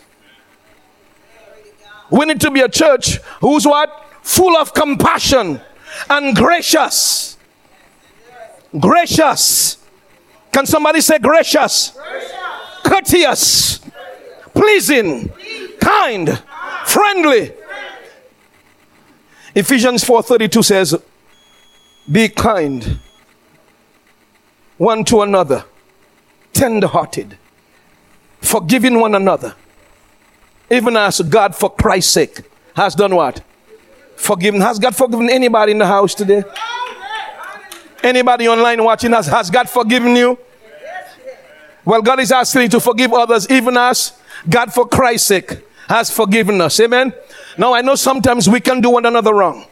We 2.11 2.25
need 2.25 2.39
to 2.41 2.51
be 2.51 2.61
a 2.61 2.69
church 2.69 3.17
who's 3.41 3.65
what? 3.65 3.89
Full 4.21 4.55
of 4.55 4.73
compassion 4.73 5.59
and 6.09 6.35
gracious. 6.35 7.37
Gracious. 8.79 9.80
Can 10.51 10.65
somebody 10.65 11.01
say 11.01 11.17
gracious? 11.17 11.91
gracious. 11.91 12.31
Courteous. 12.83 13.79
Pleasing. 14.53 15.31
Kind. 15.79 16.41
Friendly. 16.85 17.53
Ephesians 19.53 20.03
4:32 20.03 20.63
says, 20.63 20.95
"Be 22.09 22.29
kind 22.29 22.99
one 24.77 25.03
to 25.05 25.21
another, 25.21 25.63
tender 26.53 26.87
hearted, 26.87 27.37
forgiving 28.41 28.99
one 28.99 29.13
another, 29.13 29.53
even 30.71 30.97
as 30.97 31.19
God, 31.21 31.55
for 31.55 31.69
Christ's 31.69 32.13
sake, 32.13 32.41
has 32.75 32.95
done 32.95 33.13
what? 33.15 33.41
Forgiven. 34.15 34.61
Has 34.61 34.79
God 34.79 34.95
forgiven 34.95 35.29
anybody 35.29 35.73
in 35.73 35.77
the 35.79 35.85
house 35.85 36.15
today? 36.15 36.43
Anybody 38.03 38.47
online 38.47 38.83
watching 38.83 39.13
us, 39.13 39.27
has 39.27 39.49
God 39.49 39.69
forgiven 39.69 40.15
you? 40.15 40.37
Well, 41.85 42.01
God 42.01 42.19
is 42.19 42.31
asking 42.31 42.63
you 42.63 42.69
to 42.69 42.79
forgive 42.79 43.13
others, 43.13 43.49
even 43.49 43.77
us. 43.77 44.19
God, 44.49 44.73
for 44.73 44.87
Christ's 44.87 45.27
sake, 45.27 45.57
has 45.87 46.09
forgiven 46.09 46.61
us. 46.61 46.79
Amen. 46.79 47.13
Now, 47.57 47.73
I 47.73 47.81
know 47.81 47.95
sometimes 47.95 48.47
we 48.47 48.59
can 48.59 48.81
do 48.81 48.91
one 48.91 49.05
another 49.05 49.33
wrong. 49.33 49.65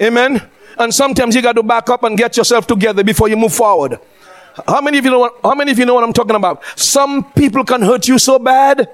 Amen. 0.00 0.48
And 0.78 0.94
sometimes 0.94 1.34
you 1.34 1.42
got 1.42 1.54
to 1.54 1.62
back 1.62 1.88
up 1.88 2.02
and 2.04 2.18
get 2.18 2.36
yourself 2.36 2.66
together 2.66 3.02
before 3.02 3.28
you 3.28 3.36
move 3.36 3.54
forward. 3.54 3.98
How 4.66 4.80
many 4.80 4.98
of 4.98 5.04
you 5.04 5.10
know 5.10 5.20
what, 5.20 5.36
how 5.42 5.54
many 5.54 5.72
of 5.72 5.78
you 5.78 5.86
know 5.86 5.94
what 5.94 6.04
I'm 6.04 6.12
talking 6.12 6.36
about? 6.36 6.62
Some 6.76 7.30
people 7.32 7.64
can 7.64 7.82
hurt 7.82 8.08
you 8.08 8.18
so 8.18 8.38
bad. 8.38 8.88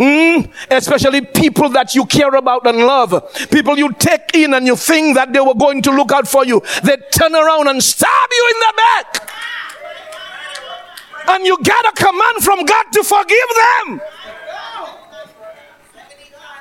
Mm, 0.00 0.50
especially 0.70 1.20
people 1.20 1.68
that 1.68 1.94
you 1.94 2.06
care 2.06 2.34
about 2.34 2.66
and 2.66 2.78
love. 2.78 3.12
People 3.50 3.76
you 3.76 3.92
take 3.92 4.34
in 4.34 4.54
and 4.54 4.66
you 4.66 4.74
think 4.74 5.14
that 5.14 5.30
they 5.30 5.40
were 5.40 5.52
going 5.54 5.82
to 5.82 5.90
look 5.90 6.10
out 6.10 6.26
for 6.26 6.42
you. 6.42 6.62
They 6.82 6.96
turn 7.12 7.34
around 7.34 7.68
and 7.68 7.84
stab 7.84 8.08
you 8.32 8.50
in 8.54 8.60
the 8.60 8.72
back. 8.76 9.30
And 11.28 11.44
you 11.44 11.58
get 11.62 11.84
a 11.84 11.92
command 11.92 12.42
from 12.42 12.64
God 12.64 12.84
to 12.92 13.04
forgive 13.04 13.48
them. 13.84 14.00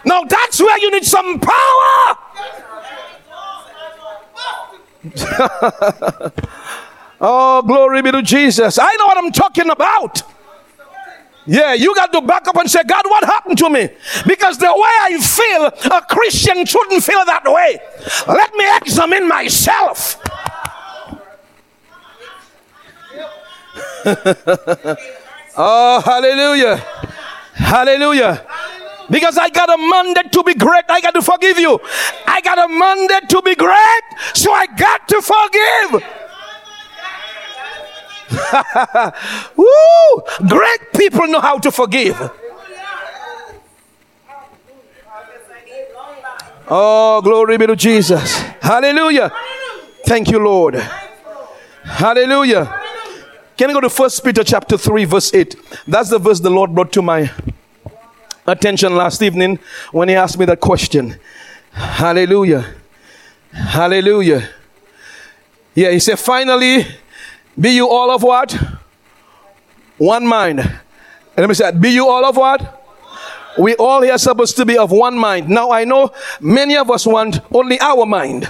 Now 0.03 0.23
that's 0.25 0.59
where 0.59 0.77
you 0.79 0.91
need 0.91 1.05
some 1.05 1.39
power. 1.39 2.17
Oh, 7.21 7.61
glory 7.63 8.01
be 8.01 8.11
to 8.11 8.21
Jesus. 8.21 8.79
I 8.79 8.93
know 8.95 9.05
what 9.07 9.17
I'm 9.17 9.31
talking 9.33 9.69
about. 9.69 10.23
Yeah, 11.49 11.73
you 11.73 11.95
got 11.95 12.13
to 12.13 12.21
back 12.21 12.47
up 12.47 12.57
and 12.57 12.69
say, 12.69 12.81
God, 12.87 13.01
what 13.05 13.23
happened 13.23 13.57
to 13.57 13.71
me? 13.71 13.89
Because 14.27 14.59
the 14.59 14.67
way 14.67 14.95
I 15.01 15.17
feel, 15.19 15.65
a 15.91 16.01
Christian 16.03 16.63
shouldn't 16.63 17.03
feel 17.03 17.25
that 17.25 17.41
way. 17.43 17.79
Let 18.27 18.53
me 18.53 18.65
examine 18.77 19.27
myself. 19.27 20.21
oh, 25.57 26.01
hallelujah. 26.05 26.77
Hallelujah. 27.55 28.45
Because 29.09 29.39
I 29.39 29.49
got 29.49 29.71
a 29.71 29.77
mandate 29.77 30.31
to 30.33 30.43
be 30.43 30.53
great, 30.53 30.85
I 30.87 31.01
got 31.01 31.15
to 31.15 31.23
forgive 31.23 31.57
you. 31.57 31.79
I 32.27 32.41
got 32.41 32.59
a 32.59 32.67
mandate 32.67 33.27
to 33.27 33.41
be 33.41 33.55
great, 33.55 34.03
so 34.35 34.51
I 34.51 34.67
got 34.67 35.07
to 35.07 35.19
forgive. 35.19 36.18
Woo! 39.55 40.23
Great 40.47 40.93
people 40.93 41.27
know 41.27 41.39
how 41.39 41.57
to 41.57 41.71
forgive. 41.71 42.31
Oh, 46.71 47.21
glory 47.23 47.57
be 47.57 47.65
to 47.65 47.75
Jesus. 47.75 48.37
Hallelujah. 48.61 49.31
Thank 50.05 50.29
you, 50.29 50.37
Lord. 50.37 50.75
Hallelujah. 51.83 52.79
Can 53.57 53.71
I 53.71 53.73
go 53.73 53.81
to 53.81 53.89
First 53.89 54.23
Peter 54.23 54.43
chapter 54.43 54.77
3, 54.77 55.05
verse 55.05 55.33
8? 55.33 55.55
That's 55.87 56.09
the 56.09 56.19
verse 56.19 56.39
the 56.39 56.51
Lord 56.51 56.73
brought 56.75 56.91
to 56.93 57.01
my 57.01 57.31
attention 58.45 58.95
last 58.95 59.21
evening 59.21 59.59
when 59.91 60.09
he 60.09 60.15
asked 60.15 60.37
me 60.37 60.45
that 60.45 60.59
question. 60.59 61.19
Hallelujah. 61.71 62.73
Hallelujah. 63.51 64.47
Yeah, 65.73 65.91
he 65.91 65.99
said, 65.99 66.19
finally, 66.19 66.85
be 67.59 67.71
you 67.71 67.89
all 67.89 68.11
of 68.11 68.23
what? 68.23 68.51
One 69.97 70.25
mind. 70.25 70.59
And 70.59 70.79
let 71.37 71.47
me 71.49 71.53
say, 71.53 71.71
be 71.71 71.89
you 71.89 72.07
all 72.07 72.25
of 72.25 72.37
what? 72.37 72.77
We 73.57 73.75
all 73.75 74.01
here 74.01 74.17
supposed 74.17 74.55
to 74.57 74.65
be 74.65 74.77
of 74.77 74.91
one 74.91 75.17
mind. 75.17 75.49
Now 75.49 75.71
I 75.71 75.83
know 75.83 76.13
many 76.39 76.77
of 76.77 76.89
us 76.89 77.05
want 77.05 77.41
only 77.51 77.79
our 77.79 78.05
mind. 78.05 78.49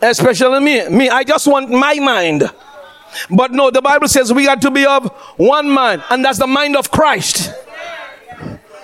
Especially 0.00 0.60
me. 0.60 0.88
Me, 0.88 1.08
I 1.10 1.24
just 1.24 1.46
want 1.46 1.70
my 1.70 1.94
mind. 1.96 2.50
But 3.28 3.52
no, 3.52 3.70
the 3.70 3.82
Bible 3.82 4.08
says 4.08 4.32
we 4.32 4.46
got 4.46 4.62
to 4.62 4.70
be 4.70 4.86
of 4.86 5.08
one 5.36 5.68
mind, 5.68 6.02
and 6.10 6.24
that's 6.24 6.38
the 6.38 6.46
mind 6.46 6.76
of 6.76 6.90
Christ. 6.90 7.52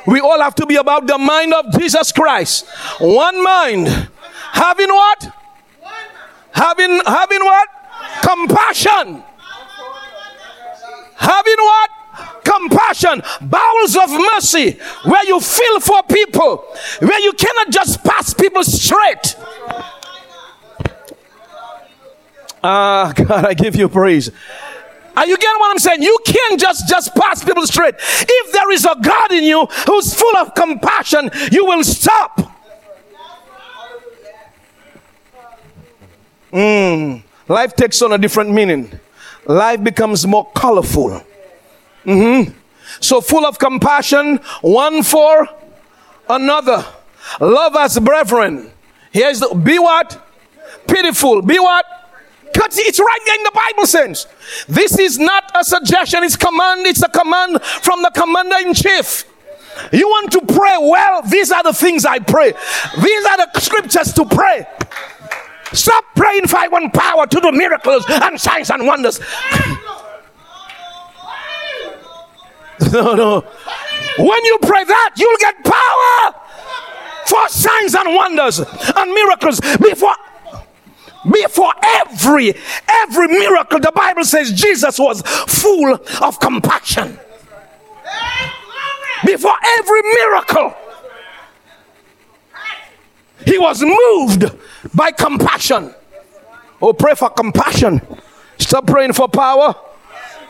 We 0.06 0.20
all 0.20 0.40
have 0.40 0.54
to 0.56 0.66
be 0.66 0.76
about 0.76 1.06
the 1.06 1.18
mind 1.18 1.54
of 1.54 1.78
Jesus 1.78 2.12
Christ. 2.12 2.66
One 3.00 3.42
mind. 3.42 3.88
Having 4.52 4.88
what? 4.88 5.32
Having 6.52 7.00
having 7.06 7.40
what? 7.40 7.68
Compassion. 8.22 9.22
Having 11.16 11.56
what? 11.58 11.90
compassion, 12.44 13.22
bowels 13.42 13.96
of 13.96 14.10
mercy, 14.32 14.78
where 15.04 15.26
you 15.26 15.40
feel 15.40 15.80
for 15.80 16.02
people, 16.04 16.58
where 17.00 17.20
you 17.20 17.32
cannot 17.32 17.70
just 17.70 18.02
pass 18.04 18.32
people 18.32 18.64
straight. 18.64 19.36
Ah, 22.62 23.12
God, 23.16 23.44
I 23.44 23.54
give 23.54 23.76
you 23.76 23.88
praise. 23.88 24.30
Are 25.16 25.26
you 25.26 25.36
getting 25.38 25.58
what 25.60 25.70
I'm 25.70 25.78
saying? 25.78 26.02
You 26.02 26.18
can't 26.26 26.60
just 26.60 26.88
just 26.88 27.14
pass 27.14 27.42
people 27.42 27.66
straight. 27.66 27.94
If 27.98 28.52
there 28.52 28.70
is 28.70 28.84
a 28.84 28.96
God 29.00 29.32
in 29.32 29.44
you 29.44 29.66
who's 29.86 30.12
full 30.14 30.36
of 30.36 30.54
compassion, 30.54 31.30
you 31.50 31.64
will 31.64 31.84
stop. 31.84 32.52
Mm. 36.52 37.22
Life 37.48 37.76
takes 37.76 38.02
on 38.02 38.12
a 38.12 38.18
different 38.18 38.50
meaning. 38.50 38.98
Life 39.46 39.82
becomes 39.82 40.26
more 40.26 40.50
colorful. 40.54 41.22
Mm-hmm. 42.04 42.52
So 43.00 43.20
full 43.20 43.46
of 43.46 43.58
compassion, 43.58 44.38
one 44.60 45.02
for 45.02 45.48
another. 46.28 46.84
Love 47.40 47.76
as 47.76 47.98
brethren. 47.98 48.70
Here's 49.12 49.40
the 49.40 49.54
be 49.54 49.78
what? 49.78 50.22
Pitiful. 50.86 51.42
Be 51.42 51.58
what? 51.58 51.84
Because 52.52 52.78
it's 52.78 52.98
right 52.98 53.18
there 53.26 53.36
in 53.36 53.42
the 53.42 53.52
Bible 53.54 53.86
sense. 53.86 54.26
This 54.66 54.98
is 54.98 55.18
not 55.18 55.50
a 55.54 55.62
suggestion, 55.62 56.24
it's 56.24 56.36
command, 56.36 56.86
it's 56.86 57.02
a 57.02 57.08
command 57.08 57.62
from 57.62 58.02
the 58.02 58.10
commander 58.10 58.56
in 58.66 58.72
chief. 58.72 59.24
You 59.92 60.08
want 60.08 60.32
to 60.32 60.40
pray 60.40 60.76
well, 60.80 61.22
these 61.22 61.52
are 61.52 61.62
the 61.62 61.74
things 61.74 62.06
I 62.06 62.18
pray. 62.18 62.52
These 63.02 63.26
are 63.26 63.36
the 63.36 63.60
scriptures 63.60 64.12
to 64.14 64.24
pray. 64.24 64.66
Stop 65.76 66.04
praying 66.14 66.46
for 66.48 66.68
one 66.70 66.90
power 66.90 67.26
to 67.26 67.40
do 67.40 67.52
miracles 67.52 68.04
and 68.08 68.40
signs 68.40 68.70
and 68.70 68.86
wonders. 68.86 69.20
No, 72.92 73.14
no. 73.14 73.40
When 74.18 74.44
you 74.44 74.58
pray 74.62 74.84
that, 74.84 75.10
you'll 75.16 75.38
get 75.38 75.64
power 75.64 76.34
for 77.26 77.48
signs 77.48 77.94
and 77.94 78.14
wonders 78.14 78.58
and 78.58 79.12
miracles 79.12 79.60
before 79.60 80.14
before 81.30 81.72
every 81.82 82.54
every 83.02 83.26
miracle 83.26 83.80
the 83.80 83.90
bible 83.92 84.22
says 84.22 84.52
jesus 84.52 84.96
was 84.96 85.22
full 85.22 85.98
of 86.22 86.38
compassion 86.38 87.18
before 89.24 89.56
every 89.78 90.02
miracle 90.02 90.72
he 93.44 93.58
was 93.58 93.82
moved 93.82 94.44
by 94.94 95.10
compassion 95.10 95.94
oh 96.80 96.92
pray 96.92 97.14
for 97.14 97.30
compassion 97.30 98.00
stop 98.58 98.86
praying 98.86 99.12
for 99.12 99.28
power 99.28 99.74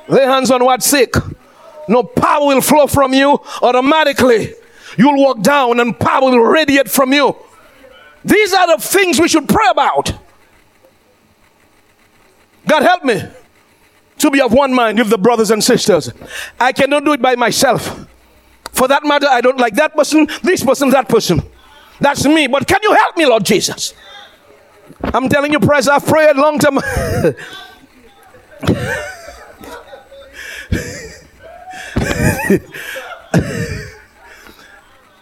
lay 0.09 0.24
hands 0.24 0.51
on 0.51 0.64
what's 0.64 0.87
sick 0.87 1.14
no 1.89 2.03
power 2.03 2.47
will 2.47 2.61
flow 2.61 2.87
from 2.87 3.14
you 3.14 3.41
automatically. 3.62 4.55
You'll 4.97 5.22
walk 5.22 5.43
down 5.43 5.80
and 5.80 5.99
power 5.99 6.22
will 6.22 6.39
radiate 6.39 6.91
from 6.91 7.12
you. 7.12 7.37
These 8.24 8.53
are 8.53 8.76
the 8.76 8.82
things 8.82 9.20
we 9.20 9.28
should 9.28 9.49
pray 9.49 9.66
about. 9.70 10.12
God 12.66 12.82
help 12.82 13.05
me 13.05 13.22
to 14.18 14.30
be 14.30 14.41
of 14.41 14.53
one 14.53 14.74
mind 14.74 14.99
with 14.99 15.11
the 15.11 15.18
brothers 15.18 15.51
and 15.51 15.62
sisters. 15.62 16.11
I 16.59 16.72
cannot 16.72 17.05
do 17.05 17.12
it 17.12 17.22
by 17.22 17.37
myself. 17.37 18.07
For 18.72 18.89
that 18.89 19.05
matter, 19.05 19.28
I 19.28 19.41
don't 19.41 19.59
like 19.59 19.74
that 19.76 19.95
person, 19.95 20.26
this 20.43 20.64
person, 20.64 20.91
that 20.91 21.09
person. 21.09 21.43
That's 22.01 22.26
me. 22.26 22.47
But 22.47 22.66
can 22.66 22.80
you 22.82 22.93
help 22.93 23.16
me, 23.16 23.26
Lord 23.26 23.45
Jesus? 23.45 23.95
I'm 25.03 25.28
telling 25.28 25.53
you, 25.53 25.61
prayers 25.61 25.89
I've 25.89 26.05
prayed 26.05 26.37
long 26.37 26.59
time. 26.59 26.78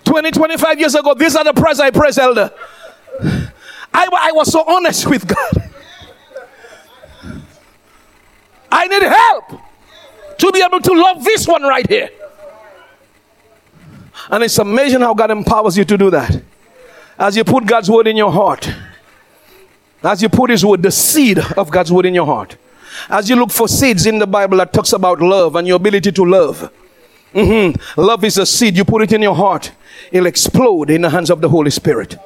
20, 0.05 0.31
25 0.31 0.79
years 0.79 0.95
ago, 0.95 1.15
these 1.15 1.35
are 1.35 1.45
the 1.45 1.53
prayers 1.53 1.81
I 1.81 1.91
prayed, 1.91 2.19
Elder. 2.19 2.51
I, 3.93 4.09
I 4.13 4.33
was 4.33 4.53
so 4.53 4.65
honest 4.67 5.09
with 5.09 5.27
God. 5.27 5.71
I 8.71 8.87
need 8.87 9.03
help 9.03 9.61
to 10.39 10.53
be 10.53 10.63
able 10.63 10.81
to 10.81 10.93
love 10.93 11.25
this 11.25 11.47
one 11.47 11.63
right 11.63 11.89
here. 11.89 12.11
And 14.31 14.43
it's 14.43 14.59
amazing 14.59 15.01
how 15.01 15.15
God 15.15 15.31
empowers 15.31 15.77
you 15.79 15.85
to 15.85 15.97
do 15.97 16.11
that. 16.11 16.43
As 17.19 17.37
you 17.37 17.45
put 17.45 17.67
God's 17.67 17.91
word 17.91 18.07
in 18.07 18.17
your 18.17 18.33
heart, 18.33 18.69
as 20.05 20.23
you 20.23 20.29
put 20.29 20.51
His 20.51 20.65
word, 20.65 20.83
the 20.83 20.91
seed 20.91 21.39
of 21.39 21.71
God's 21.71 21.91
word 21.93 22.07
in 22.07 22.15
your 22.15 22.27
heart, 22.27 22.57
as 23.09 23.29
you 23.29 23.37
look 23.37 23.51
for 23.51 23.69
seeds 23.69 24.07
in 24.07 24.19
the 24.19 24.27
Bible 24.27 24.59
that 24.59 24.73
talks 24.73 24.93
about 24.93 25.21
love 25.21 25.57
and 25.57 25.67
your 25.67 25.77
ability 25.77 26.13
to 26.13 26.25
love 26.25 26.71
Mm-hmm. 27.35 28.01
Love 28.01 28.25
is 28.25 28.39
a 28.39 28.47
seed. 28.47 28.77
You 28.77 28.85
put 28.85 29.03
it 29.03 29.13
in 29.13 29.21
your 29.21 29.35
heart, 29.35 29.73
it'll 30.13 30.27
explode 30.27 30.89
in 30.91 31.03
the 31.03 31.11
hands 31.11 31.31
of 31.31 31.41
the 31.41 31.49
Holy 31.49 31.71
Spirit. 31.71 32.17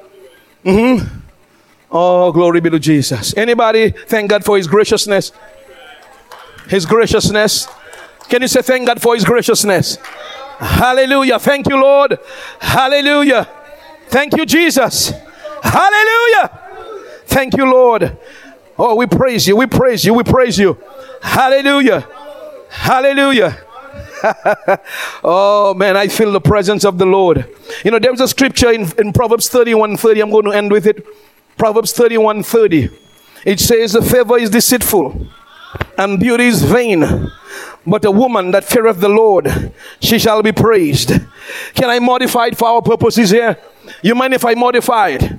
Mm-hmm. 0.65 1.21
Oh, 1.91 2.31
glory 2.33 2.61
be 2.61 2.69
to 2.69 2.79
Jesus. 2.79 3.35
Anybody 3.37 3.91
thank 3.91 4.29
God 4.29 4.45
for 4.45 4.59
His 4.59 4.67
graciousness? 4.67 5.33
His 6.69 6.85
graciousness. 6.85 7.67
Can 8.29 8.43
you 8.43 8.49
say 8.49 8.61
thank 8.61 8.87
God 8.87 9.01
for 9.01 9.15
His 9.15 9.25
graciousness? 9.25 9.97
Hallelujah. 10.59 11.39
Thank 11.39 11.67
you, 11.69 11.81
Lord. 11.81 12.19
Hallelujah. 12.61 13.49
Thank 14.09 14.37
you, 14.37 14.45
Jesus. 14.45 15.13
Hallelujah. 15.63 16.68
Thank 17.29 17.57
you, 17.59 17.71
Lord. 17.71 18.17
Oh, 18.79 18.95
we 18.97 19.07
praise 19.07 19.47
you. 19.47 19.55
We 19.55 19.67
praise 19.67 20.03
you. 20.05 20.15
We 20.15 20.25
praise 20.25 20.59
you. 20.59 20.79
Hallelujah. 21.21 22.09
Hallelujah. 22.71 23.59
oh 25.23 25.75
man, 25.77 25.97
I 25.97 26.09
feel 26.09 26.33
the 26.33 26.41
presence 26.41 26.85
of 26.85 26.97
the 26.97 27.05
Lord. 27.05 27.47
You 27.85 27.91
know, 27.91 27.99
there's 27.99 28.21
a 28.21 28.27
scripture 28.27 28.71
in, 28.73 28.91
in 28.99 29.13
Proverbs 29.13 29.49
31 29.49 29.99
30. 29.99 30.21
I'm 30.21 30.31
going 30.31 30.47
to 30.47 30.53
end 30.53 30.73
with 30.73 30.87
it. 30.87 31.07
Proverbs 31.59 31.93
31 31.93 32.43
30. 32.43 32.89
It 33.45 33.61
says, 33.61 33.93
The 33.93 34.03
favor 34.03 34.39
is 34.39 34.49
deceitful 34.49 35.27
and 35.99 36.19
beauty 36.19 36.47
is 36.47 36.63
vain. 36.63 37.31
But 37.87 38.05
a 38.07 38.11
woman 38.11 38.53
that 38.53 38.65
feareth 38.65 39.01
the 39.01 39.09
Lord, 39.09 39.73
she 40.01 40.19
shall 40.19 40.43
be 40.43 40.53
praised. 40.53 41.13
Can 41.75 41.91
I 41.91 41.99
modify 41.99 42.47
it 42.47 42.57
for 42.59 42.69
our 42.69 42.83
purposes 42.83 43.31
here? 43.31 43.59
You 44.03 44.15
mind 44.15 44.35
if 44.35 44.45
I 44.45 44.55
modify 44.55 45.11
it? 45.11 45.39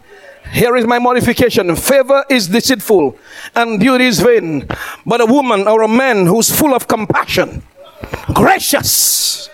Here 0.51 0.75
is 0.75 0.85
my 0.85 0.99
modification. 0.99 1.75
Favor 1.75 2.25
is 2.29 2.47
deceitful 2.47 3.17
and 3.55 3.79
beauty 3.79 4.05
is 4.05 4.19
vain. 4.19 4.67
But 5.05 5.21
a 5.21 5.25
woman 5.25 5.67
or 5.67 5.83
a 5.83 5.87
man 5.87 6.25
who's 6.25 6.49
full 6.51 6.73
of 6.73 6.87
compassion 6.87 7.63
gracious 8.33 9.49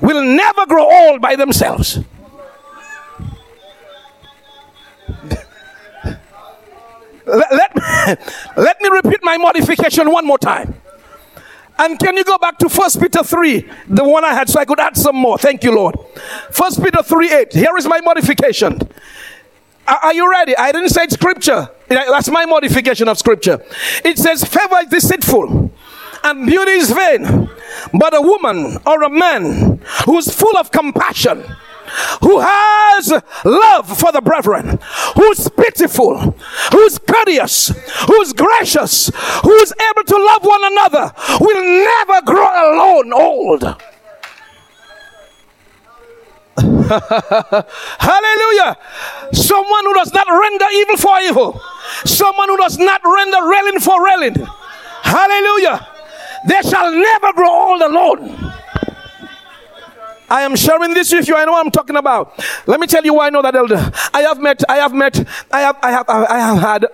will 0.00 0.24
never 0.24 0.66
grow 0.66 0.88
old 0.90 1.20
by 1.20 1.36
themselves. 1.36 1.98
let, 7.26 7.52
let, 7.52 7.76
let 8.56 8.80
me 8.80 8.88
repeat 8.88 9.20
my 9.22 9.36
modification 9.36 10.10
one 10.10 10.26
more 10.26 10.38
time. 10.38 10.74
And 11.78 11.98
can 11.98 12.16
you 12.16 12.24
go 12.24 12.36
back 12.36 12.58
to 12.58 12.68
First 12.68 13.00
Peter 13.00 13.22
3, 13.22 13.66
the 13.88 14.04
one 14.04 14.22
I 14.22 14.34
had, 14.34 14.50
so 14.50 14.60
I 14.60 14.66
could 14.66 14.80
add 14.80 14.96
some 14.96 15.16
more? 15.16 15.38
Thank 15.38 15.64
you, 15.64 15.74
Lord. 15.74 15.96
First 16.50 16.82
Peter 16.82 17.02
3 17.02 17.32
8. 17.32 17.52
Here 17.54 17.76
is 17.78 17.86
my 17.86 18.00
modification. 18.00 18.80
Are, 19.90 20.14
you 20.14 20.30
ready? 20.30 20.56
I 20.56 20.70
didn't 20.70 20.90
say 20.90 21.08
scripture. 21.08 21.68
That's 21.88 22.30
my 22.30 22.46
modification 22.46 23.08
of 23.08 23.18
scripture. 23.18 23.60
It 24.04 24.18
says, 24.18 24.44
favor 24.44 24.76
is 24.82 24.88
deceitful 24.88 25.72
and 26.22 26.46
beauty 26.46 26.72
is 26.72 26.92
vain. 26.92 27.50
But 27.92 28.14
a 28.14 28.20
woman 28.20 28.78
or 28.86 29.02
a 29.02 29.10
man 29.10 29.80
who's 30.04 30.32
full 30.32 30.56
of 30.56 30.70
compassion 30.70 31.44
who 32.20 32.38
has 32.40 33.12
love 33.44 33.98
for 33.98 34.12
the 34.12 34.20
brethren, 34.20 34.78
who's 35.16 35.48
pitiful, 35.48 36.36
who's 36.70 36.98
courteous, 36.98 37.72
who's 38.06 38.32
gracious, 38.32 39.10
who's 39.42 39.72
able 39.90 40.04
to 40.04 40.16
love 40.16 40.44
one 40.44 40.64
another, 40.72 41.12
will 41.40 41.84
never 41.84 42.22
grow 42.22 42.74
alone 42.74 43.12
old. 43.12 43.82
Hallelujah. 47.98 48.76
Someone 49.32 49.84
who 49.84 49.94
does 49.94 50.12
not 50.12 50.26
render 50.28 50.66
evil 50.74 50.96
for 50.96 51.20
evil. 51.20 51.60
Someone 52.04 52.48
who 52.48 52.56
does 52.56 52.78
not 52.78 53.00
render 53.04 53.48
railing 53.48 53.80
for 53.80 54.04
railing. 54.04 54.34
Hallelujah. 55.02 55.86
They 56.46 56.60
shall 56.62 56.90
never 56.92 57.32
grow 57.32 57.50
old 57.50 57.82
alone. 57.82 58.50
I 60.30 60.42
am 60.42 60.54
sharing 60.54 60.94
this 60.94 61.12
with 61.12 61.26
you. 61.26 61.36
I 61.36 61.44
know 61.44 61.52
what 61.52 61.66
I'm 61.66 61.72
talking 61.72 61.96
about. 61.96 62.38
Let 62.66 62.78
me 62.78 62.86
tell 62.86 63.04
you 63.04 63.14
why 63.14 63.26
I 63.26 63.30
know 63.30 63.42
that 63.42 63.56
elder. 63.56 63.90
I 64.14 64.22
have 64.22 64.38
met, 64.38 64.62
I 64.68 64.76
have 64.76 64.94
met, 64.94 65.18
I 65.50 65.60
have, 65.60 65.76
I 65.82 65.90
have, 65.90 66.08
I 66.08 66.38
have 66.38 66.58
had 66.58 66.86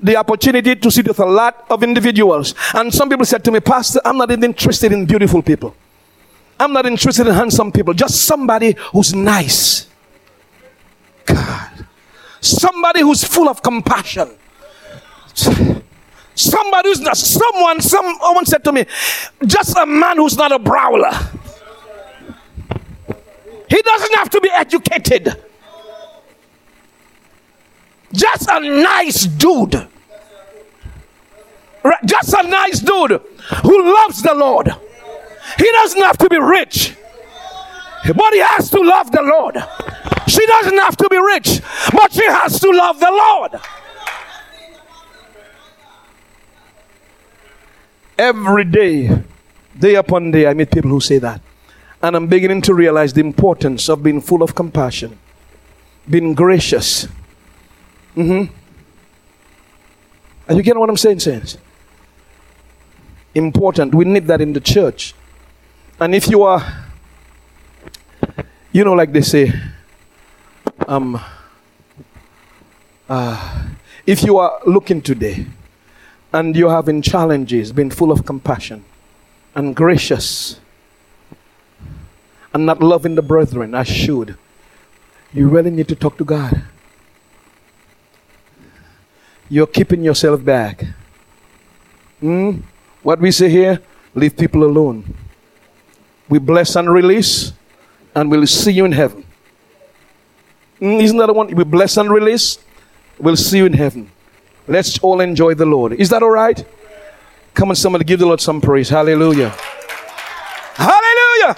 the 0.00 0.16
opportunity 0.16 0.76
to 0.76 0.90
sit 0.92 1.08
with 1.08 1.18
a 1.18 1.26
lot 1.26 1.66
of 1.70 1.82
individuals. 1.82 2.54
And 2.72 2.94
some 2.94 3.08
people 3.08 3.24
said 3.24 3.44
to 3.44 3.50
me, 3.50 3.58
Pastor, 3.58 4.00
I'm 4.04 4.16
not 4.16 4.30
even 4.30 4.44
interested 4.44 4.92
in 4.92 5.06
beautiful 5.06 5.42
people. 5.42 5.74
I'm 6.58 6.72
not 6.72 6.86
interested 6.86 7.26
in 7.26 7.34
handsome 7.34 7.72
people. 7.72 7.94
Just 7.94 8.22
somebody 8.22 8.76
who's 8.92 9.14
nice. 9.14 9.88
God. 11.26 11.86
Somebody 12.40 13.00
who's 13.00 13.24
full 13.24 13.48
of 13.48 13.62
compassion. 13.62 14.30
Somebody 16.34 16.88
who's 16.88 17.00
not, 17.00 17.16
someone, 17.16 17.80
someone 17.80 18.44
said 18.46 18.64
to 18.64 18.72
me, 18.72 18.84
just 19.46 19.76
a 19.76 19.86
man 19.86 20.16
who's 20.16 20.36
not 20.36 20.52
a 20.52 20.58
brawler. 20.58 21.12
He 23.68 23.82
doesn't 23.82 24.14
have 24.14 24.30
to 24.30 24.40
be 24.40 24.50
educated. 24.50 25.42
Just 28.12 28.48
a 28.48 28.60
nice 28.60 29.26
dude. 29.26 29.88
Just 32.04 32.34
a 32.34 32.42
nice 32.48 32.80
dude 32.80 33.20
who 33.62 33.94
loves 33.94 34.22
the 34.22 34.34
Lord. 34.34 34.74
He 35.58 35.70
doesn't 35.70 36.02
have 36.02 36.18
to 36.18 36.28
be 36.28 36.38
rich, 36.38 36.96
but 38.04 38.32
he 38.32 38.40
has 38.40 38.70
to 38.70 38.80
love 38.80 39.10
the 39.12 39.22
Lord. 39.22 39.56
She 40.26 40.44
doesn't 40.46 40.78
have 40.78 40.96
to 40.96 41.08
be 41.08 41.18
rich, 41.18 41.60
but 41.92 42.12
she 42.12 42.24
has 42.24 42.58
to 42.60 42.70
love 42.70 42.98
the 42.98 43.10
Lord. 43.10 43.60
Every 48.16 48.64
day, 48.64 49.22
day 49.78 49.94
upon 49.96 50.30
day, 50.30 50.46
I 50.46 50.54
meet 50.54 50.70
people 50.70 50.90
who 50.90 51.00
say 51.00 51.18
that. 51.18 51.40
And 52.02 52.16
I'm 52.16 52.26
beginning 52.26 52.62
to 52.62 52.74
realize 52.74 53.12
the 53.12 53.20
importance 53.20 53.88
of 53.88 54.02
being 54.02 54.20
full 54.20 54.42
of 54.42 54.54
compassion, 54.54 55.18
being 56.08 56.34
gracious. 56.34 57.08
Mm-hmm. 58.14 58.52
Are 60.48 60.54
you 60.54 60.62
getting 60.62 60.78
what 60.78 60.90
I'm 60.90 60.96
saying, 60.96 61.20
saints? 61.20 61.58
Important. 63.34 63.94
We 63.94 64.04
need 64.04 64.26
that 64.26 64.40
in 64.40 64.52
the 64.52 64.60
church. 64.60 65.14
And 66.00 66.12
if 66.14 66.28
you 66.28 66.42
are, 66.42 66.60
you 68.72 68.82
know, 68.82 68.94
like 68.94 69.12
they 69.12 69.20
say, 69.20 69.52
um, 70.88 71.20
uh, 73.08 73.66
if 74.04 74.24
you 74.24 74.38
are 74.38 74.60
looking 74.66 75.00
today 75.00 75.46
and 76.32 76.56
you're 76.56 76.70
having 76.70 77.00
challenges, 77.00 77.70
being 77.70 77.90
full 77.90 78.10
of 78.10 78.26
compassion 78.26 78.84
and 79.54 79.76
gracious 79.76 80.58
and 82.52 82.66
not 82.66 82.82
loving 82.82 83.14
the 83.14 83.22
brethren 83.22 83.74
as 83.74 83.86
should, 83.86 84.36
you 85.32 85.48
really 85.48 85.70
need 85.70 85.86
to 85.88 85.94
talk 85.94 86.18
to 86.18 86.24
God. 86.24 86.62
You're 89.48 89.68
keeping 89.68 90.02
yourself 90.02 90.44
back. 90.44 90.84
Mm? 92.20 92.62
What 93.02 93.20
we 93.20 93.30
say 93.30 93.48
here, 93.48 93.80
leave 94.14 94.36
people 94.36 94.64
alone. 94.64 95.14
We 96.28 96.38
bless 96.38 96.76
and 96.76 96.90
release, 96.90 97.52
and 98.14 98.30
we'll 98.30 98.46
see 98.46 98.72
you 98.72 98.84
in 98.84 98.92
heaven. 98.92 99.24
Mm, 100.80 101.02
isn't 101.02 101.16
that 101.18 101.26
the 101.26 101.32
one? 101.32 101.54
We 101.54 101.64
bless 101.64 101.96
and 101.96 102.10
release, 102.10 102.58
we'll 103.18 103.36
see 103.36 103.58
you 103.58 103.66
in 103.66 103.72
heaven. 103.72 104.10
Let's 104.66 104.98
all 104.98 105.20
enjoy 105.20 105.54
the 105.54 105.66
Lord. 105.66 105.92
Is 105.92 106.08
that 106.08 106.22
all 106.22 106.30
right? 106.30 106.64
Come 107.52 107.68
on, 107.68 107.76
somebody 107.76 108.04
give 108.04 108.18
the 108.20 108.26
Lord 108.26 108.40
some 108.40 108.60
praise. 108.60 108.88
Hallelujah. 108.88 109.50
Hallelujah. 110.74 111.56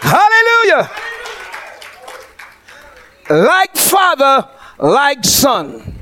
Hallelujah. 0.00 0.90
Like 3.28 3.76
father, 3.76 4.48
like 4.78 5.24
son. 5.24 5.98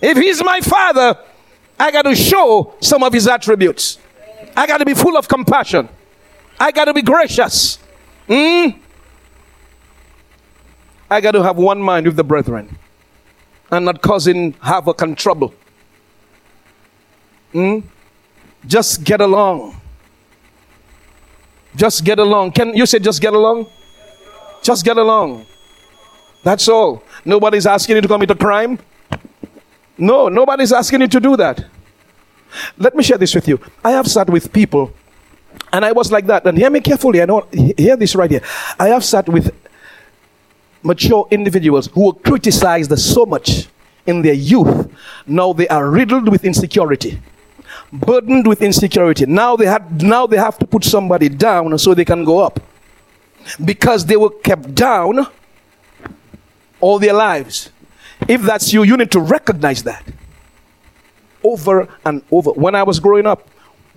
If 0.00 0.18
he's 0.18 0.42
my 0.44 0.60
father, 0.60 1.18
I 1.78 1.90
got 1.90 2.02
to 2.02 2.14
show 2.14 2.74
some 2.80 3.02
of 3.02 3.12
his 3.12 3.26
attributes. 3.26 3.98
I 4.56 4.66
got 4.66 4.78
to 4.78 4.84
be 4.84 4.94
full 4.94 5.16
of 5.16 5.28
compassion. 5.28 5.88
I 6.60 6.72
got 6.72 6.86
to 6.86 6.94
be 6.94 7.02
gracious. 7.02 7.78
Mm? 8.28 8.78
I 11.10 11.20
got 11.20 11.32
to 11.32 11.42
have 11.42 11.56
one 11.56 11.80
mind 11.80 12.06
with 12.06 12.16
the 12.16 12.24
brethren 12.24 12.76
and 13.70 13.84
not 13.84 14.02
causing 14.02 14.52
havoc 14.54 15.00
and 15.02 15.16
trouble. 15.16 15.54
Mm? 17.54 17.82
Just 18.66 19.04
get 19.04 19.20
along. 19.20 19.80
Just 21.76 22.04
get 22.04 22.18
along. 22.18 22.52
Can 22.52 22.74
you 22.74 22.86
say 22.86 22.98
just 22.98 23.20
get 23.20 23.32
along? 23.32 23.66
Just 24.62 24.84
get 24.84 24.96
along. 24.96 25.46
That's 26.42 26.68
all. 26.68 27.02
Nobody's 27.24 27.66
asking 27.66 27.96
you 27.96 28.02
to 28.02 28.08
commit 28.08 28.30
a 28.30 28.34
crime. 28.34 28.78
No, 29.96 30.28
nobody's 30.28 30.72
asking 30.72 31.02
you 31.02 31.08
to 31.08 31.20
do 31.20 31.36
that. 31.36 31.64
Let 32.78 32.94
me 32.94 33.02
share 33.02 33.18
this 33.18 33.34
with 33.34 33.46
you. 33.48 33.60
I 33.84 33.90
have 33.92 34.06
sat 34.06 34.28
with 34.28 34.52
people, 34.52 34.92
and 35.72 35.84
I 35.84 35.92
was 35.92 36.10
like 36.10 36.26
that. 36.26 36.46
And 36.46 36.56
hear 36.58 36.70
me 36.70 36.80
carefully. 36.80 37.22
I 37.22 37.24
know. 37.26 37.46
Hear 37.52 37.96
this 37.96 38.14
right 38.14 38.30
here. 38.30 38.42
I 38.78 38.88
have 38.88 39.04
sat 39.04 39.28
with 39.28 39.54
mature 40.82 41.26
individuals 41.30 41.88
who 41.88 42.06
were 42.06 42.12
criticized 42.14 42.96
so 42.98 43.26
much 43.26 43.68
in 44.06 44.22
their 44.22 44.34
youth. 44.34 44.90
Now 45.26 45.52
they 45.52 45.68
are 45.68 45.90
riddled 45.90 46.28
with 46.30 46.44
insecurity, 46.44 47.20
burdened 47.92 48.46
with 48.46 48.62
insecurity. 48.62 49.26
Now 49.26 49.56
they 49.56 49.66
had. 49.66 50.02
Now 50.02 50.26
they 50.26 50.38
have 50.38 50.58
to 50.58 50.66
put 50.66 50.84
somebody 50.84 51.28
down 51.28 51.76
so 51.78 51.94
they 51.94 52.04
can 52.04 52.24
go 52.24 52.38
up, 52.38 52.60
because 53.64 54.06
they 54.06 54.16
were 54.16 54.30
kept 54.30 54.74
down 54.74 55.26
all 56.80 56.98
their 56.98 57.12
lives. 57.12 57.70
If 58.26 58.42
that's 58.42 58.72
you, 58.72 58.82
you 58.82 58.96
need 58.96 59.10
to 59.12 59.20
recognize 59.20 59.82
that. 59.82 60.04
Over 61.42 61.88
and 62.04 62.22
over. 62.30 62.50
When 62.52 62.74
I 62.74 62.82
was 62.82 62.98
growing 62.98 63.26
up, 63.26 63.48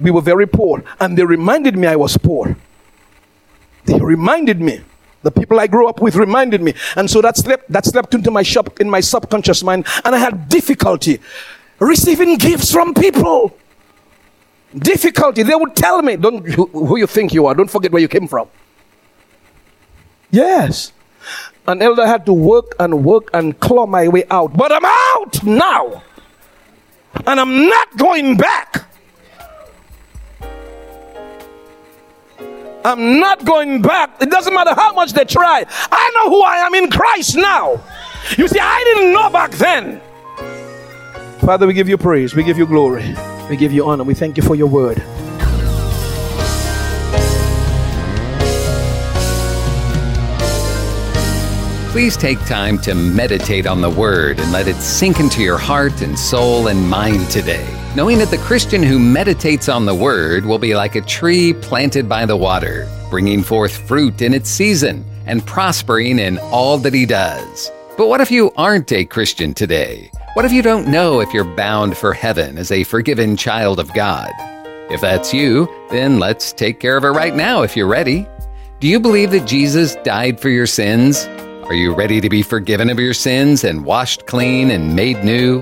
we 0.01 0.11
were 0.11 0.21
very 0.21 0.47
poor, 0.47 0.83
and 0.99 1.17
they 1.17 1.23
reminded 1.23 1.77
me 1.77 1.87
I 1.87 1.95
was 1.95 2.17
poor. 2.17 2.55
They 3.85 3.99
reminded 3.99 4.61
me. 4.61 4.81
The 5.23 5.31
people 5.31 5.59
I 5.59 5.67
grew 5.67 5.87
up 5.87 6.01
with 6.01 6.15
reminded 6.15 6.61
me. 6.61 6.73
And 6.95 7.09
so 7.09 7.21
that 7.21 7.37
slept, 7.37 7.71
that 7.71 7.85
slept 7.85 8.13
into 8.15 8.31
my 8.31 8.41
shop 8.41 8.79
in 8.79 8.89
my 8.89 8.99
subconscious 8.99 9.63
mind, 9.63 9.85
and 10.03 10.15
I 10.15 10.17
had 10.17 10.49
difficulty 10.49 11.19
receiving 11.79 12.37
gifts 12.37 12.71
from 12.71 12.93
people. 12.93 13.55
Difficulty. 14.77 15.43
They 15.43 15.55
would 15.55 15.75
tell 15.75 16.01
me, 16.01 16.15
don't 16.15 16.47
who 16.47 16.97
you 16.97 17.07
think 17.07 17.33
you 17.33 17.45
are, 17.45 17.53
don't 17.53 17.69
forget 17.69 17.91
where 17.91 18.01
you 18.01 18.07
came 18.07 18.27
from. 18.27 18.47
Yes. 20.29 20.93
An 21.67 21.81
elder 21.81 22.07
had 22.07 22.25
to 22.25 22.33
work 22.33 22.75
and 22.79 23.03
work 23.03 23.29
and 23.33 23.59
claw 23.59 23.85
my 23.85 24.07
way 24.07 24.23
out. 24.31 24.55
But 24.55 24.71
I'm 24.71 24.85
out 24.85 25.43
now. 25.43 26.03
And 27.27 27.39
I'm 27.39 27.67
not 27.67 27.97
going 27.97 28.37
back. 28.37 28.85
I'm 32.83 33.19
not 33.19 33.45
going 33.45 33.81
back. 33.81 34.21
It 34.21 34.29
doesn't 34.29 34.53
matter 34.53 34.73
how 34.73 34.93
much 34.93 35.13
they 35.13 35.25
try. 35.25 35.65
I 35.91 36.11
know 36.15 36.29
who 36.29 36.41
I 36.41 36.57
am 36.57 36.73
in 36.75 36.89
Christ 36.89 37.35
now. 37.35 37.83
You 38.37 38.47
see, 38.47 38.59
I 38.59 38.83
didn't 38.83 39.13
know 39.13 39.29
back 39.29 39.51
then. 39.51 40.01
Father, 41.39 41.67
we 41.67 41.73
give 41.73 41.89
you 41.89 41.97
praise. 41.97 42.35
We 42.35 42.43
give 42.43 42.57
you 42.57 42.65
glory. 42.65 43.15
We 43.49 43.57
give 43.57 43.71
you 43.71 43.85
honor. 43.85 44.03
We 44.03 44.13
thank 44.13 44.37
you 44.37 44.43
for 44.43 44.55
your 44.55 44.67
word. 44.67 45.01
Please 51.91 52.15
take 52.15 52.39
time 52.45 52.77
to 52.79 52.95
meditate 52.95 53.67
on 53.67 53.81
the 53.81 53.89
Word 53.89 54.39
and 54.39 54.49
let 54.53 54.69
it 54.69 54.77
sink 54.77 55.19
into 55.19 55.41
your 55.41 55.57
heart 55.57 56.01
and 56.01 56.17
soul 56.17 56.67
and 56.67 56.89
mind 56.89 57.29
today, 57.29 57.67
knowing 57.95 58.17
that 58.19 58.29
the 58.29 58.37
Christian 58.37 58.81
who 58.81 58.97
meditates 58.97 59.67
on 59.67 59.85
the 59.85 59.95
Word 59.95 60.45
will 60.45 60.57
be 60.57 60.75
like 60.75 60.95
a 60.95 61.01
tree 61.01 61.53
planted 61.53 62.07
by 62.07 62.25
the 62.25 62.37
water, 62.37 62.87
bringing 63.09 63.43
forth 63.43 63.75
fruit 63.87 64.21
in 64.21 64.33
its 64.33 64.49
season 64.49 65.03
and 65.25 65.45
prospering 65.45 66.17
in 66.17 66.37
all 66.39 66.77
that 66.77 66.93
he 66.93 67.05
does. 67.05 67.69
But 67.97 68.07
what 68.07 68.21
if 68.21 68.31
you 68.31 68.51
aren't 68.55 68.91
a 68.93 69.03
Christian 69.03 69.53
today? 69.53 70.09
What 70.33 70.45
if 70.45 70.53
you 70.53 70.61
don't 70.61 70.87
know 70.87 71.19
if 71.19 71.33
you're 71.33 71.43
bound 71.43 71.97
for 71.97 72.13
heaven 72.13 72.57
as 72.57 72.71
a 72.71 72.85
forgiven 72.85 73.35
child 73.35 73.79
of 73.79 73.93
God? 73.93 74.31
If 74.89 75.01
that's 75.01 75.33
you, 75.33 75.67
then 75.89 76.17
let's 76.17 76.53
take 76.53 76.79
care 76.79 76.95
of 76.95 77.03
it 77.03 77.09
right 77.09 77.35
now 77.35 77.61
if 77.61 77.75
you're 77.75 77.87
ready. 77.87 78.25
Do 78.79 78.87
you 78.87 79.01
believe 79.01 79.31
that 79.31 79.45
Jesus 79.45 79.95
died 79.97 80.39
for 80.39 80.49
your 80.49 80.65
sins? 80.65 81.25
Are 81.65 81.73
you 81.73 81.93
ready 81.93 82.21
to 82.21 82.29
be 82.29 82.41
forgiven 82.41 82.89
of 82.89 82.99
your 82.99 83.13
sins 83.13 83.65
and 83.65 83.83
washed 83.83 84.25
clean 84.25 84.71
and 84.71 84.95
made 84.95 85.23
new? 85.23 85.61